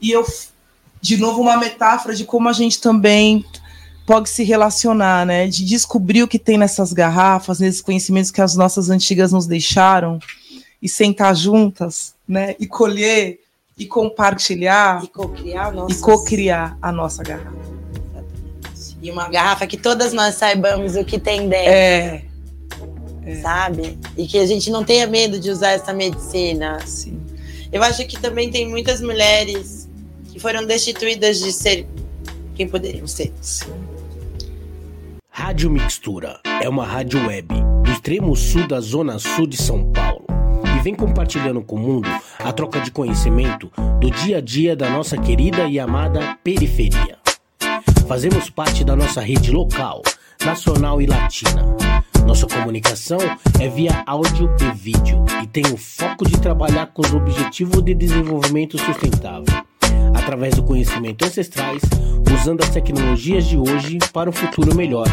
E 0.00 0.10
eu, 0.10 0.26
de 1.00 1.16
novo, 1.16 1.40
uma 1.40 1.56
metáfora 1.56 2.14
de 2.14 2.24
como 2.24 2.48
a 2.48 2.52
gente 2.52 2.80
também 2.80 3.44
pode 4.06 4.28
se 4.28 4.42
relacionar, 4.42 5.24
né? 5.24 5.46
De 5.46 5.64
descobrir 5.64 6.22
o 6.22 6.28
que 6.28 6.38
tem 6.38 6.58
nessas 6.58 6.92
garrafas, 6.92 7.60
nesses 7.60 7.80
conhecimentos 7.80 8.30
que 8.30 8.40
as 8.40 8.56
nossas 8.56 8.90
antigas 8.90 9.32
nos 9.32 9.46
deixaram, 9.46 10.18
e 10.82 10.88
sentar 10.88 11.34
juntas, 11.36 12.14
né? 12.26 12.56
E 12.58 12.66
colher 12.66 13.38
e 13.78 13.86
compartilhar 13.86 15.02
e 15.04 15.06
co-criar, 15.06 15.72
e 15.88 15.94
co-criar 15.94 16.78
a 16.82 16.90
nossa 16.90 17.22
garrafa. 17.22 17.62
E 19.00 19.10
uma 19.10 19.28
garrafa 19.28 19.66
que 19.66 19.76
todas 19.76 20.12
nós 20.12 20.34
saibamos 20.34 20.96
o 20.96 21.04
que 21.04 21.18
tem 21.18 21.48
dentro. 21.48 21.72
É. 21.72 22.24
é. 23.24 23.34
Sabe? 23.36 23.98
E 24.16 24.26
que 24.26 24.38
a 24.38 24.46
gente 24.46 24.70
não 24.70 24.84
tenha 24.84 25.06
medo 25.06 25.38
de 25.38 25.50
usar 25.50 25.70
essa 25.70 25.92
medicina. 25.92 26.78
Sim. 26.84 27.20
Eu 27.72 27.82
acho 27.82 28.06
que 28.06 28.20
também 28.20 28.50
tem 28.50 28.68
muitas 28.68 29.00
mulheres 29.00 29.88
que 30.30 30.38
foram 30.38 30.64
destituídas 30.64 31.38
de 31.40 31.52
ser 31.52 31.86
quem 32.54 32.68
poderiam 32.68 33.06
ser. 33.06 33.32
Sim. 33.40 33.72
Rádio 35.28 35.70
Mixtura 35.70 36.40
é 36.62 36.68
uma 36.68 36.84
rádio 36.84 37.26
web 37.26 37.48
do 37.82 37.90
extremo 37.90 38.36
sul 38.36 38.68
da 38.68 38.80
zona 38.80 39.18
sul 39.18 39.46
de 39.46 39.56
São 39.56 39.90
Paulo 39.90 40.31
vem 40.82 40.94
compartilhando 40.94 41.62
com 41.62 41.76
o 41.76 41.78
mundo 41.78 42.08
a 42.38 42.52
troca 42.52 42.80
de 42.80 42.90
conhecimento 42.90 43.70
do 44.00 44.10
dia 44.10 44.38
a 44.38 44.40
dia 44.40 44.74
da 44.74 44.90
nossa 44.90 45.16
querida 45.16 45.64
e 45.64 45.78
amada 45.78 46.36
periferia. 46.42 47.18
Fazemos 48.08 48.50
parte 48.50 48.84
da 48.84 48.96
nossa 48.96 49.20
rede 49.20 49.52
local, 49.52 50.02
nacional 50.44 51.00
e 51.00 51.06
latina. 51.06 51.64
Nossa 52.26 52.46
comunicação 52.46 53.18
é 53.60 53.68
via 53.68 54.02
áudio 54.06 54.54
e 54.60 54.76
vídeo 54.76 55.24
e 55.42 55.46
tem 55.46 55.64
o 55.72 55.76
foco 55.76 56.24
de 56.24 56.40
trabalhar 56.40 56.86
com 56.86 57.02
os 57.02 57.14
objetivos 57.14 57.82
de 57.82 57.94
desenvolvimento 57.94 58.76
sustentável 58.78 59.62
através 60.14 60.54
do 60.54 60.62
conhecimento 60.62 61.24
ancestrais, 61.24 61.82
usando 62.40 62.62
as 62.62 62.70
tecnologias 62.70 63.46
de 63.46 63.56
hoje 63.56 63.98
para 64.12 64.28
um 64.28 64.32
futuro 64.32 64.74
melhor. 64.74 65.06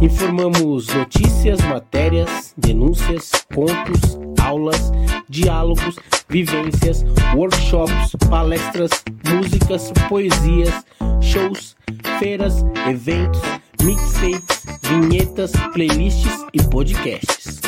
Informamos 0.00 0.86
notícias, 0.88 1.58
matérias, 1.62 2.52
denúncias, 2.56 3.30
contos, 3.54 4.18
aulas, 4.40 4.92
diálogos, 5.28 5.96
vivências, 6.28 7.04
workshops, 7.34 8.12
palestras, 8.28 8.90
músicas, 9.24 9.90
poesias, 10.08 10.84
shows, 11.20 11.76
feiras, 12.18 12.64
eventos, 12.88 13.40
mixtapes, 13.82 14.66
vinhetas, 14.82 15.52
playlists 15.72 16.44
e 16.52 16.62
podcasts. 16.62 17.60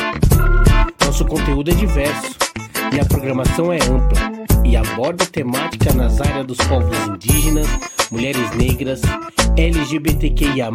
Nosso 1.03 1.25
conteúdo 1.25 1.71
é 1.71 1.73
diverso 1.73 2.38
e 2.91 2.99
a 2.99 3.05
programação 3.05 3.71
é 3.71 3.77
ampla 3.77 4.31
e 4.63 4.75
aborda 4.75 5.25
temática 5.25 5.93
nas 5.93 6.19
áreas 6.21 6.45
dos 6.45 6.57
povos 6.57 6.97
indígenas, 7.07 7.67
mulheres 8.11 8.51
negras, 8.55 9.01
LGBTQIA, 9.57 10.69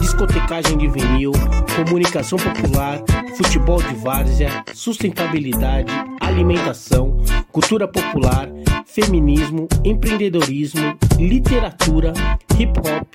discotecagem 0.00 0.78
de 0.78 0.88
vinil, 0.88 1.32
comunicação 1.74 2.38
popular, 2.38 3.02
futebol 3.36 3.82
de 3.82 3.94
várzea, 3.96 4.64
sustentabilidade, 4.74 5.92
alimentação, 6.20 7.18
cultura 7.52 7.86
popular, 7.88 8.48
feminismo, 8.86 9.68
empreendedorismo, 9.84 10.96
literatura, 11.18 12.12
hip 12.58 12.78
hop, 12.78 13.14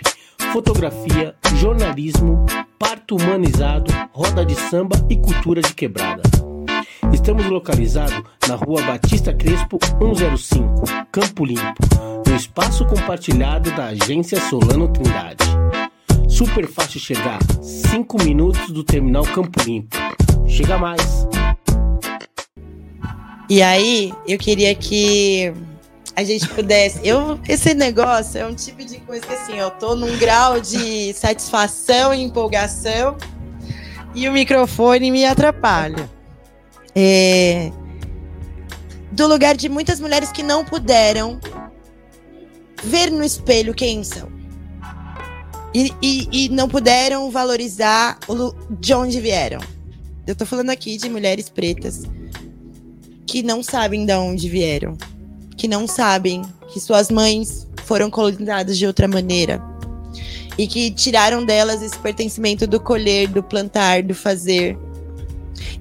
fotografia, 0.52 1.36
jornalismo, 1.56 2.46
parto 2.78 3.16
humanizado, 3.16 3.92
roda 4.12 4.46
de 4.46 4.56
samba 4.56 4.96
e 5.10 5.16
cultura 5.16 5.62
de 5.62 5.74
quebrada. 5.74 6.51
Estamos 7.10 7.46
localizados 7.48 8.22
na 8.48 8.56
rua 8.56 8.82
Batista 8.84 9.34
Crespo 9.34 9.78
105, 10.00 10.84
Campo 11.12 11.44
Limpo, 11.44 11.84
no 12.26 12.36
espaço 12.36 12.86
compartilhado 12.86 13.70
da 13.72 13.88
agência 13.88 14.40
Solano 14.50 14.88
Trindade. 14.88 15.44
Super 16.30 16.68
fácil 16.68 17.00
chegar, 17.00 17.40
5 17.62 18.24
minutos 18.24 18.70
do 18.70 18.84
terminal 18.84 19.24
Campo 19.24 19.62
Limpo. 19.64 19.98
Chega 20.48 20.78
mais! 20.78 21.28
E 23.50 23.62
aí, 23.62 24.14
eu 24.26 24.38
queria 24.38 24.74
que 24.74 25.52
a 26.16 26.24
gente 26.24 26.48
pudesse. 26.48 27.06
Eu, 27.06 27.38
esse 27.50 27.74
negócio 27.74 28.40
é 28.40 28.48
um 28.48 28.56
tipo 28.56 28.86
de 28.86 29.00
coisa 29.00 29.26
que 29.26 29.34
assim, 29.34 29.58
eu 29.58 29.72
tô 29.72 29.96
num 29.96 30.18
grau 30.18 30.62
de 30.62 31.12
satisfação 31.14 32.14
e 32.14 32.22
empolgação 32.22 33.18
e 34.16 34.30
o 34.30 34.32
microfone 34.32 35.12
me 35.12 35.26
atrapalha 35.26 36.21
é, 36.96 37.72
do 39.12 39.28
lugar 39.28 39.56
de 39.56 39.70
muitas 39.70 40.00
mulheres 40.00 40.32
que 40.32 40.44
não 40.44 40.64
puderam 40.64 41.40
ver 42.84 43.12
no 43.12 43.24
espelho 43.24 43.74
quem 43.74 44.04
são. 44.04 44.30
E, 45.74 45.94
e, 46.02 46.28
e 46.32 46.50
não 46.50 46.68
puderam 46.68 47.32
valorizar 47.32 48.20
o, 48.28 48.54
de 48.70 48.94
onde 48.94 49.20
vieram. 49.22 49.62
Eu 50.28 50.36
tô 50.36 50.46
falando 50.46 50.70
aqui 50.70 50.98
de 50.98 51.10
mulheres 51.10 51.50
pretas 51.50 52.04
que 53.26 53.42
não 53.42 53.64
sabem 53.64 54.06
de 54.06 54.14
onde 54.14 54.50
vieram, 54.50 54.98
que 55.56 55.68
não 55.68 55.88
sabem 55.88 56.42
que 56.74 56.80
suas 56.80 57.10
mães 57.10 57.68
foram 57.86 58.10
colonizadas 58.10 58.78
de 58.78 58.86
outra 58.86 59.08
maneira 59.08 59.62
e 60.58 60.68
que 60.68 60.92
tiraram 60.92 61.46
delas 61.46 61.82
esse 61.82 61.98
pertencimento 61.98 62.68
do 62.68 62.80
colher, 62.80 63.28
do 63.30 63.42
plantar, 63.42 64.04
do 64.04 64.14
fazer 64.14 64.78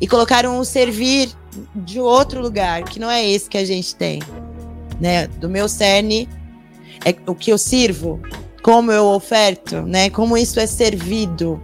e 0.01 0.07
colocaram 0.07 0.59
o 0.59 0.64
servir 0.64 1.31
de 1.74 2.01
outro 2.01 2.41
lugar, 2.41 2.85
que 2.85 2.99
não 2.99 3.11
é 3.11 3.26
esse 3.28 3.49
que 3.49 3.59
a 3.59 3.64
gente 3.64 3.95
tem. 3.95 4.20
Né? 5.01 5.26
Do 5.26 5.49
meu 5.49 5.68
cerne 5.68 6.28
é 7.05 7.14
o 7.26 7.35
que 7.35 7.51
eu 7.51 7.59
sirvo, 7.59 8.20
como 8.62 8.93
eu 8.93 9.07
oferto, 9.07 9.83
né? 9.83 10.11
Como 10.11 10.37
isso 10.37 10.61
é 10.61 10.66
servido, 10.66 11.61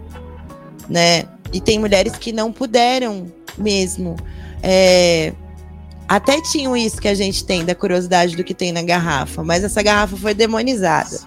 né? 0.89 1.25
E 1.53 1.61
tem 1.61 1.79
mulheres 1.79 2.13
que 2.13 2.31
não 2.31 2.51
puderam 2.51 3.31
mesmo. 3.57 4.15
É, 4.63 5.33
até 6.07 6.41
tinham 6.41 6.75
isso 6.75 6.99
que 6.99 7.07
a 7.07 7.13
gente 7.13 7.45
tem, 7.45 7.65
da 7.65 7.75
curiosidade 7.75 8.35
do 8.35 8.43
que 8.43 8.53
tem 8.53 8.71
na 8.71 8.81
garrafa, 8.81 9.43
mas 9.43 9.63
essa 9.63 9.83
garrafa 9.83 10.17
foi 10.17 10.33
demonizada. 10.33 11.19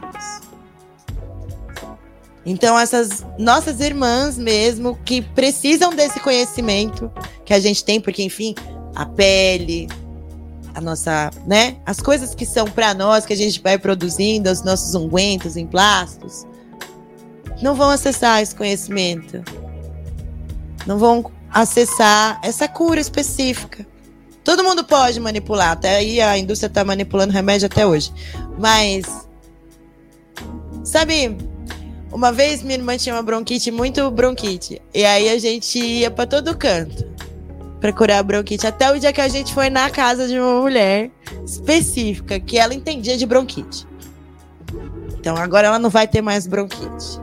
Então, 2.45 2.79
essas 2.79 3.25
nossas 3.39 3.81
irmãs 3.81 4.39
mesmo, 4.39 4.99
que 5.05 5.21
precisam 5.21 5.95
desse 5.95 6.19
conhecimento 6.21 7.11
que 7.45 7.53
a 7.53 7.61
gente 7.61 7.85
tem, 7.85 8.01
porque, 8.01 8.23
enfim, 8.23 8.55
a 8.95 9.05
pele, 9.05 9.89
a 10.75 10.81
nossa, 10.81 11.31
né? 11.47 11.77
As 11.85 12.01
coisas 12.01 12.35
que 12.35 12.47
são 12.47 12.67
para 12.67 12.95
nós, 12.95 13.27
que 13.27 13.33
a 13.33 13.37
gente 13.37 13.61
vai 13.61 13.79
produzindo, 13.79 14.51
os 14.51 14.63
nossos 14.63 14.95
ungüentos, 14.95 15.57
emplásticos, 15.57 16.47
não 17.61 17.75
vão 17.75 17.91
acessar 17.91 18.41
esse 18.41 18.55
conhecimento. 18.55 19.43
Não 20.87 20.99
vão 20.99 21.31
acessar 21.51 22.41
essa 22.43 22.67
cura 22.67 23.01
específica. 23.01 23.87
Todo 24.43 24.65
mundo 24.65 24.83
pode 24.83 25.21
manipular, 25.21 25.73
até 25.73 25.97
aí 25.97 26.21
a 26.21 26.39
indústria 26.39 26.69
está 26.69 26.83
manipulando 26.85 27.33
remédio 27.33 27.67
até 27.67 27.87
hoje. 27.87 28.11
Mas, 28.59 29.05
sabe, 30.83 31.37
uma 32.13 32.33
vez 32.33 32.63
minha 32.63 32.77
irmã 32.77 32.97
tinha 32.97 33.15
uma 33.15 33.23
bronquite, 33.23 33.71
muito 33.71 34.11
bronquite. 34.11 34.81
E 34.93 35.05
aí 35.05 35.29
a 35.29 35.39
gente 35.39 35.79
ia 35.79 36.11
para 36.11 36.27
todo 36.27 36.57
canto 36.57 37.09
para 37.81 37.93
curar 37.93 38.19
a 38.19 38.23
bronquite. 38.23 38.67
Até 38.67 38.93
o 38.93 38.99
dia 38.99 39.13
que 39.13 39.21
a 39.21 39.29
gente 39.29 39.55
foi 39.55 39.71
na 39.71 39.89
casa 39.89 40.29
de 40.29 40.39
uma 40.39 40.61
mulher 40.61 41.11
específica, 41.45 42.39
que 42.39 42.59
ela 42.59 42.75
entendia 42.75 43.17
de 43.17 43.25
bronquite. 43.25 43.87
Então 45.19 45.37
agora 45.37 45.69
ela 45.69 45.79
não 45.79 45.89
vai 45.89 46.07
ter 46.07 46.21
mais 46.21 46.47
bronquite. 46.47 47.21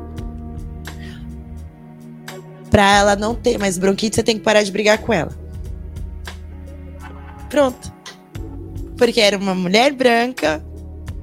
Pra 2.70 2.98
ela 2.98 3.16
não 3.16 3.36
ter 3.36 3.58
mais 3.58 3.78
bronquite, 3.78 4.16
você 4.16 4.24
tem 4.24 4.38
que 4.38 4.44
parar 4.44 4.64
de 4.64 4.72
brigar 4.72 4.98
com 4.98 5.14
ela. 5.14 5.32
Pronto. 7.50 7.94
Porque 8.98 9.22
era 9.22 9.38
uma 9.38 9.54
mulher 9.54 9.94
branca 9.94 10.64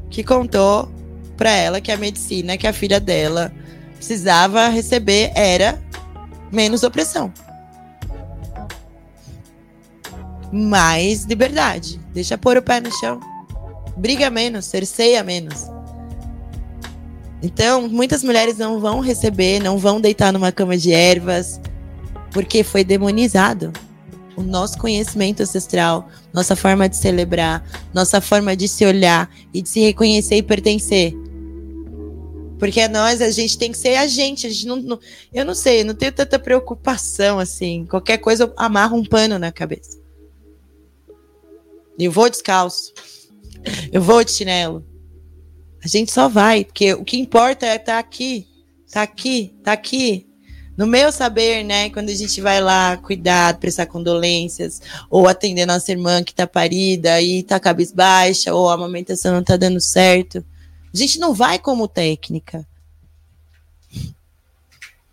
que 0.08 0.22
contou 0.22 0.88
para 1.34 1.50
ela 1.50 1.80
que 1.80 1.92
a 1.92 1.96
medicina 1.96 2.56
que 2.56 2.66
a 2.66 2.72
filha 2.72 2.98
dela 2.98 3.52
precisava 3.96 4.68
receber 4.68 5.32
era 5.34 5.82
menos 6.52 6.82
opressão. 6.82 7.32
Mais 10.52 11.24
liberdade. 11.24 12.00
Deixa 12.12 12.38
pôr 12.38 12.56
o 12.56 12.62
pé 12.62 12.80
no 12.80 12.92
chão. 12.92 13.18
Briga 13.96 14.30
menos, 14.30 14.66
cerceia 14.66 15.22
menos. 15.22 15.68
Então, 17.42 17.88
muitas 17.88 18.24
mulheres 18.24 18.56
não 18.56 18.80
vão 18.80 19.00
receber, 19.00 19.60
não 19.60 19.76
vão 19.76 20.00
deitar 20.00 20.32
numa 20.32 20.50
cama 20.50 20.78
de 20.78 20.92
ervas, 20.92 21.60
porque 22.30 22.64
foi 22.64 22.82
demonizado. 22.82 23.72
O 24.36 24.42
nosso 24.42 24.78
conhecimento 24.78 25.42
ancestral, 25.42 26.08
nossa 26.32 26.56
forma 26.56 26.88
de 26.88 26.96
celebrar, 26.96 27.64
nossa 27.92 28.20
forma 28.20 28.56
de 28.56 28.66
se 28.66 28.84
olhar 28.84 29.30
e 29.52 29.62
de 29.62 29.68
se 29.68 29.80
reconhecer 29.80 30.36
e 30.36 30.42
pertencer. 30.42 31.14
Porque 32.58 32.86
nós, 32.88 33.20
a 33.20 33.30
gente 33.30 33.58
tem 33.58 33.72
que 33.72 33.78
ser 33.78 33.96
a 33.96 34.06
gente. 34.06 34.46
A 34.46 34.50
gente 34.50 34.66
não, 34.66 34.76
não, 34.76 35.00
eu 35.32 35.44
não 35.44 35.54
sei, 35.54 35.84
não 35.84 35.94
tenho 35.94 36.12
tanta 36.12 36.38
preocupação 36.38 37.38
assim. 37.38 37.86
Qualquer 37.86 38.18
coisa 38.18 38.44
eu 38.44 38.52
amarro 38.56 38.96
um 38.96 39.04
pano 39.04 39.38
na 39.38 39.50
cabeça. 39.50 39.98
Eu 41.98 42.10
vou 42.10 42.28
descalço. 42.28 42.92
Eu 43.92 44.02
vou 44.02 44.22
de 44.24 44.32
chinelo. 44.32 44.84
A 45.84 45.88
gente 45.88 46.10
só 46.10 46.28
vai, 46.28 46.64
porque 46.64 46.94
o 46.94 47.04
que 47.04 47.18
importa 47.18 47.66
é 47.66 47.76
estar 47.76 47.92
tá 47.92 47.98
aqui, 47.98 48.46
tá 48.90 49.02
aqui, 49.02 49.54
tá 49.62 49.72
aqui. 49.72 50.26
No 50.76 50.86
meu 50.86 51.12
saber, 51.12 51.62
né, 51.62 51.88
quando 51.90 52.08
a 52.08 52.14
gente 52.14 52.40
vai 52.40 52.60
lá 52.60 52.96
cuidar, 52.96 53.58
prestar 53.58 53.86
condolências, 53.86 54.80
ou 55.08 55.28
atender 55.28 55.66
nossa 55.66 55.92
irmã 55.92 56.24
que 56.24 56.34
tá 56.34 56.46
parida 56.46 57.20
e 57.20 57.42
tá 57.42 57.60
cabisbaixa, 57.60 58.52
ou 58.52 58.68
a 58.68 58.74
amamentação 58.74 59.34
não 59.34 59.44
tá 59.44 59.56
dando 59.56 59.80
certo, 59.80 60.44
a 60.94 60.96
gente 60.96 61.18
não 61.18 61.34
vai 61.34 61.58
como 61.58 61.88
técnica. 61.88 62.64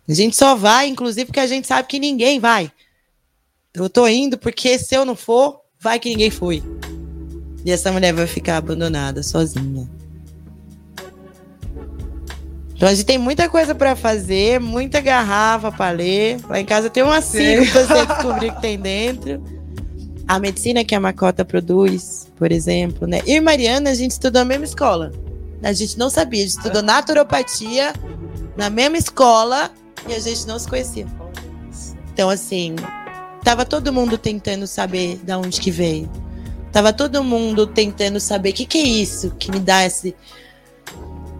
A 0.08 0.14
gente 0.14 0.36
só 0.36 0.54
vai, 0.54 0.86
inclusive, 0.86 1.26
porque 1.26 1.40
a 1.40 1.46
gente 1.46 1.66
sabe 1.66 1.88
que 1.88 1.98
ninguém 1.98 2.38
vai. 2.38 2.70
Eu 3.74 3.90
tô 3.90 4.06
indo 4.06 4.38
porque 4.38 4.78
se 4.78 4.94
eu 4.94 5.04
não 5.04 5.16
for, 5.16 5.60
vai 5.80 5.98
que 5.98 6.10
ninguém 6.10 6.30
foi. 6.30 6.62
E 7.64 7.72
essa 7.72 7.90
mulher 7.90 8.12
vai 8.12 8.28
ficar 8.28 8.58
abandonada, 8.58 9.24
sozinha. 9.24 9.90
Então 12.76 12.88
a 12.88 12.94
gente 12.94 13.06
tem 13.06 13.18
muita 13.18 13.48
coisa 13.48 13.74
para 13.74 13.96
fazer, 13.96 14.60
muita 14.60 15.00
garrafa 15.00 15.72
para 15.72 15.90
ler. 15.90 16.38
Lá 16.48 16.60
em 16.60 16.64
casa 16.64 16.90
tem 16.90 17.02
umas 17.02 17.24
cinco 17.24 17.70
para 17.72 17.86
você 17.86 18.06
descobrir 18.06 18.50
o 18.50 18.54
que 18.54 18.60
tem 18.60 18.78
dentro. 18.78 19.42
A 20.28 20.38
medicina 20.38 20.84
que 20.84 20.94
a 20.94 21.00
Macota 21.00 21.44
produz, 21.44 22.30
por 22.36 22.52
exemplo, 22.52 23.06
né? 23.06 23.20
Eu 23.26 23.36
e 23.36 23.40
Mariana, 23.40 23.90
a 23.90 23.94
gente 23.94 24.12
estudou 24.12 24.42
na 24.42 24.44
mesma 24.44 24.64
escola. 24.64 25.12
A 25.62 25.72
gente 25.72 25.98
não 25.98 26.10
sabia, 26.10 26.40
a 26.40 26.46
gente 26.46 26.56
estudou 26.58 26.82
naturopatia 26.82 27.92
na 28.56 28.68
mesma 28.68 28.96
escola 28.96 29.70
e 30.08 30.14
a 30.14 30.18
gente 30.18 30.46
não 30.46 30.58
se 30.58 30.68
conhecia. 30.68 31.06
Então, 32.12 32.28
assim, 32.28 32.74
tava 33.44 33.64
todo 33.64 33.92
mundo 33.92 34.18
tentando 34.18 34.66
saber 34.66 35.18
de 35.22 35.32
onde 35.32 35.60
que 35.60 35.70
veio. 35.70 36.10
Tava 36.72 36.92
todo 36.92 37.22
mundo 37.22 37.66
tentando 37.66 38.18
saber 38.18 38.50
o 38.50 38.52
que, 38.54 38.66
que 38.66 38.78
é 38.78 38.82
isso 38.82 39.30
que 39.38 39.50
me 39.50 39.60
dá 39.60 39.84
esse, 39.84 40.16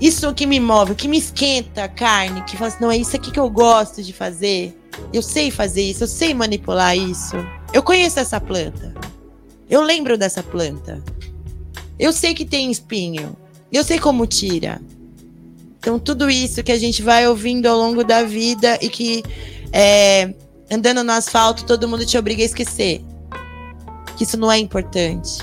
isso 0.00 0.34
que 0.34 0.46
me 0.46 0.60
move, 0.60 0.94
que 0.94 1.08
me 1.08 1.18
esquenta 1.18 1.84
a 1.84 1.88
carne, 1.88 2.42
que 2.42 2.56
fala 2.56 2.68
assim, 2.68 2.78
não, 2.80 2.90
é 2.90 2.96
isso 2.96 3.16
aqui 3.16 3.30
que 3.30 3.40
eu 3.40 3.48
gosto 3.48 4.02
de 4.02 4.12
fazer. 4.12 4.78
Eu 5.12 5.22
sei 5.22 5.50
fazer 5.50 5.82
isso, 5.82 6.04
eu 6.04 6.08
sei 6.08 6.34
manipular 6.34 6.96
isso. 6.96 7.36
Eu 7.72 7.82
conheço 7.82 8.20
essa 8.20 8.40
planta. 8.40 8.92
Eu 9.70 9.80
lembro 9.80 10.18
dessa 10.18 10.42
planta. 10.42 11.02
Eu 11.98 12.12
sei 12.12 12.34
que 12.34 12.44
tem 12.44 12.70
espinho. 12.70 13.36
Eu 13.72 13.82
sei 13.82 13.98
como 13.98 14.26
tira. 14.26 14.80
Então, 15.78 15.98
tudo 15.98 16.30
isso 16.30 16.62
que 16.62 16.70
a 16.70 16.78
gente 16.78 17.02
vai 17.02 17.26
ouvindo 17.26 17.66
ao 17.66 17.76
longo 17.76 18.04
da 18.04 18.22
vida 18.22 18.78
e 18.80 18.88
que 18.88 19.22
é, 19.72 20.34
andando 20.70 21.02
no 21.02 21.12
asfalto 21.12 21.64
todo 21.64 21.88
mundo 21.88 22.04
te 22.04 22.16
obriga 22.18 22.42
a 22.42 22.46
esquecer. 22.46 23.02
Que 24.16 24.24
isso 24.24 24.36
não 24.36 24.52
é 24.52 24.58
importante. 24.58 25.38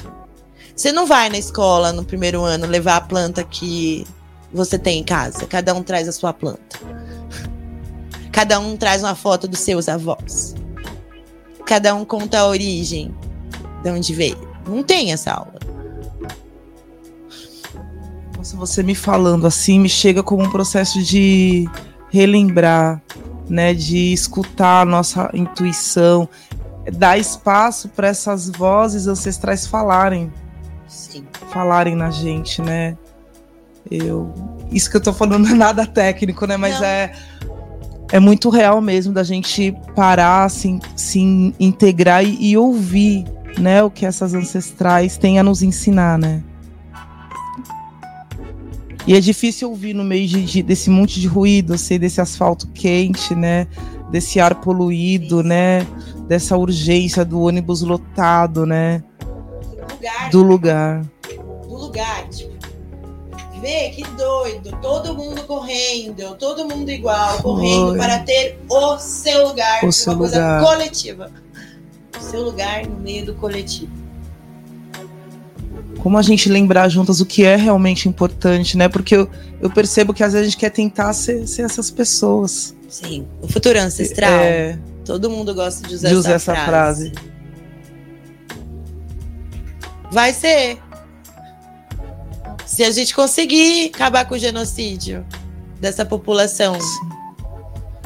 Você 0.76 0.92
não 0.92 1.06
vai 1.06 1.30
na 1.30 1.38
escola 1.38 1.92
no 1.92 2.06
primeiro 2.06 2.42
ano 2.42 2.66
levar 2.66 2.98
a 2.98 3.02
planta 3.02 3.44
que 3.44 4.06
você 4.54 4.78
tem 4.78 5.00
em 5.00 5.04
casa. 5.04 5.46
Cada 5.46 5.74
um 5.74 5.84
traz 5.84 6.08
a 6.08 6.12
sua 6.12 6.32
planta. 6.32 6.80
Cada 8.32 8.60
um 8.60 8.78
traz 8.78 9.04
uma 9.04 9.16
foto 9.16 9.48
dos 9.48 9.60
seus 9.60 9.90
avós. 9.90 10.56
Cada 11.66 11.94
um 11.94 12.06
conta 12.06 12.40
a 12.40 12.48
origem 12.48 13.14
de 13.84 13.90
onde 13.90 14.14
veio. 14.14 14.38
Não 14.66 14.82
tem 14.82 15.12
essa 15.12 15.34
aula. 15.34 15.69
Nossa, 18.40 18.56
você 18.56 18.82
me 18.82 18.96
falando 18.96 19.46
assim 19.46 19.78
me 19.78 19.90
chega 19.90 20.24
como 20.24 20.46
um 20.46 20.50
processo 20.50 21.04
de 21.04 21.68
relembrar, 22.10 23.02
né, 23.50 23.74
de 23.74 24.14
escutar 24.14 24.84
a 24.84 24.86
nossa 24.86 25.30
intuição, 25.34 26.30
dar 26.94 27.18
espaço 27.18 27.90
para 27.90 28.08
essas 28.08 28.50
vozes 28.50 29.08
ancestrais 29.08 29.68
falarem. 29.68 30.32
Sim. 30.88 31.26
Falarem 31.50 31.98
na 31.98 32.12
gente, 32.12 32.62
né? 32.62 32.98
Eu, 33.92 34.34
isso 34.72 34.90
que 34.90 34.96
eu 34.96 35.02
tô 35.02 35.12
falando 35.12 35.44
não 35.44 35.52
é 35.52 35.58
nada 35.58 35.86
técnico, 35.86 36.48
né? 36.48 36.56
Mas 36.56 36.82
é 36.82 37.12
é 38.10 38.22
muito 38.22 38.50
real 38.50 38.80
mesmo 38.80 39.14
da 39.14 39.22
gente 39.22 39.76
parar, 39.94 40.46
assim, 40.46 40.80
se 40.96 41.20
integrar 41.60 42.24
e, 42.24 42.52
e, 42.52 42.58
ouvir, 42.58 43.26
né, 43.58 43.84
o 43.84 43.92
que 43.92 44.06
essas 44.06 44.34
ancestrais 44.34 45.18
têm 45.18 45.40
a 45.40 45.44
nos 45.44 45.62
ensinar, 45.62 46.18
né? 46.18 46.42
E 49.10 49.16
é 49.16 49.20
difícil 49.20 49.72
ouvir 49.72 49.96
no 49.96 50.04
meio 50.04 50.28
de, 50.28 50.46
de, 50.46 50.62
desse 50.62 50.88
monte 50.88 51.20
de 51.20 51.26
ruído, 51.26 51.74
assim, 51.74 51.98
desse 51.98 52.22
asfalto 52.22 52.68
quente, 52.68 53.34
né? 53.34 53.66
Desse 54.12 54.40
ar 54.40 54.54
poluído, 54.62 55.42
né? 55.42 55.80
Dessa 56.28 56.56
urgência 56.56 57.26
do 57.26 57.42
ônibus 57.42 57.82
lotado, 57.82 58.68
né? 58.68 59.04
Do 59.20 59.96
lugar. 59.96 60.30
Do 60.30 60.44
lugar. 60.44 61.06
Do 61.68 61.76
lugar, 61.76 62.30
tipo 62.30 62.54
Vê 63.60 63.90
que 63.90 64.04
doido, 64.12 64.78
todo 64.80 65.16
mundo 65.16 65.42
correndo, 65.48 66.36
todo 66.36 66.68
mundo 66.68 66.92
igual, 66.92 67.42
correndo 67.42 67.94
Oi. 67.94 67.98
para 67.98 68.20
ter 68.20 68.60
o 68.70 69.00
seu 69.00 69.48
lugar, 69.48 69.84
o 69.84 69.92
seu 69.92 70.14
uma 70.14 70.26
lugar. 70.28 70.62
coisa 70.62 70.72
coletiva. 70.72 71.32
O 72.16 72.22
seu 72.22 72.44
lugar 72.44 72.86
no 72.86 72.98
meio 72.98 73.26
do 73.26 73.34
coletivo. 73.34 73.92
Como 76.02 76.18
a 76.18 76.22
gente 76.22 76.50
lembrar 76.50 76.88
juntas 76.88 77.20
o 77.20 77.26
que 77.26 77.44
é 77.44 77.56
realmente 77.56 78.08
importante, 78.08 78.78
né? 78.78 78.88
Porque 78.88 79.16
eu, 79.16 79.30
eu 79.62 79.70
percebo 79.70 80.14
que 80.14 80.24
às 80.24 80.34
vezes 80.34 80.48
a 80.48 80.50
gente 80.50 80.60
quer 80.60 80.70
tentar 80.70 81.12
ser, 81.14 81.46
ser 81.48 81.64
essas 81.64 81.92
pessoas. 81.92 82.74
Sim, 82.88 83.28
o 83.42 83.48
futuro 83.48 83.80
ancestral. 83.80 84.32
É, 84.32 84.80
todo 85.04 85.30
mundo 85.30 85.54
gosta 85.54 85.88
de 85.88 85.96
usar, 85.96 86.10
de 86.10 86.16
usar 86.16 86.32
essa, 86.32 86.54
essa 86.54 86.66
frase. 86.66 87.12
frase. 87.12 87.30
Vai 90.12 90.34
ser. 90.34 90.80
Se 92.66 92.84
a 92.84 92.92
gente 92.92 93.14
conseguir 93.14 93.92
acabar 93.94 94.26
com 94.26 94.36
o 94.36 94.38
genocídio 94.38 95.26
dessa 95.80 96.06
população, 96.06 96.78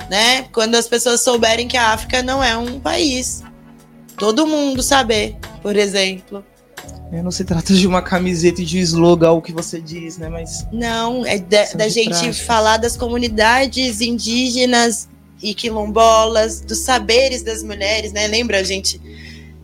né? 0.10 0.44
Quando 0.52 0.76
as 0.76 0.88
pessoas 0.88 1.22
souberem 1.22 1.68
que 1.68 1.78
a 1.78 1.90
África 1.90 2.22
não 2.24 2.44
é 2.44 2.58
um 2.58 2.80
país. 2.80 3.44
Todo 4.18 4.48
mundo 4.48 4.82
saber, 4.82 5.36
por 5.62 5.76
exemplo. 5.76 6.44
É, 7.12 7.22
não 7.22 7.32
se 7.32 7.46
trata 7.46 7.74
de 7.74 7.86
uma 7.86 8.02
camiseta 8.02 8.62
e 8.62 8.66
de 8.66 8.80
um 8.80 8.82
slogan, 8.82 9.32
o 9.32 9.42
que 9.42 9.52
você 9.52 9.80
diz, 9.80 10.18
né? 10.18 10.30
Mas. 10.30 10.66
Não, 10.72 11.26
é 11.26 11.38
da, 11.38 11.66
da 11.74 11.88
gente 11.88 12.10
práticas. 12.10 12.40
falar 12.40 12.78
das 12.78 12.98
comunidades 12.98 14.02
indígenas 14.02 15.08
e 15.42 15.54
quilombolas, 15.54 16.62
dos 16.62 16.80
saberes 16.80 17.44
das 17.44 17.62
mulheres, 17.62 18.12
né? 18.14 18.28
Lembra, 18.28 18.60
a 18.60 18.64
gente 18.64 19.00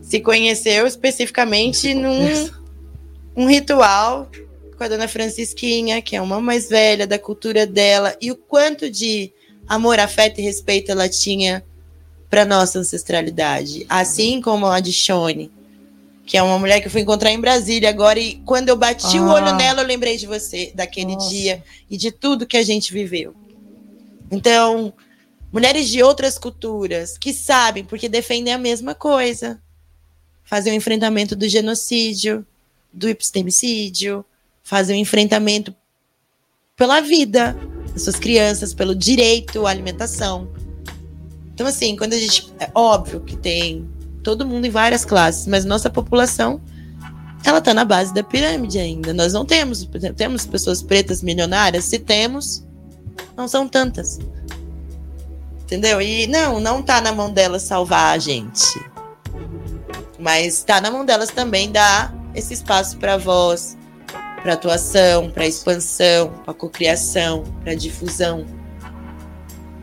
se 0.01 0.19
conheceu 0.19 0.85
especificamente 0.85 1.93
num 1.93 2.49
um 3.35 3.47
ritual 3.47 4.29
com 4.77 4.83
a 4.83 4.87
dona 4.87 5.07
Francisquinha, 5.07 6.01
que 6.01 6.15
é 6.15 6.21
uma 6.21 6.41
mais 6.41 6.69
velha 6.69 7.07
da 7.07 7.17
cultura 7.17 7.65
dela, 7.65 8.15
e 8.21 8.31
o 8.31 8.35
quanto 8.35 8.89
de 8.89 9.31
amor, 9.67 9.99
afeto 9.99 10.39
e 10.39 10.43
respeito 10.43 10.91
ela 10.91 11.07
tinha 11.07 11.63
para 12.29 12.45
nossa 12.45 12.79
ancestralidade. 12.79 13.85
Assim 13.89 14.41
como 14.41 14.65
a 14.65 14.79
de 14.79 14.91
Shone, 14.91 15.51
que 16.29 16.37
é 16.37 16.43
uma 16.43 16.59
mulher 16.59 16.79
que 16.79 16.85
eu 16.85 16.91
fui 16.91 17.01
encontrar 17.01 17.31
em 17.31 17.41
Brasília 17.41 17.89
agora, 17.89 18.19
e 18.19 18.35
quando 18.45 18.69
eu 18.69 18.77
bati 18.77 19.17
ah. 19.17 19.21
o 19.23 19.29
olho 19.29 19.55
nela, 19.55 19.81
eu 19.81 19.87
lembrei 19.87 20.15
de 20.15 20.27
você, 20.27 20.71
daquele 20.75 21.15
nossa. 21.15 21.27
dia 21.27 21.63
e 21.89 21.97
de 21.97 22.11
tudo 22.11 22.45
que 22.45 22.55
a 22.55 22.61
gente 22.61 22.93
viveu. 22.93 23.33
Então, 24.29 24.93
mulheres 25.51 25.89
de 25.89 26.03
outras 26.03 26.37
culturas 26.37 27.17
que 27.17 27.33
sabem, 27.33 27.83
porque 27.83 28.07
defendem 28.07 28.53
a 28.53 28.59
mesma 28.59 28.93
coisa, 28.93 29.59
fazem 30.43 30.71
o 30.71 30.75
enfrentamento 30.75 31.35
do 31.35 31.49
genocídio, 31.49 32.45
do 32.93 33.09
epistemicídio, 33.09 34.23
fazer 34.61 34.93
um 34.93 34.97
enfrentamento 34.97 35.75
pela 36.75 37.01
vida 37.01 37.57
das 37.91 38.03
suas 38.03 38.17
crianças, 38.17 38.71
pelo 38.71 38.93
direito 38.93 39.65
à 39.65 39.71
alimentação. 39.71 40.47
Então, 41.55 41.65
assim, 41.65 41.95
quando 41.95 42.13
a 42.13 42.19
gente. 42.19 42.53
É 42.59 42.69
óbvio 42.75 43.19
que 43.19 43.35
tem 43.35 43.89
todo 44.23 44.45
mundo 44.45 44.65
em 44.65 44.69
várias 44.69 45.05
classes, 45.05 45.47
mas 45.47 45.65
nossa 45.65 45.89
população 45.89 46.61
ela 47.43 47.61
tá 47.61 47.73
na 47.73 47.85
base 47.85 48.13
da 48.13 48.23
pirâmide 48.23 48.79
ainda. 48.79 49.13
Nós 49.13 49.33
não 49.33 49.45
temos, 49.45 49.87
temos 50.15 50.45
pessoas 50.45 50.81
pretas 50.81 51.23
milionárias, 51.23 51.85
se 51.85 51.99
temos, 51.99 52.65
não 53.35 53.47
são 53.47 53.67
tantas. 53.67 54.19
Entendeu? 55.63 56.01
E 56.01 56.27
não, 56.27 56.59
não 56.59 56.81
tá 56.81 56.99
na 56.99 57.11
mão 57.11 57.31
delas 57.31 57.63
salvar 57.63 58.15
a 58.15 58.17
gente. 58.17 58.79
Mas 60.17 60.63
tá 60.63 60.81
na 60.81 60.91
mão 60.91 61.05
delas 61.05 61.29
também 61.29 61.71
dar 61.71 62.13
esse 62.35 62.53
espaço 62.53 62.97
para 62.97 63.17
voz, 63.17 63.77
para 64.41 64.53
atuação, 64.53 65.29
para 65.29 65.47
expansão, 65.47 66.29
para 66.43 66.53
cocriação, 66.53 67.43
para 67.63 67.73
difusão, 67.73 68.45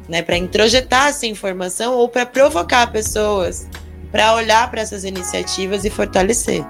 né, 0.08 0.22
para 0.22 0.36
introjetar 0.36 1.08
essa 1.08 1.26
informação 1.26 1.94
ou 1.94 2.08
para 2.08 2.26
provocar 2.26 2.92
pessoas 2.92 3.66
para 4.10 4.34
olhar 4.34 4.70
para 4.70 4.80
essas 4.80 5.04
iniciativas 5.04 5.84
e 5.84 5.90
fortalecer. 5.90 6.64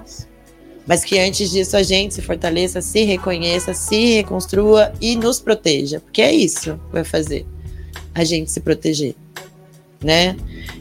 Mas 0.85 1.03
que 1.03 1.19
antes 1.19 1.51
disso 1.51 1.75
a 1.75 1.83
gente 1.83 2.13
se 2.13 2.21
fortaleça, 2.21 2.81
se 2.81 3.03
reconheça, 3.03 3.73
se 3.73 4.15
reconstrua 4.15 4.93
e 5.01 5.15
nos 5.15 5.39
proteja, 5.39 5.99
porque 5.99 6.21
é 6.21 6.33
isso 6.33 6.79
que 6.87 6.93
vai 6.93 7.03
fazer 7.03 7.45
a 8.15 8.23
gente 8.23 8.51
se 8.51 8.59
proteger, 8.61 9.15
né? 10.01 10.35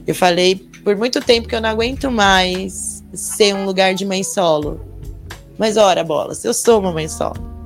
Eu 0.07 0.14
falei 0.14 0.54
por 0.82 0.96
muito 0.96 1.20
tempo 1.20 1.48
que 1.48 1.54
eu 1.54 1.61
não 1.61 1.68
aguento 1.68 2.11
mais 2.11 3.04
ser 3.12 3.54
um 3.54 3.64
lugar 3.66 3.94
de 3.94 4.07
mãe 4.07 4.22
solo. 4.22 4.80
Mas 5.59 5.76
ora, 5.76 6.04
bolas, 6.04 6.44
eu 6.44 6.54
sou 6.54 6.78
uma 6.80 6.92
mãe 6.92 7.09
solo. 7.09 7.57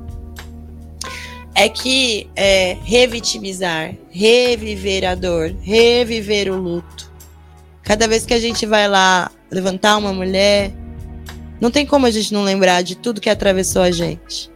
É 1.54 1.68
que 1.68 2.30
é, 2.34 2.78
revitimizar, 2.82 3.94
reviver 4.10 5.04
a 5.04 5.14
dor, 5.14 5.54
reviver 5.60 6.50
o 6.50 6.56
luto. 6.56 7.09
Cada 7.90 8.06
vez 8.06 8.24
que 8.24 8.32
a 8.32 8.38
gente 8.38 8.66
vai 8.66 8.86
lá 8.88 9.32
levantar 9.50 9.96
uma 9.96 10.12
mulher, 10.12 10.70
não 11.60 11.72
tem 11.72 11.84
como 11.84 12.06
a 12.06 12.10
gente 12.12 12.32
não 12.32 12.44
lembrar 12.44 12.82
de 12.82 12.94
tudo 12.94 13.20
que 13.20 13.28
atravessou 13.28 13.82
a 13.82 13.90
gente. 13.90 14.48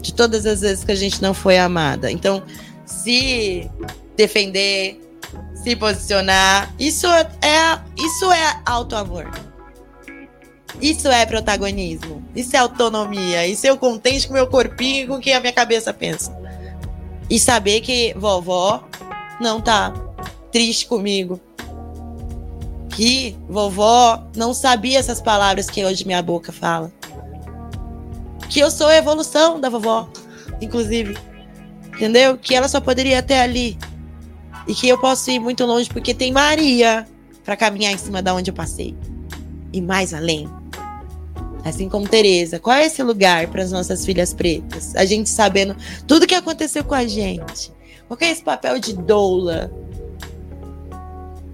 De 0.00 0.12
todas 0.12 0.44
as 0.44 0.60
vezes 0.60 0.82
que 0.82 0.90
a 0.90 0.96
gente 0.96 1.22
não 1.22 1.32
foi 1.32 1.56
amada. 1.56 2.10
Então, 2.10 2.42
se 2.84 3.70
defender, 4.16 5.00
se 5.54 5.76
posicionar, 5.76 6.74
isso 6.76 7.06
é, 7.06 7.24
isso 7.96 8.32
é 8.32 8.60
auto-amor. 8.66 9.30
Isso 10.82 11.06
é 11.06 11.24
protagonismo. 11.26 12.20
Isso 12.34 12.56
é 12.56 12.58
autonomia. 12.58 13.46
Isso 13.46 13.64
é 13.64 13.72
o 13.72 13.78
contente 13.78 14.26
com 14.26 14.34
meu 14.34 14.48
corpinho 14.48 15.04
e 15.04 15.06
com 15.06 15.14
o 15.14 15.20
que 15.20 15.32
a 15.32 15.38
minha 15.38 15.52
cabeça 15.52 15.94
pensa. 15.94 16.36
E 17.30 17.38
saber 17.38 17.80
que 17.80 18.12
vovó 18.16 18.82
não 19.40 19.60
tá 19.60 19.94
triste 20.50 20.88
comigo. 20.88 21.40
Que 22.94 23.36
vovó 23.48 24.24
não 24.36 24.54
sabia 24.54 24.98
essas 24.98 25.20
palavras 25.20 25.68
que 25.68 25.84
hoje 25.84 26.06
minha 26.06 26.22
boca 26.22 26.52
fala. 26.52 26.92
Que 28.48 28.60
eu 28.60 28.70
sou 28.70 28.86
a 28.86 28.96
evolução 28.96 29.60
da 29.60 29.68
vovó, 29.68 30.08
inclusive. 30.60 31.16
Entendeu? 31.88 32.38
Que 32.38 32.54
ela 32.54 32.68
só 32.68 32.80
poderia 32.80 33.18
até 33.18 33.40
ali. 33.40 33.76
E 34.66 34.74
que 34.74 34.88
eu 34.88 34.98
posso 34.98 35.30
ir 35.30 35.40
muito 35.40 35.64
longe 35.64 35.88
porque 35.90 36.14
tem 36.14 36.32
Maria 36.32 37.06
para 37.44 37.56
caminhar 37.56 37.92
em 37.92 37.98
cima 37.98 38.22
da 38.22 38.32
onde 38.32 38.50
eu 38.50 38.54
passei. 38.54 38.96
E 39.72 39.80
mais 39.80 40.14
além. 40.14 40.48
Assim 41.64 41.88
como 41.88 42.08
Tereza, 42.08 42.60
qual 42.60 42.76
é 42.76 42.86
esse 42.86 43.02
lugar 43.02 43.48
para 43.48 43.62
as 43.62 43.72
nossas 43.72 44.04
filhas 44.04 44.32
pretas? 44.32 44.94
A 44.94 45.04
gente 45.04 45.30
sabendo 45.30 45.74
tudo 46.06 46.26
que 46.26 46.34
aconteceu 46.34 46.84
com 46.84 46.94
a 46.94 47.06
gente. 47.06 47.72
Qual 48.06 48.18
é 48.20 48.30
esse 48.30 48.42
papel 48.42 48.78
de 48.78 48.94
doula? 48.94 49.72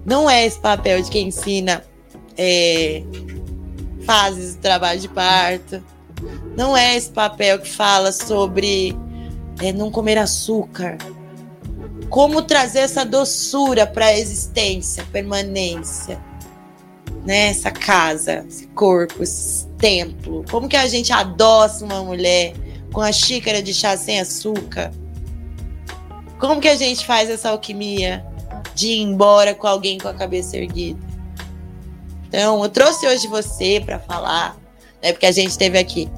Não 0.05 0.29
é 0.29 0.45
esse 0.45 0.59
papel 0.59 1.01
de 1.01 1.09
quem 1.09 1.27
ensina 1.27 1.83
é, 2.37 3.03
fases 4.05 4.55
do 4.55 4.61
trabalho 4.61 4.99
de 4.99 5.07
parto. 5.07 5.83
Não 6.55 6.75
é 6.75 6.95
esse 6.95 7.09
papel 7.09 7.59
que 7.59 7.69
fala 7.69 8.11
sobre 8.11 8.95
é, 9.61 9.71
não 9.71 9.91
comer 9.91 10.17
açúcar. 10.17 10.97
Como 12.09 12.41
trazer 12.41 12.79
essa 12.79 13.05
doçura 13.05 13.87
para 13.87 14.07
a 14.07 14.17
existência, 14.17 15.05
permanência 15.11 16.19
né, 17.25 17.53
casa, 17.71 18.45
esse 18.47 18.67
corpo, 18.67 19.23
esse 19.23 19.67
templo? 19.77 20.43
Como 20.49 20.67
que 20.67 20.75
a 20.75 20.87
gente 20.87 21.13
adoça 21.13 21.85
uma 21.85 22.03
mulher 22.03 22.53
com 22.91 23.01
a 23.01 23.11
xícara 23.11 23.61
de 23.61 23.73
chá 23.73 23.95
sem 23.95 24.19
açúcar? 24.19 24.91
Como 26.39 26.59
que 26.59 26.67
a 26.67 26.75
gente 26.75 27.05
faz 27.05 27.29
essa 27.29 27.49
alquimia 27.49 28.25
de 28.75 28.87
ir 28.87 29.01
embora 29.01 29.53
com 29.53 29.67
alguém 29.67 29.97
com 29.97 30.07
a 30.07 30.13
cabeça 30.13 30.57
erguida? 30.57 30.99
Então, 32.27 32.63
eu 32.63 32.69
trouxe 32.69 33.05
hoje 33.05 33.27
você 33.27 33.81
para 33.85 33.99
falar, 33.99 34.57
né, 35.03 35.11
porque 35.11 35.25
a 35.25 35.31
gente 35.31 35.57
teve 35.57 35.77
aqui. 35.77 36.09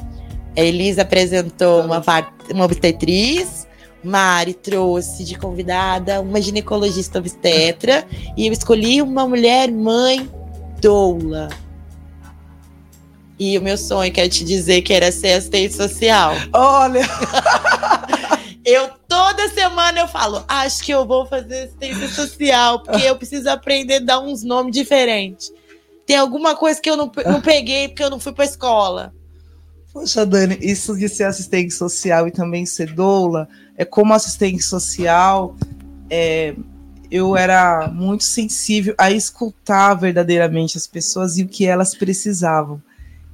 A 0.56 0.62
Elisa 0.62 1.02
apresentou 1.02 1.82
uma, 1.82 2.04
uma 2.52 2.66
obstetriz, 2.66 3.68
Mari 4.04 4.54
trouxe 4.54 5.24
de 5.24 5.36
convidada 5.36 6.22
uma 6.22 6.40
ginecologista 6.40 7.18
obstetra, 7.18 8.06
e 8.38 8.46
eu 8.46 8.54
escolhi 8.54 9.02
uma 9.02 9.28
mulher 9.28 9.72
mãe 9.72 10.30
doula. 10.80 11.50
E 13.40 13.58
o 13.58 13.62
meu 13.62 13.78
sonho, 13.78 14.12
quero 14.12 14.30
te 14.30 14.44
dizer, 14.44 14.84
que 14.84 14.94
era 14.94 15.12
ser 15.12 15.34
assistente 15.34 15.74
social. 15.74 16.34
Olha! 16.54 17.02
eu 18.66 18.90
toda 19.08 19.50
semana 19.50 20.00
eu 20.00 20.08
falo, 20.08 20.44
acho 20.48 20.84
que 20.84 20.92
eu 20.92 21.06
vou 21.06 21.26
fazer 21.26 21.64
assistência 21.64 22.08
social, 22.10 22.82
porque 22.82 23.02
eu 23.02 23.16
preciso 23.16 23.50
aprender 23.50 23.96
a 23.96 24.00
dar 24.00 24.20
uns 24.20 24.44
nomes 24.44 24.74
diferentes. 24.74 25.52
Tem 26.06 26.18
alguma 26.18 26.56
coisa 26.56 26.82
que 26.82 26.90
eu 26.90 26.98
não, 26.98 27.12
não 27.26 27.42
peguei 27.42 27.88
porque 27.88 28.04
eu 28.04 28.10
não 28.10 28.20
fui 28.20 28.34
pra 28.34 28.46
escola. 28.46 29.14
Poxa, 29.94 30.26
Dani, 30.26 30.58
isso 30.60 30.98
de 30.98 31.08
ser 31.08 31.26
assistente 31.26 31.74
social 31.74 32.28
e 32.28 32.32
também 32.32 32.66
ser 32.66 32.92
doula, 32.94 33.48
é 33.78 33.86
como 33.86 34.14
assistente 34.14 34.64
social, 34.64 35.56
é, 36.10 36.56
eu 37.12 37.38
era 37.38 37.90
muito 37.90 38.24
sensível 38.24 38.96
a 38.98 39.12
escutar 39.12 39.94
verdadeiramente 39.94 40.80
as 40.80 40.88
pessoas 40.88 41.38
e 41.38 41.44
o 41.44 41.48
que 41.48 41.68
elas 41.68 41.94
precisavam. 41.94 42.82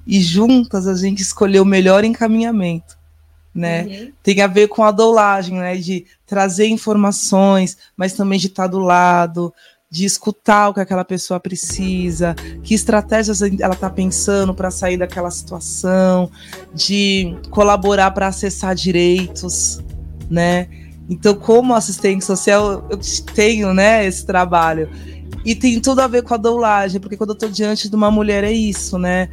E 0.05 0.19
juntas 0.21 0.86
a 0.86 0.95
gente 0.95 1.21
escolheu 1.21 1.63
o 1.63 1.65
melhor 1.65 2.03
encaminhamento, 2.03 2.97
né? 3.54 3.84
Uhum. 3.84 4.12
Tem 4.22 4.41
a 4.41 4.47
ver 4.47 4.68
com 4.68 4.84
a 4.84 4.91
doulagem, 4.91 5.58
né? 5.58 5.76
De 5.76 6.06
trazer 6.26 6.68
informações, 6.68 7.78
mas 7.95 8.14
também 8.14 8.39
de 8.39 8.47
estar 8.47 8.68
do 8.68 8.80
lado, 8.80 9.54
de 9.89 10.06
escutar 10.06 10.70
o 10.70 10.74
que 10.74 10.80
aquela 10.80 11.04
pessoa 11.04 11.39
precisa, 11.39 12.36
que 12.64 12.76
estratégias 12.76 13.41
ela 13.41 13.74
está 13.74 13.89
pensando 13.89 14.54
para 14.54 14.70
sair 14.70 14.97
daquela 14.97 15.32
situação, 15.32 16.30
de 16.74 17.36
colaborar 17.50 18.12
para 18.12 18.28
acessar 18.28 18.76
direitos, 18.76 19.80
né? 20.30 20.68
Então, 21.10 21.34
como 21.34 21.74
assistente 21.74 22.24
social, 22.24 22.88
eu 22.88 23.00
tenho, 23.34 23.74
né, 23.74 24.06
esse 24.06 24.24
trabalho. 24.24 24.88
E 25.43 25.56
tem 25.56 25.80
tudo 25.80 26.02
a 26.02 26.08
ver 26.08 26.22
com 26.22 26.36
a 26.36 26.38
doulagem, 26.38 27.02
porque 27.02 27.18
quando 27.18 27.32
eu 27.32 27.34
estou 27.34 27.50
diante 27.50 27.89
de 27.89 27.95
uma 27.95 28.12
mulher 28.12 28.43
é 28.43 28.52
isso, 28.52 29.00
né? 29.00 29.28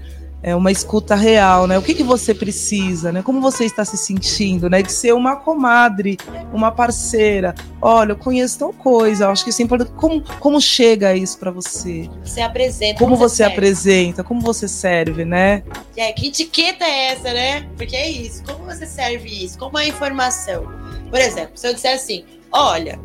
É 0.47 0.55
uma 0.55 0.70
escuta 0.70 1.16
real, 1.16 1.66
né? 1.66 1.76
O 1.76 1.82
que, 1.82 1.92
que 1.92 2.05
você 2.05 2.32
precisa, 2.32 3.11
né? 3.11 3.20
Como 3.20 3.40
você 3.40 3.64
está 3.64 3.84
se 3.84 3.97
sentindo, 3.97 4.70
né? 4.70 4.80
De 4.80 4.92
ser 4.92 5.12
uma 5.12 5.34
comadre, 5.34 6.16
uma 6.53 6.70
parceira. 6.70 7.53
Olha, 7.82 8.12
eu 8.12 8.16
conheço 8.16 8.61
tal 8.61 8.72
coisa, 8.72 9.24
eu 9.24 9.30
acho 9.30 9.42
que 9.42 9.51
isso 9.51 9.61
é 9.61 9.64
importante. 9.64 9.90
Como, 9.97 10.22
como 10.38 10.61
chega 10.61 11.16
isso 11.16 11.36
para 11.36 11.51
você? 11.51 12.09
Você 12.22 12.40
apresenta. 12.40 12.97
Como, 13.01 13.16
você, 13.16 13.38
você 13.38 13.42
apresenta, 13.42 14.22
como 14.22 14.40
você 14.40 14.68
serve, 14.68 15.24
né? 15.24 15.64
É, 15.97 16.12
que 16.12 16.28
etiqueta 16.28 16.84
é 16.84 17.07
essa, 17.07 17.32
né? 17.32 17.68
Porque 17.76 17.97
é 17.97 18.09
isso. 18.09 18.44
Como 18.44 18.66
você 18.66 18.86
serve 18.86 19.28
isso? 19.28 19.59
Como 19.59 19.76
a 19.76 19.84
informação? 19.84 20.62
Por 21.11 21.18
exemplo, 21.18 21.57
se 21.57 21.66
eu 21.66 21.74
disser 21.74 21.97
assim, 21.97 22.24
olha, 22.53 23.01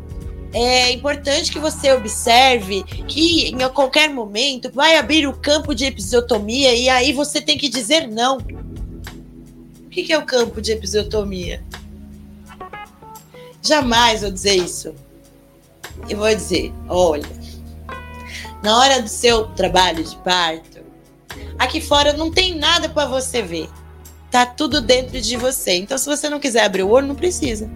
é 0.54 0.92
importante 0.92 1.52
que 1.52 1.60
você 1.60 1.94
observe 1.94 2.84
que 2.84 3.50
em 3.50 3.70
qualquer 3.70 4.10
momento 4.10 4.70
vai 4.74 4.98
abrir 4.98 5.28
o 5.28 5.34
campo 5.34 5.74
de 5.74 5.86
episiotomia 5.86 6.74
e 6.74 6.90
aí 6.90 7.14
você 7.14 7.40
tem 7.40 7.58
que 7.58 7.70
dizer 7.70 8.08
não. 8.08 8.38
O 8.38 9.90
que 9.90 10.12
é 10.12 10.18
o 10.18 10.26
campo 10.26 10.62
de 10.62 10.72
episiotomia? 10.72 11.64
Jamais 13.62 14.22
vou 14.22 14.32
dizer 14.32 14.56
isso. 14.56 14.94
Eu 16.10 16.18
vou 16.18 16.34
dizer, 16.34 16.74
olha, 16.90 17.30
na 18.64 18.78
hora 18.78 19.02
do 19.02 19.08
seu 19.10 19.46
trabalho 19.48 20.04
de 20.04 20.16
parto, 20.18 20.82
aqui 21.58 21.80
fora 21.80 22.14
não 22.14 22.32
tem 22.32 22.56
nada 22.56 22.90
para 22.90 23.08
você 23.08 23.42
ver. 23.42 23.70
Tá 24.30 24.46
tudo 24.46 24.82
dentro 24.82 25.20
de 25.20 25.36
você. 25.36 25.76
Então, 25.76 25.98
se 25.98 26.06
você 26.06 26.30
não 26.30 26.40
quiser 26.40 26.64
abrir 26.64 26.84
o 26.84 26.90
olho, 26.90 27.08
não 27.08 27.16
precisa. 27.16 27.70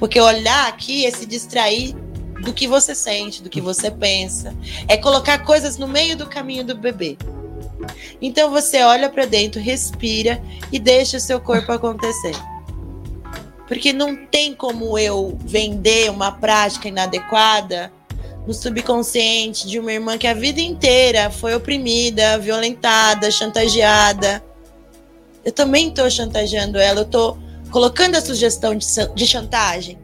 Porque 0.00 0.18
olhar 0.18 0.66
aqui 0.66 1.06
é 1.06 1.10
se 1.10 1.26
distrair 1.26 1.94
do 2.42 2.54
que 2.54 2.66
você 2.66 2.94
sente, 2.94 3.42
do 3.42 3.50
que 3.50 3.60
você 3.60 3.90
pensa. 3.90 4.54
É 4.88 4.96
colocar 4.96 5.40
coisas 5.40 5.76
no 5.76 5.86
meio 5.86 6.16
do 6.16 6.26
caminho 6.26 6.64
do 6.64 6.74
bebê. 6.74 7.18
Então 8.20 8.50
você 8.50 8.82
olha 8.82 9.08
para 9.08 9.26
dentro, 9.26 9.60
respira 9.60 10.42
e 10.72 10.78
deixa 10.78 11.18
o 11.18 11.20
seu 11.20 11.38
corpo 11.38 11.70
acontecer. 11.70 12.34
Porque 13.68 13.92
não 13.92 14.16
tem 14.16 14.54
como 14.54 14.98
eu 14.98 15.38
vender 15.42 16.10
uma 16.10 16.32
prática 16.32 16.88
inadequada 16.88 17.92
no 18.46 18.54
subconsciente 18.54 19.68
de 19.68 19.78
uma 19.78 19.92
irmã 19.92 20.18
que 20.18 20.26
a 20.26 20.34
vida 20.34 20.60
inteira 20.60 21.30
foi 21.30 21.54
oprimida, 21.54 22.38
violentada, 22.38 23.30
chantageada. 23.30 24.42
Eu 25.44 25.52
também 25.52 25.88
estou 25.88 26.10
chantageando 26.10 26.78
ela, 26.78 27.00
eu 27.00 27.04
estou 27.04 27.38
colocando 27.70 28.16
a 28.16 28.20
sugestão 28.20 28.74
de, 28.74 28.86
de 29.14 29.26
chantagem. 29.26 29.98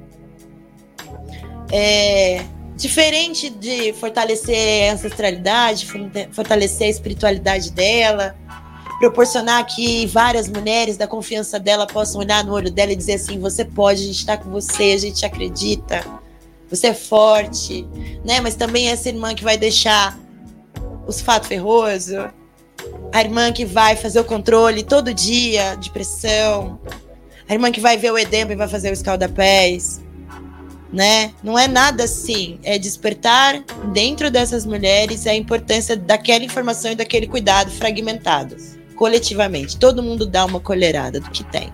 É, 1.72 2.44
diferente 2.76 3.48
de 3.50 3.92
fortalecer 3.94 4.90
a 4.90 4.94
ancestralidade, 4.94 5.86
fortalecer 6.32 6.86
a 6.86 6.90
espiritualidade 6.90 7.72
dela, 7.72 8.36
proporcionar 9.00 9.64
que 9.66 10.06
várias 10.06 10.48
mulheres 10.48 10.96
da 10.96 11.06
confiança 11.06 11.58
dela 11.58 11.86
possam 11.86 12.20
olhar 12.20 12.44
no 12.44 12.52
olho 12.52 12.70
dela 12.70 12.92
e 12.92 12.96
dizer 12.96 13.14
assim: 13.14 13.38
você 13.38 13.64
pode, 13.64 14.02
a 14.02 14.06
gente 14.06 14.18
está 14.18 14.36
com 14.36 14.50
você, 14.50 14.92
a 14.92 14.98
gente 14.98 15.24
acredita, 15.24 16.04
você 16.70 16.88
é 16.88 16.94
forte, 16.94 17.86
né? 18.24 18.40
Mas 18.40 18.54
também 18.54 18.88
essa 18.88 19.08
irmã 19.08 19.34
que 19.34 19.42
vai 19.42 19.56
deixar 19.56 20.18
os 21.06 21.20
fatos 21.20 21.48
ferroso, 21.48 22.16
a 23.12 23.20
irmã 23.20 23.52
que 23.52 23.64
vai 23.64 23.96
fazer 23.96 24.20
o 24.20 24.24
controle 24.24 24.82
todo 24.82 25.14
dia 25.14 25.76
de 25.76 25.90
pressão, 25.90 26.78
a 27.48 27.52
irmã 27.52 27.70
que 27.70 27.80
vai 27.80 27.96
ver 27.96 28.12
o 28.12 28.18
edema 28.18 28.52
e 28.52 28.56
vai 28.56 28.68
fazer 28.68 28.90
o 28.90 28.92
escaldapés, 28.92 30.00
né? 30.92 31.32
Não 31.42 31.58
é 31.58 31.68
nada 31.68 32.04
assim. 32.04 32.58
É 32.62 32.78
despertar 32.78 33.62
dentro 33.92 34.30
dessas 34.30 34.64
mulheres 34.64 35.26
a 35.26 35.34
importância 35.34 35.96
daquela 35.96 36.44
informação 36.44 36.92
e 36.92 36.94
daquele 36.94 37.26
cuidado 37.26 37.70
fragmentado, 37.70 38.56
coletivamente. 38.94 39.76
Todo 39.76 40.02
mundo 40.02 40.26
dá 40.26 40.44
uma 40.44 40.60
colherada 40.60 41.20
do 41.20 41.30
que 41.30 41.44
tem. 41.44 41.72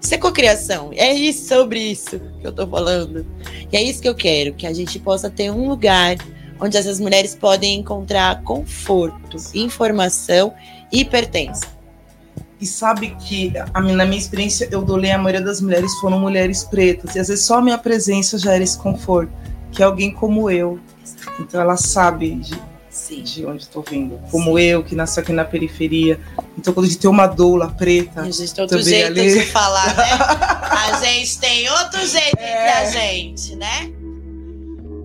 Isso 0.00 0.14
é 0.14 0.18
cocriação. 0.18 0.90
É 0.94 1.12
isso, 1.14 1.48
sobre 1.48 1.80
isso 1.80 2.20
que 2.40 2.46
eu 2.46 2.52
tô 2.52 2.66
falando. 2.66 3.26
E 3.72 3.76
é 3.76 3.82
isso 3.82 4.02
que 4.02 4.08
eu 4.08 4.14
quero, 4.14 4.52
que 4.52 4.66
a 4.66 4.72
gente 4.72 4.98
possa 4.98 5.30
ter 5.30 5.50
um 5.50 5.68
lugar 5.68 6.16
onde 6.60 6.76
essas 6.76 7.00
mulheres 7.00 7.34
podem 7.34 7.80
encontrar 7.80 8.42
conforto, 8.42 9.36
informação 9.54 10.54
e 10.92 11.04
pertença. 11.04 11.73
E 12.60 12.66
sabe 12.66 13.16
que, 13.20 13.52
a, 13.72 13.80
na 13.80 14.04
minha 14.04 14.18
experiência, 14.18 14.68
eu 14.70 14.82
dolei 14.82 15.10
a 15.10 15.18
maioria 15.18 15.40
das 15.40 15.60
mulheres 15.60 15.92
foram 15.94 16.18
mulheres 16.18 16.64
pretas. 16.64 17.14
E 17.14 17.18
às 17.18 17.28
vezes 17.28 17.44
só 17.44 17.58
a 17.58 17.62
minha 17.62 17.78
presença 17.78 18.38
já 18.38 18.52
era 18.52 18.62
esse 18.62 18.78
conforto. 18.78 19.32
Que 19.72 19.82
é 19.82 19.86
alguém 19.86 20.12
como 20.12 20.50
eu. 20.50 20.78
Então 21.38 21.60
ela 21.60 21.76
sabe 21.76 22.36
de, 22.36 22.54
Sim. 22.88 23.22
de 23.22 23.44
onde 23.44 23.62
estou 23.62 23.82
vindo. 23.82 24.20
Como 24.30 24.56
Sim. 24.56 24.64
eu, 24.64 24.84
que 24.84 24.94
nasci 24.94 25.18
aqui 25.18 25.32
na 25.32 25.44
periferia. 25.44 26.20
Então 26.56 26.72
quando 26.72 26.86
a 26.86 26.88
gente 26.88 27.00
tem 27.00 27.10
uma 27.10 27.26
doula 27.26 27.68
preta. 27.70 28.22
A 28.22 28.30
gente 28.30 28.54
tem 28.54 28.62
outro 28.62 28.82
jeito 28.82 29.06
ali... 29.06 29.32
de 29.32 29.46
falar, 29.46 29.96
né? 29.96 30.10
a 30.70 31.04
gente 31.04 31.38
tem 31.38 31.68
outro 31.70 32.06
jeito 32.06 32.38
é. 32.38 32.52
entre 32.52 32.70
a 32.70 32.90
gente, 32.90 33.56
né? 33.56 34.03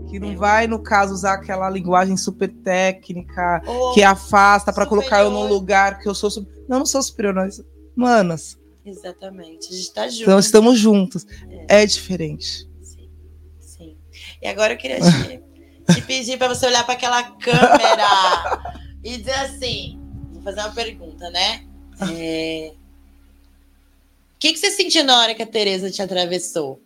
Que 0.10 0.20
não 0.20 0.36
vai, 0.36 0.66
no 0.68 0.80
caso, 0.80 1.14
usar 1.14 1.34
aquela 1.34 1.70
linguagem 1.70 2.18
super 2.18 2.49
técnica, 2.49 3.62
oh, 3.66 3.93
que 3.93 4.01
afasta 4.01 4.74
para 4.74 4.86
colocar 4.86 5.22
eu 5.22 5.30
num 5.30 5.47
lugar 5.47 5.99
que 5.99 6.10
eu 6.10 6.16
sou. 6.16 6.30
Não, 6.68 6.80
não 6.80 6.86
sou 6.86 7.01
superior, 7.01 7.34
nós. 7.34 7.62
Manas. 7.95 8.57
Exatamente. 8.86 9.70
A 9.70 9.76
gente 9.76 9.93
tá 9.93 10.07
junto. 10.07 10.24
Então 10.24 10.39
estamos 10.39 10.80
juntos. 10.80 11.26
É, 11.68 11.84
é 11.84 11.86
diferente. 11.86 12.68
Sim. 12.82 13.10
Sim. 13.60 13.97
E 14.41 14.47
agora 14.47 14.74
eu 14.74 14.78
queria 14.78 14.99
te, 14.99 15.43
te 15.93 16.01
pedir 16.01 16.38
para 16.38 16.47
você 16.47 16.66
olhar 16.66 16.84
para 16.86 16.95
aquela 16.95 17.24
câmera 17.24 18.74
e 19.03 19.18
dizer 19.18 19.34
assim: 19.34 19.99
vou 20.34 20.41
fazer 20.41 20.62
uma 20.62 20.72
pergunta, 20.72 21.30
né? 21.30 21.66
É... 22.12 22.74
O 24.36 24.39
que, 24.39 24.53
que 24.53 24.60
você 24.60 24.72
sentiu 24.72 25.03
na 25.03 25.20
hora 25.20 25.36
que 25.36 25.43
a 25.43 25.47
Tereza 25.47 25.91
te 25.91 26.01
atravessou? 26.01 26.82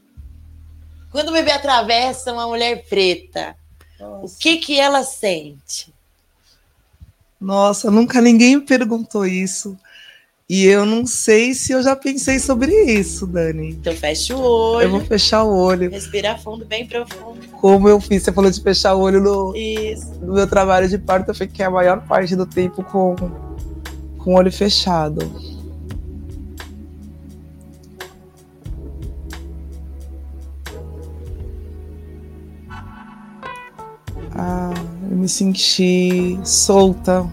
Quando 1.13 1.29
o 1.29 1.31
bebê 1.31 1.51
atravessa 1.51 2.33
uma 2.33 2.47
mulher 2.47 2.85
preta, 2.89 3.55
Nossa. 3.99 4.33
o 4.35 4.39
que 4.39 4.57
que 4.57 4.79
ela 4.79 5.03
sente? 5.03 5.93
Nossa, 7.39 7.91
nunca 7.91 8.19
ninguém 8.19 8.55
me 8.55 8.63
perguntou 8.63 9.23
isso. 9.23 9.77
E 10.49 10.65
eu 10.65 10.87
não 10.87 11.05
sei 11.05 11.53
se 11.53 11.71
eu 11.71 11.83
já 11.83 11.95
pensei 11.95 12.39
sobre 12.39 12.73
isso, 12.85 13.27
Dani. 13.27 13.69
Então 13.69 13.95
fecha 13.95 14.35
o 14.35 14.41
olho. 14.41 14.81
Eu 14.87 14.89
vou 14.89 15.01
fechar 15.01 15.43
o 15.43 15.55
olho. 15.55 15.91
Respira 15.91 16.35
fundo, 16.35 16.65
bem 16.65 16.87
profundo. 16.87 17.47
Como 17.61 17.87
eu 17.87 18.01
fiz, 18.01 18.23
você 18.23 18.31
falou 18.31 18.49
de 18.49 18.59
fechar 18.59 18.95
o 18.95 18.99
olho 18.99 19.21
no, 19.21 19.53
no 20.19 20.33
meu 20.33 20.47
trabalho 20.47 20.89
de 20.89 20.97
parto, 20.97 21.29
eu 21.29 21.35
fiquei 21.35 21.63
a 21.63 21.69
maior 21.69 22.01
parte 22.07 22.35
do 22.35 22.47
tempo 22.47 22.83
com, 22.83 23.15
com 24.17 24.33
o 24.33 24.35
olho 24.35 24.51
fechado. 24.51 25.52
Me 35.23 35.29
senti 35.29 36.37
solta. 36.43 37.25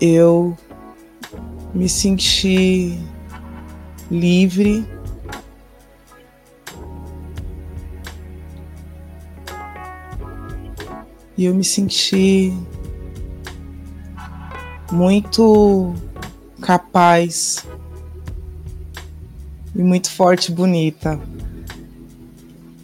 Eu 0.00 0.56
me 1.72 1.88
senti 1.88 2.98
livre. 4.10 4.84
E 11.38 11.44
eu 11.44 11.54
me 11.54 11.62
senti 11.62 12.52
muito 14.90 15.94
capaz 16.60 17.64
e 19.72 19.82
muito 19.84 20.10
forte 20.10 20.50
e 20.50 20.54
bonita. 20.54 21.29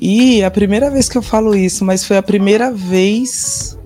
E 0.08 0.44
a 0.44 0.52
primeira 0.52 0.88
vez 0.88 1.08
que 1.08 1.18
eu 1.18 1.22
falo 1.22 1.52
isso, 1.52 1.84
mas 1.84 2.04
foi 2.04 2.16
a 2.16 2.22
primeira 2.22 2.70
vez 2.70 3.76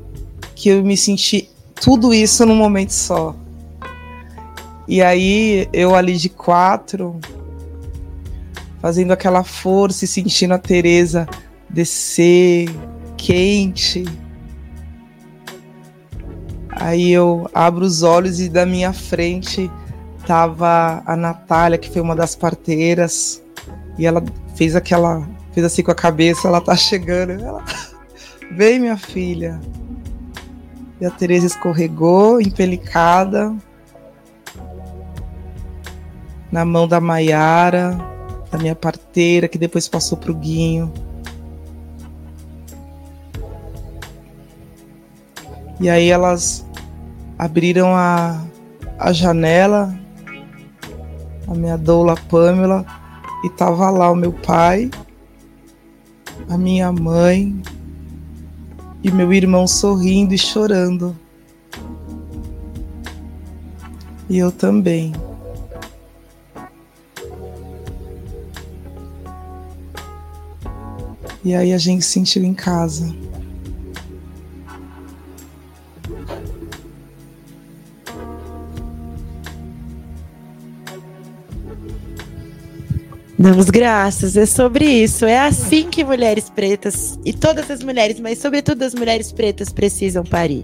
que 0.55 0.69
eu 0.69 0.85
me 0.85 0.95
senti 0.95 1.49
tudo 1.75 2.13
isso 2.13 2.45
num 2.45 2.57
momento 2.57 2.91
só. 2.91 3.35
E 4.87 5.01
aí 5.01 5.67
eu 5.73 5.95
ali 5.95 6.19
de 6.19 6.29
quatro, 6.29 7.19
fazendo 8.83 9.13
aquela 9.13 9.43
força 9.43 10.05
e 10.05 10.09
sentindo 10.09 10.53
a 10.53 10.59
Teresa 10.59 11.27
descer 11.71 12.69
quente. 13.17 14.05
Aí 16.69 17.11
eu 17.11 17.49
abro 17.55 17.83
os 17.83 18.03
olhos 18.03 18.41
e 18.41 18.51
da 18.51 18.67
minha 18.67 18.93
frente 18.93 19.71
tava 20.27 21.03
a 21.07 21.17
Natália, 21.17 21.79
que 21.79 21.89
foi 21.89 22.03
uma 22.03 22.15
das 22.15 22.37
parteiras, 22.37 23.43
e 23.99 24.05
ela 24.05 24.23
fez 24.55 24.77
aquela 24.77 25.27
Fez 25.53 25.67
assim 25.67 25.83
com 25.83 25.91
a 25.91 25.95
cabeça, 25.95 26.49
ela 26.49 26.61
tá 26.61 26.77
chegando. 26.77 27.33
Ela... 27.33 27.65
Vem, 28.53 28.79
minha 28.79 28.97
filha. 28.97 29.61
E 31.01 31.07
a 31.07 31.11
Tereza 31.11 31.47
escorregou, 31.47 32.41
empelicada. 32.41 33.55
Na 36.53 36.65
mão 36.65 36.87
da 36.87 37.01
Maiara, 37.01 37.97
da 38.51 38.59
minha 38.59 38.75
parteira, 38.75 39.49
que 39.49 39.57
depois 39.57 39.89
passou 39.89 40.19
pro 40.19 40.35
Guinho. 40.35 40.93
E 45.81 45.89
aí 45.89 46.11
elas 46.11 46.67
abriram 47.39 47.97
a, 47.97 48.45
a 48.99 49.13
janela, 49.13 49.99
a 51.49 51.55
minha 51.55 51.79
doula 51.79 52.15
Pamela, 52.29 52.85
e 53.43 53.49
tava 53.49 53.89
lá 53.89 54.11
o 54.11 54.15
meu 54.15 54.33
pai 54.33 54.91
a 56.49 56.59
minha 56.59 56.91
mãe 56.93 57.61
e 59.03 59.11
meu 59.11 59.33
irmão 59.33 59.67
sorrindo 59.67 60.35
e 60.35 60.39
chorando. 60.39 61.17
E 64.29 64.39
eu 64.39 64.53
também. 64.53 65.13
E 71.43 71.55
aí 71.55 71.73
a 71.73 71.79
gente 71.79 72.05
se 72.05 72.13
sentiu 72.13 72.45
em 72.45 72.55
casa. 72.55 73.15
Damos 83.41 83.71
graças, 83.71 84.37
é 84.37 84.45
sobre 84.45 84.85
isso. 84.85 85.25
É 85.25 85.39
assim 85.39 85.89
que 85.89 86.05
mulheres 86.05 86.51
pretas, 86.51 87.19
e 87.25 87.33
todas 87.33 87.71
as 87.71 87.83
mulheres, 87.83 88.21
mas 88.21 88.37
sobretudo 88.37 88.83
as 88.83 88.95
mulheres 88.95 89.33
pretas, 89.33 89.73
precisam 89.73 90.23
parir. 90.23 90.63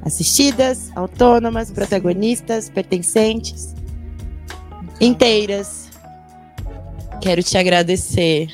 Assistidas, 0.00 0.92
autônomas, 0.94 1.72
protagonistas, 1.72 2.70
pertencentes, 2.70 3.74
inteiras. 5.00 5.90
Quero 7.20 7.42
te 7.42 7.58
agradecer 7.58 8.46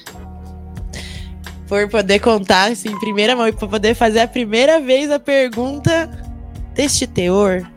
por 1.68 1.86
poder 1.90 2.18
contar 2.18 2.72
assim, 2.72 2.88
em 2.88 2.98
primeira 2.98 3.36
mão 3.36 3.46
e 3.46 3.52
por 3.52 3.68
poder 3.68 3.94
fazer 3.94 4.20
a 4.20 4.28
primeira 4.28 4.80
vez 4.80 5.10
a 5.10 5.18
pergunta 5.20 6.08
deste 6.74 7.06
teor. 7.06 7.70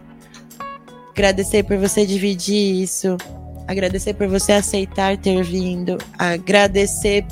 Agradecer 1.12 1.64
por 1.64 1.76
você 1.76 2.06
dividir 2.06 2.82
isso 2.82 3.18
agradecer 3.68 4.14
por 4.14 4.28
você 4.28 4.54
aceitar 4.54 5.18
ter 5.18 5.44
vindo, 5.44 5.98
agradecer 6.18 7.26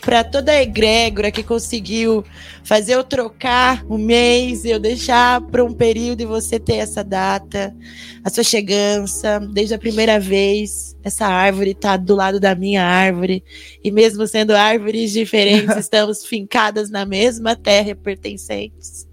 para 0.00 0.22
toda 0.22 0.52
a 0.52 0.62
egrégora 0.62 1.30
que 1.30 1.42
conseguiu 1.42 2.24
fazer 2.62 2.94
eu 2.94 3.02
trocar 3.02 3.84
o 3.86 3.98
mês, 3.98 4.64
eu 4.64 4.78
deixar 4.78 5.40
para 5.40 5.64
um 5.64 5.72
período 5.72 6.20
e 6.20 6.26
você 6.26 6.58
ter 6.60 6.76
essa 6.76 7.02
data, 7.02 7.74
a 8.22 8.30
sua 8.30 8.44
chegança, 8.44 9.40
desde 9.52 9.74
a 9.74 9.78
primeira 9.78 10.20
vez, 10.20 10.96
essa 11.02 11.26
árvore 11.26 11.72
está 11.72 11.96
do 11.96 12.14
lado 12.14 12.38
da 12.38 12.54
minha 12.54 12.84
árvore, 12.84 13.42
e 13.82 13.90
mesmo 13.90 14.26
sendo 14.26 14.54
árvores 14.54 15.10
diferentes, 15.10 15.74
estamos 15.76 16.24
fincadas 16.24 16.88
na 16.88 17.04
mesma 17.04 17.56
terra 17.56 17.94
pertencentes. 17.94 19.08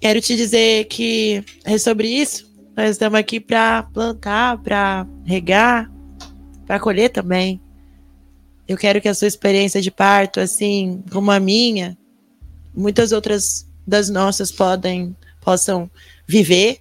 quero 0.00 0.20
te 0.20 0.36
dizer 0.36 0.84
que 0.84 1.42
é 1.64 1.78
sobre 1.78 2.08
isso. 2.08 2.47
Nós 2.78 2.90
estamos 2.90 3.18
aqui 3.18 3.40
para 3.40 3.82
plantar, 3.82 4.56
para 4.58 5.04
regar, 5.24 5.90
para 6.64 6.78
colher 6.78 7.10
também. 7.10 7.60
Eu 8.68 8.76
quero 8.76 9.00
que 9.00 9.08
a 9.08 9.14
sua 9.14 9.26
experiência 9.26 9.82
de 9.82 9.90
parto, 9.90 10.38
assim 10.38 11.02
como 11.10 11.32
a 11.32 11.40
minha, 11.40 11.98
muitas 12.72 13.10
outras 13.10 13.66
das 13.84 14.08
nossas 14.08 14.52
podem 14.52 15.16
possam 15.40 15.90
viver 16.24 16.80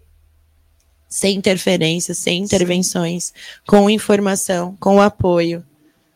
sem 1.09 1.35
interferências, 1.35 2.19
sem 2.19 2.43
intervenções, 2.43 3.33
com 3.65 3.89
informação, 3.89 4.77
com 4.79 5.01
apoio, 5.01 5.65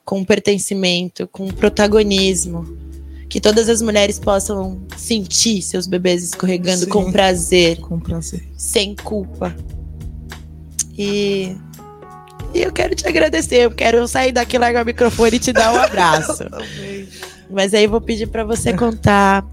com 0.06 0.24
pertencimento, 0.24 1.28
com 1.28 1.48
protagonismo. 1.48 2.68
Que 3.32 3.40
todas 3.40 3.70
as 3.70 3.82
mulheres 3.82 4.20
possam 4.20 4.82
sentir 4.98 5.62
seus 5.62 5.88
bebês 5.88 6.22
escorregando 6.22 6.84
Sim, 6.84 6.90
com 6.90 7.10
prazer. 7.14 7.80
Com 7.80 7.98
prazer. 7.98 8.46
Sem 8.58 8.94
culpa. 8.94 9.56
E, 10.98 11.56
e 12.54 12.62
eu 12.62 12.74
quero 12.74 12.94
te 12.94 13.08
agradecer. 13.08 13.60
Eu 13.60 13.72
quero 13.72 14.06
sair 14.06 14.34
daqui, 14.34 14.58
largar 14.58 14.84
o 14.84 14.86
microfone 14.86 15.38
e 15.38 15.40
te 15.40 15.54
dar 15.54 15.74
um 15.74 15.78
abraço. 15.78 16.44
Mas 17.50 17.74
aí 17.74 17.86
eu 17.86 17.90
vou 17.90 18.02
pedir 18.02 18.28
para 18.28 18.44
você 18.44 18.74
contar 18.74 19.46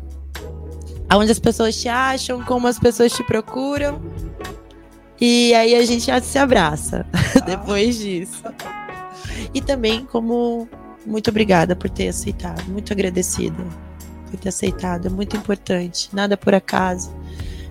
aonde 1.08 1.30
as 1.30 1.38
pessoas 1.38 1.80
te 1.80 1.88
acham, 1.88 2.44
como 2.44 2.66
as 2.66 2.80
pessoas 2.80 3.12
te 3.12 3.22
procuram. 3.22 4.02
E 5.20 5.54
aí 5.54 5.76
a 5.76 5.84
gente 5.84 6.06
já 6.06 6.20
se 6.20 6.36
abraça 6.36 7.06
depois 7.46 7.96
disso. 7.96 8.42
E 9.54 9.60
também 9.60 10.04
como 10.04 10.68
muito 11.08 11.30
obrigada 11.30 11.74
por 11.74 11.90
ter 11.90 12.08
aceitado, 12.08 12.64
muito 12.68 12.92
agradecida 12.92 13.64
por 14.28 14.38
ter 14.38 14.48
aceitado, 14.50 15.06
é 15.06 15.10
muito 15.10 15.36
importante, 15.36 16.08
nada 16.12 16.36
por 16.36 16.54
acaso. 16.54 17.10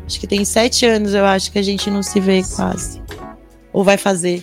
Acho 0.06 0.20
que 0.20 0.28
tem 0.28 0.44
sete 0.46 0.86
anos, 0.86 1.14
eu 1.14 1.26
acho 1.26 1.52
que 1.52 1.60
a 1.60 1.62
gente 1.62 1.90
não 1.90 2.02
se 2.02 2.20
vê 2.20 2.42
quase. 2.56 3.02
Ou 3.74 3.84
vai 3.84 3.98
fazer. 3.98 4.42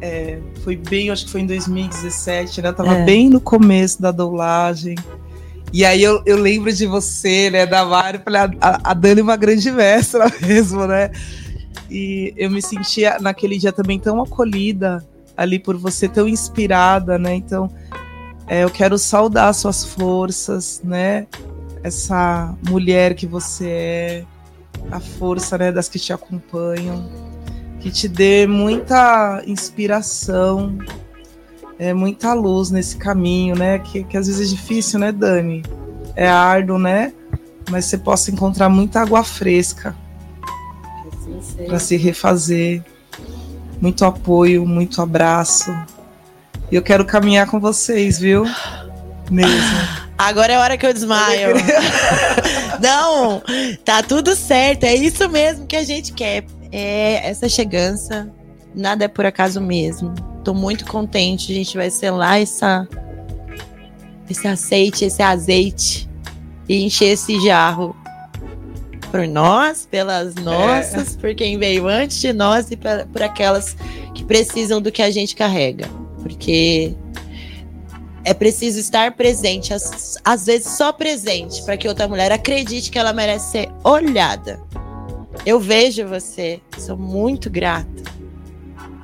É, 0.00 0.38
foi 0.62 0.76
bem, 0.76 1.10
acho 1.10 1.24
que 1.24 1.32
foi 1.32 1.40
em 1.40 1.46
2017, 1.46 2.62
né? 2.62 2.68
Eu 2.68 2.74
tava 2.74 2.94
é. 2.94 3.04
bem 3.04 3.30
no 3.30 3.40
começo 3.40 4.00
da 4.00 4.10
doulagem. 4.10 4.94
E 5.72 5.84
aí 5.84 6.02
eu, 6.02 6.22
eu 6.24 6.36
lembro 6.36 6.72
de 6.72 6.86
você, 6.86 7.50
né, 7.50 7.66
da 7.66 7.84
Mari, 7.84 8.20
falei, 8.22 8.42
a, 8.60 8.90
a 8.90 8.94
Dani 8.94 9.20
é 9.20 9.22
uma 9.22 9.36
grande 9.36 9.70
mestra 9.70 10.30
mesmo, 10.40 10.86
né? 10.86 11.10
E 11.90 12.32
eu 12.36 12.50
me 12.50 12.60
sentia 12.60 13.18
naquele 13.18 13.58
dia 13.58 13.72
também 13.72 13.98
tão 13.98 14.22
acolhida 14.22 15.04
ali 15.36 15.58
por 15.58 15.76
você, 15.76 16.08
tão 16.08 16.28
inspirada, 16.28 17.18
né? 17.18 17.34
Então, 17.34 17.70
é, 18.48 18.62
eu 18.62 18.70
quero 18.70 18.96
saudar 18.96 19.52
suas 19.54 19.84
forças, 19.84 20.80
né? 20.84 21.26
Essa 21.82 22.54
mulher 22.68 23.14
que 23.14 23.26
você 23.26 23.68
é, 23.68 24.24
a 24.90 25.00
força, 25.00 25.58
né, 25.58 25.72
das 25.72 25.88
que 25.88 25.98
te 25.98 26.12
acompanham, 26.12 27.08
que 27.80 27.90
te 27.90 28.08
dê 28.08 28.46
muita 28.46 29.42
inspiração, 29.46 30.78
é, 31.78 31.92
muita 31.92 32.32
luz 32.34 32.70
nesse 32.70 32.96
caminho, 32.96 33.56
né? 33.56 33.78
Que, 33.80 34.04
que 34.04 34.16
às 34.16 34.26
vezes 34.26 34.52
é 34.52 34.54
difícil, 34.54 34.98
né, 34.98 35.12
Dani? 35.12 35.62
É 36.14 36.28
árduo, 36.28 36.78
né? 36.78 37.12
Mas 37.70 37.86
você 37.86 37.98
possa 37.98 38.30
encontrar 38.30 38.68
muita 38.68 39.00
água 39.00 39.24
fresca 39.24 39.94
para 41.66 41.78
se 41.78 41.96
refazer. 41.96 42.82
Muito 43.80 44.04
apoio, 44.04 44.64
muito 44.64 45.02
abraço. 45.02 45.70
E 46.70 46.74
eu 46.74 46.82
quero 46.82 47.04
caminhar 47.04 47.46
com 47.46 47.60
vocês, 47.60 48.18
viu? 48.18 48.44
Mesmo. 49.30 50.06
Agora 50.18 50.52
é 50.52 50.56
a 50.56 50.60
hora 50.60 50.76
que 50.76 50.86
eu 50.86 50.92
desmaio. 50.92 51.54
Não, 52.80 53.42
tá 53.84 54.02
tudo 54.02 54.34
certo. 54.34 54.84
É 54.84 54.94
isso 54.94 55.28
mesmo 55.28 55.66
que 55.66 55.76
a 55.76 55.84
gente 55.84 56.12
quer. 56.12 56.44
É 56.72 57.28
essa 57.28 57.48
chegança. 57.48 58.28
Nada 58.74 59.04
é 59.04 59.08
por 59.08 59.26
acaso 59.26 59.60
mesmo. 59.60 60.14
Tô 60.42 60.54
muito 60.54 60.84
contente. 60.86 61.52
A 61.52 61.54
gente 61.54 61.76
vai 61.76 61.90
selar 61.90 62.40
essa, 62.40 62.88
esse 64.28 64.48
aceite, 64.48 65.04
esse 65.04 65.22
azeite 65.22 66.08
e 66.68 66.84
encher 66.84 67.12
esse 67.12 67.38
jarro 67.44 67.94
por 69.10 69.26
nós, 69.28 69.86
pelas 69.88 70.36
é. 70.36 70.40
nossas, 70.40 71.14
é. 71.14 71.20
por 71.20 71.34
quem 71.34 71.58
veio 71.58 71.86
antes 71.86 72.20
de 72.20 72.32
nós 72.32 72.70
e 72.70 72.76
por 72.76 73.22
aquelas 73.22 73.76
que 74.14 74.24
precisam 74.24 74.80
do 74.80 74.90
que 74.90 75.02
a 75.02 75.10
gente 75.10 75.36
carrega. 75.36 75.88
Porque 76.26 76.94
é 78.24 78.34
preciso 78.34 78.80
estar 78.80 79.12
presente, 79.12 79.72
às, 79.72 80.18
às 80.24 80.46
vezes 80.46 80.76
só 80.76 80.92
presente, 80.92 81.62
para 81.62 81.76
que 81.76 81.86
outra 81.86 82.08
mulher 82.08 82.32
acredite 82.32 82.90
que 82.90 82.98
ela 82.98 83.12
merece 83.12 83.52
ser 83.52 83.68
olhada. 83.84 84.60
Eu 85.44 85.60
vejo 85.60 86.08
você, 86.08 86.60
sou 86.76 86.96
muito 86.96 87.48
grata, 87.48 88.02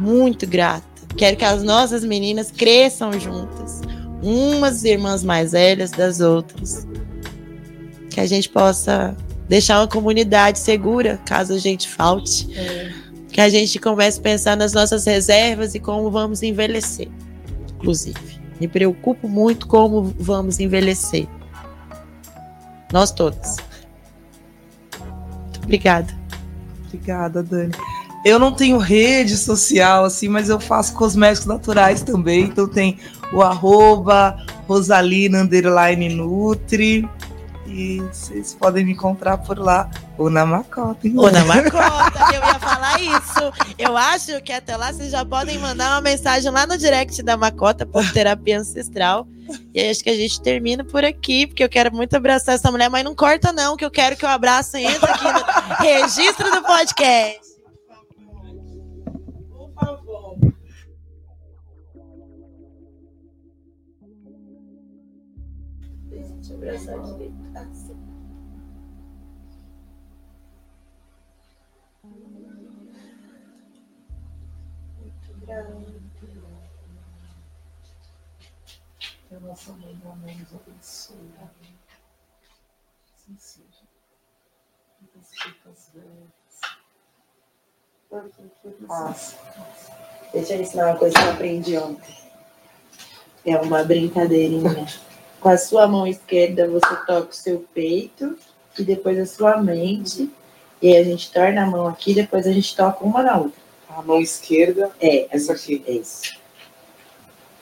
muito 0.01 0.45
grata. 0.45 0.83
Quero 1.17 1.37
que 1.37 1.45
as 1.45 1.63
nossas 1.63 2.03
meninas 2.03 2.51
cresçam 2.51 3.13
juntas, 3.13 3.81
umas 4.21 4.83
irmãs 4.83 5.23
mais 5.23 5.53
velhas 5.53 5.93
das 5.93 6.19
outras. 6.19 6.85
Que 8.11 8.21
a 8.21 8.27
gente 8.27 8.49
possa 8.49 9.17
deixar 9.49 9.81
uma 9.81 9.89
comunidade 9.89 10.59
segura 10.59 11.21
caso 11.25 11.53
a 11.53 11.59
gente 11.59 11.89
falte. 11.89 12.53
É. 12.59 13.02
Que 13.33 13.41
a 13.41 13.49
gente 13.49 13.79
comece 13.79 14.21
a 14.21 14.23
pensar 14.23 14.57
nas 14.57 14.73
nossas 14.73 15.07
reservas 15.07 15.75
e 15.75 15.81
como 15.81 16.11
vamos 16.11 16.43
envelhecer, 16.43 17.09
inclusive. 17.75 18.41
Me 18.61 18.69
preocupo 18.69 19.29
muito 19.29 19.67
como 19.67 20.15
vamos 20.19 20.61
envelhecer. 20.61 21.27
Nós 22.93 23.11
todas. 23.11 23.57
Muito 25.01 25.61
obrigada. 25.65 26.15
Obrigada, 26.87 27.43
Dani. 27.43 27.73
Eu 28.25 28.39
não 28.39 28.53
tenho 28.53 28.79
rede 28.79 29.37
social, 29.37 30.05
assim, 30.05 30.29
mas 30.29 30.49
eu 30.49 30.61
faço 30.61 30.95
cosméticos 30.95 31.47
naturais 31.47 32.03
também. 32.03 32.45
Então 32.45 32.69
tem 32.69 32.99
o 33.33 33.43
arroba 33.43 34.37
Rosalina 34.69 35.43
Nutri. 35.43 37.09
E 37.67 38.01
vocês 38.13 38.55
podem 38.55 38.85
me 38.85 38.93
encontrar 38.93 39.39
por 39.39 39.59
lá 39.59 39.89
ou 40.19 40.29
na 40.29 40.45
Macota. 40.45 41.09
Ou 41.17 41.31
na 41.31 41.45
Macota, 41.45 42.35
eu 42.35 42.41
ia 42.41 42.59
falar 42.59 43.01
isso. 43.01 43.53
Eu 43.79 43.97
acho 43.97 44.41
que 44.43 44.53
até 44.53 44.77
lá 44.77 44.93
vocês 44.93 45.11
já 45.11 45.25
podem 45.25 45.59
mandar 45.59 45.91
uma 45.91 46.01
mensagem 46.01 46.51
lá 46.51 46.67
no 46.67 46.77
direct 46.77 47.23
da 47.23 47.37
Macota 47.37 47.87
por 47.87 48.05
terapia 48.13 48.61
ancestral. 48.61 49.27
E 49.75 49.89
acho 49.89 50.03
que 50.03 50.11
a 50.11 50.17
gente 50.17 50.41
termina 50.41 50.85
por 50.85 51.05
aqui, 51.05 51.47
porque 51.47 51.63
eu 51.63 51.69
quero 51.69 51.95
muito 51.95 52.17
abraçar 52.17 52.55
essa 52.55 52.71
mulher, 52.71 52.89
mas 52.89 53.05
não 53.05 53.15
corta 53.15 53.53
não, 53.53 53.77
que 53.77 53.85
eu 53.85 53.91
quero 53.91 54.17
que 54.17 54.25
o 54.25 54.29
abraço 54.29 54.77
entre 54.77 55.11
aqui 55.11 55.25
no 55.25 55.45
registro 55.79 56.51
do 56.51 56.63
podcast. 56.63 57.52
Deixa 66.63 66.93
eu 66.93 66.95
abraçar 66.95 67.19
direito. 67.19 67.35
Que 79.29 79.35
a 79.35 79.41
nossa 79.41 79.73
mãe 79.73 79.95
do 79.97 80.09
amor 80.09 80.37
nos 80.37 80.55
abençoe. 80.55 81.35
Assim 83.13 83.37
seja. 83.39 83.83
Muitas 85.01 85.31
fitas 85.35 85.91
velhas. 85.93 86.43
Deixa 90.33 90.55
eu 90.55 90.63
ensinar 90.63 90.87
uma 90.91 90.99
coisa 90.99 91.19
que 91.19 91.25
eu 91.25 91.33
aprendi 91.33 91.77
ontem. 91.77 92.17
É 93.45 93.57
uma 93.57 93.83
brincadeirinha. 93.83 94.87
Com 95.43 95.49
a 95.49 95.59
sua 95.59 95.89
mão 95.89 96.07
esquerda, 96.07 96.69
você 96.69 96.95
toca 97.05 97.31
o 97.31 97.35
seu 97.35 97.67
peito 97.75 98.39
e 98.79 98.85
depois 98.85 99.19
a 99.19 99.27
sua 99.27 99.61
mente. 99.61 100.31
E 100.81 100.87
aí 100.87 100.97
a 100.99 101.05
gente 101.05 101.33
torna 101.33 101.65
a 101.65 101.67
mão 101.67 101.89
aqui, 101.89 102.15
depois 102.15 102.47
a 102.47 102.53
gente 102.53 102.77
toca 102.77 103.05
uma 103.05 103.25
na 103.25 103.39
outra. 103.39 103.61
A 103.89 104.01
mão 104.03 104.21
esquerda. 104.21 104.93
É, 105.01 105.27
essa 105.35 105.53
aqui. 105.53 105.83
É 105.85 105.95
isso. 105.95 106.39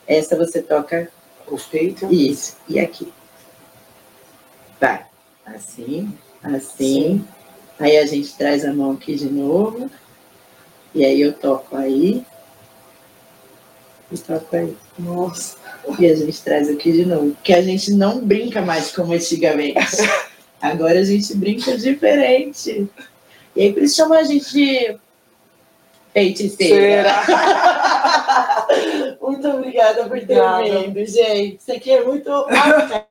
Essa 0.07 0.37
você 0.37 0.61
toca 0.61 1.11
o 1.47 1.57
peito. 1.57 2.13
Isso. 2.13 2.59
E 2.69 2.79
aqui. 2.79 3.11
Vai. 4.79 5.07
Assim, 5.47 6.13
assim. 6.43 6.61
Sim. 6.61 7.29
Aí 7.79 7.97
a 7.97 8.05
gente 8.05 8.35
traz 8.35 8.63
a 8.63 8.75
mão 8.75 8.93
aqui 8.93 9.15
de 9.15 9.31
novo. 9.31 9.91
E 10.95 11.03
aí 11.03 11.19
eu 11.19 11.33
toco 11.33 11.75
aí. 11.77 12.27
E. 14.13 14.77
Nossa. 14.99 15.57
E 15.99 16.07
a 16.07 16.15
gente 16.15 16.43
traz 16.43 16.69
aqui 16.69 16.93
de 16.93 17.05
novo. 17.05 17.31
Porque 17.31 17.53
a 17.53 17.63
gente 17.63 17.93
não 17.93 18.21
brinca 18.21 18.61
mais 18.63 18.95
como 18.95 19.13
antigamente. 19.13 19.79
Agora 20.61 20.99
a 20.99 21.05
gente 21.05 21.35
brinca 21.35 21.77
diferente. 21.77 22.89
E 23.57 23.63
aí 23.63 23.73
por 23.73 23.83
isso 23.83 23.97
chama 23.97 24.19
a 24.19 24.23
gente 24.23 24.53
de 24.53 24.97
feiticeira. 26.13 27.11
Muito 29.21 29.49
obrigada 29.49 30.05
por 30.05 30.21
ter 30.21 30.41
vindo, 30.63 31.07
gente. 31.07 31.57
Isso 31.57 31.73
aqui 31.73 31.91
é 31.91 32.05
muito 32.05 32.31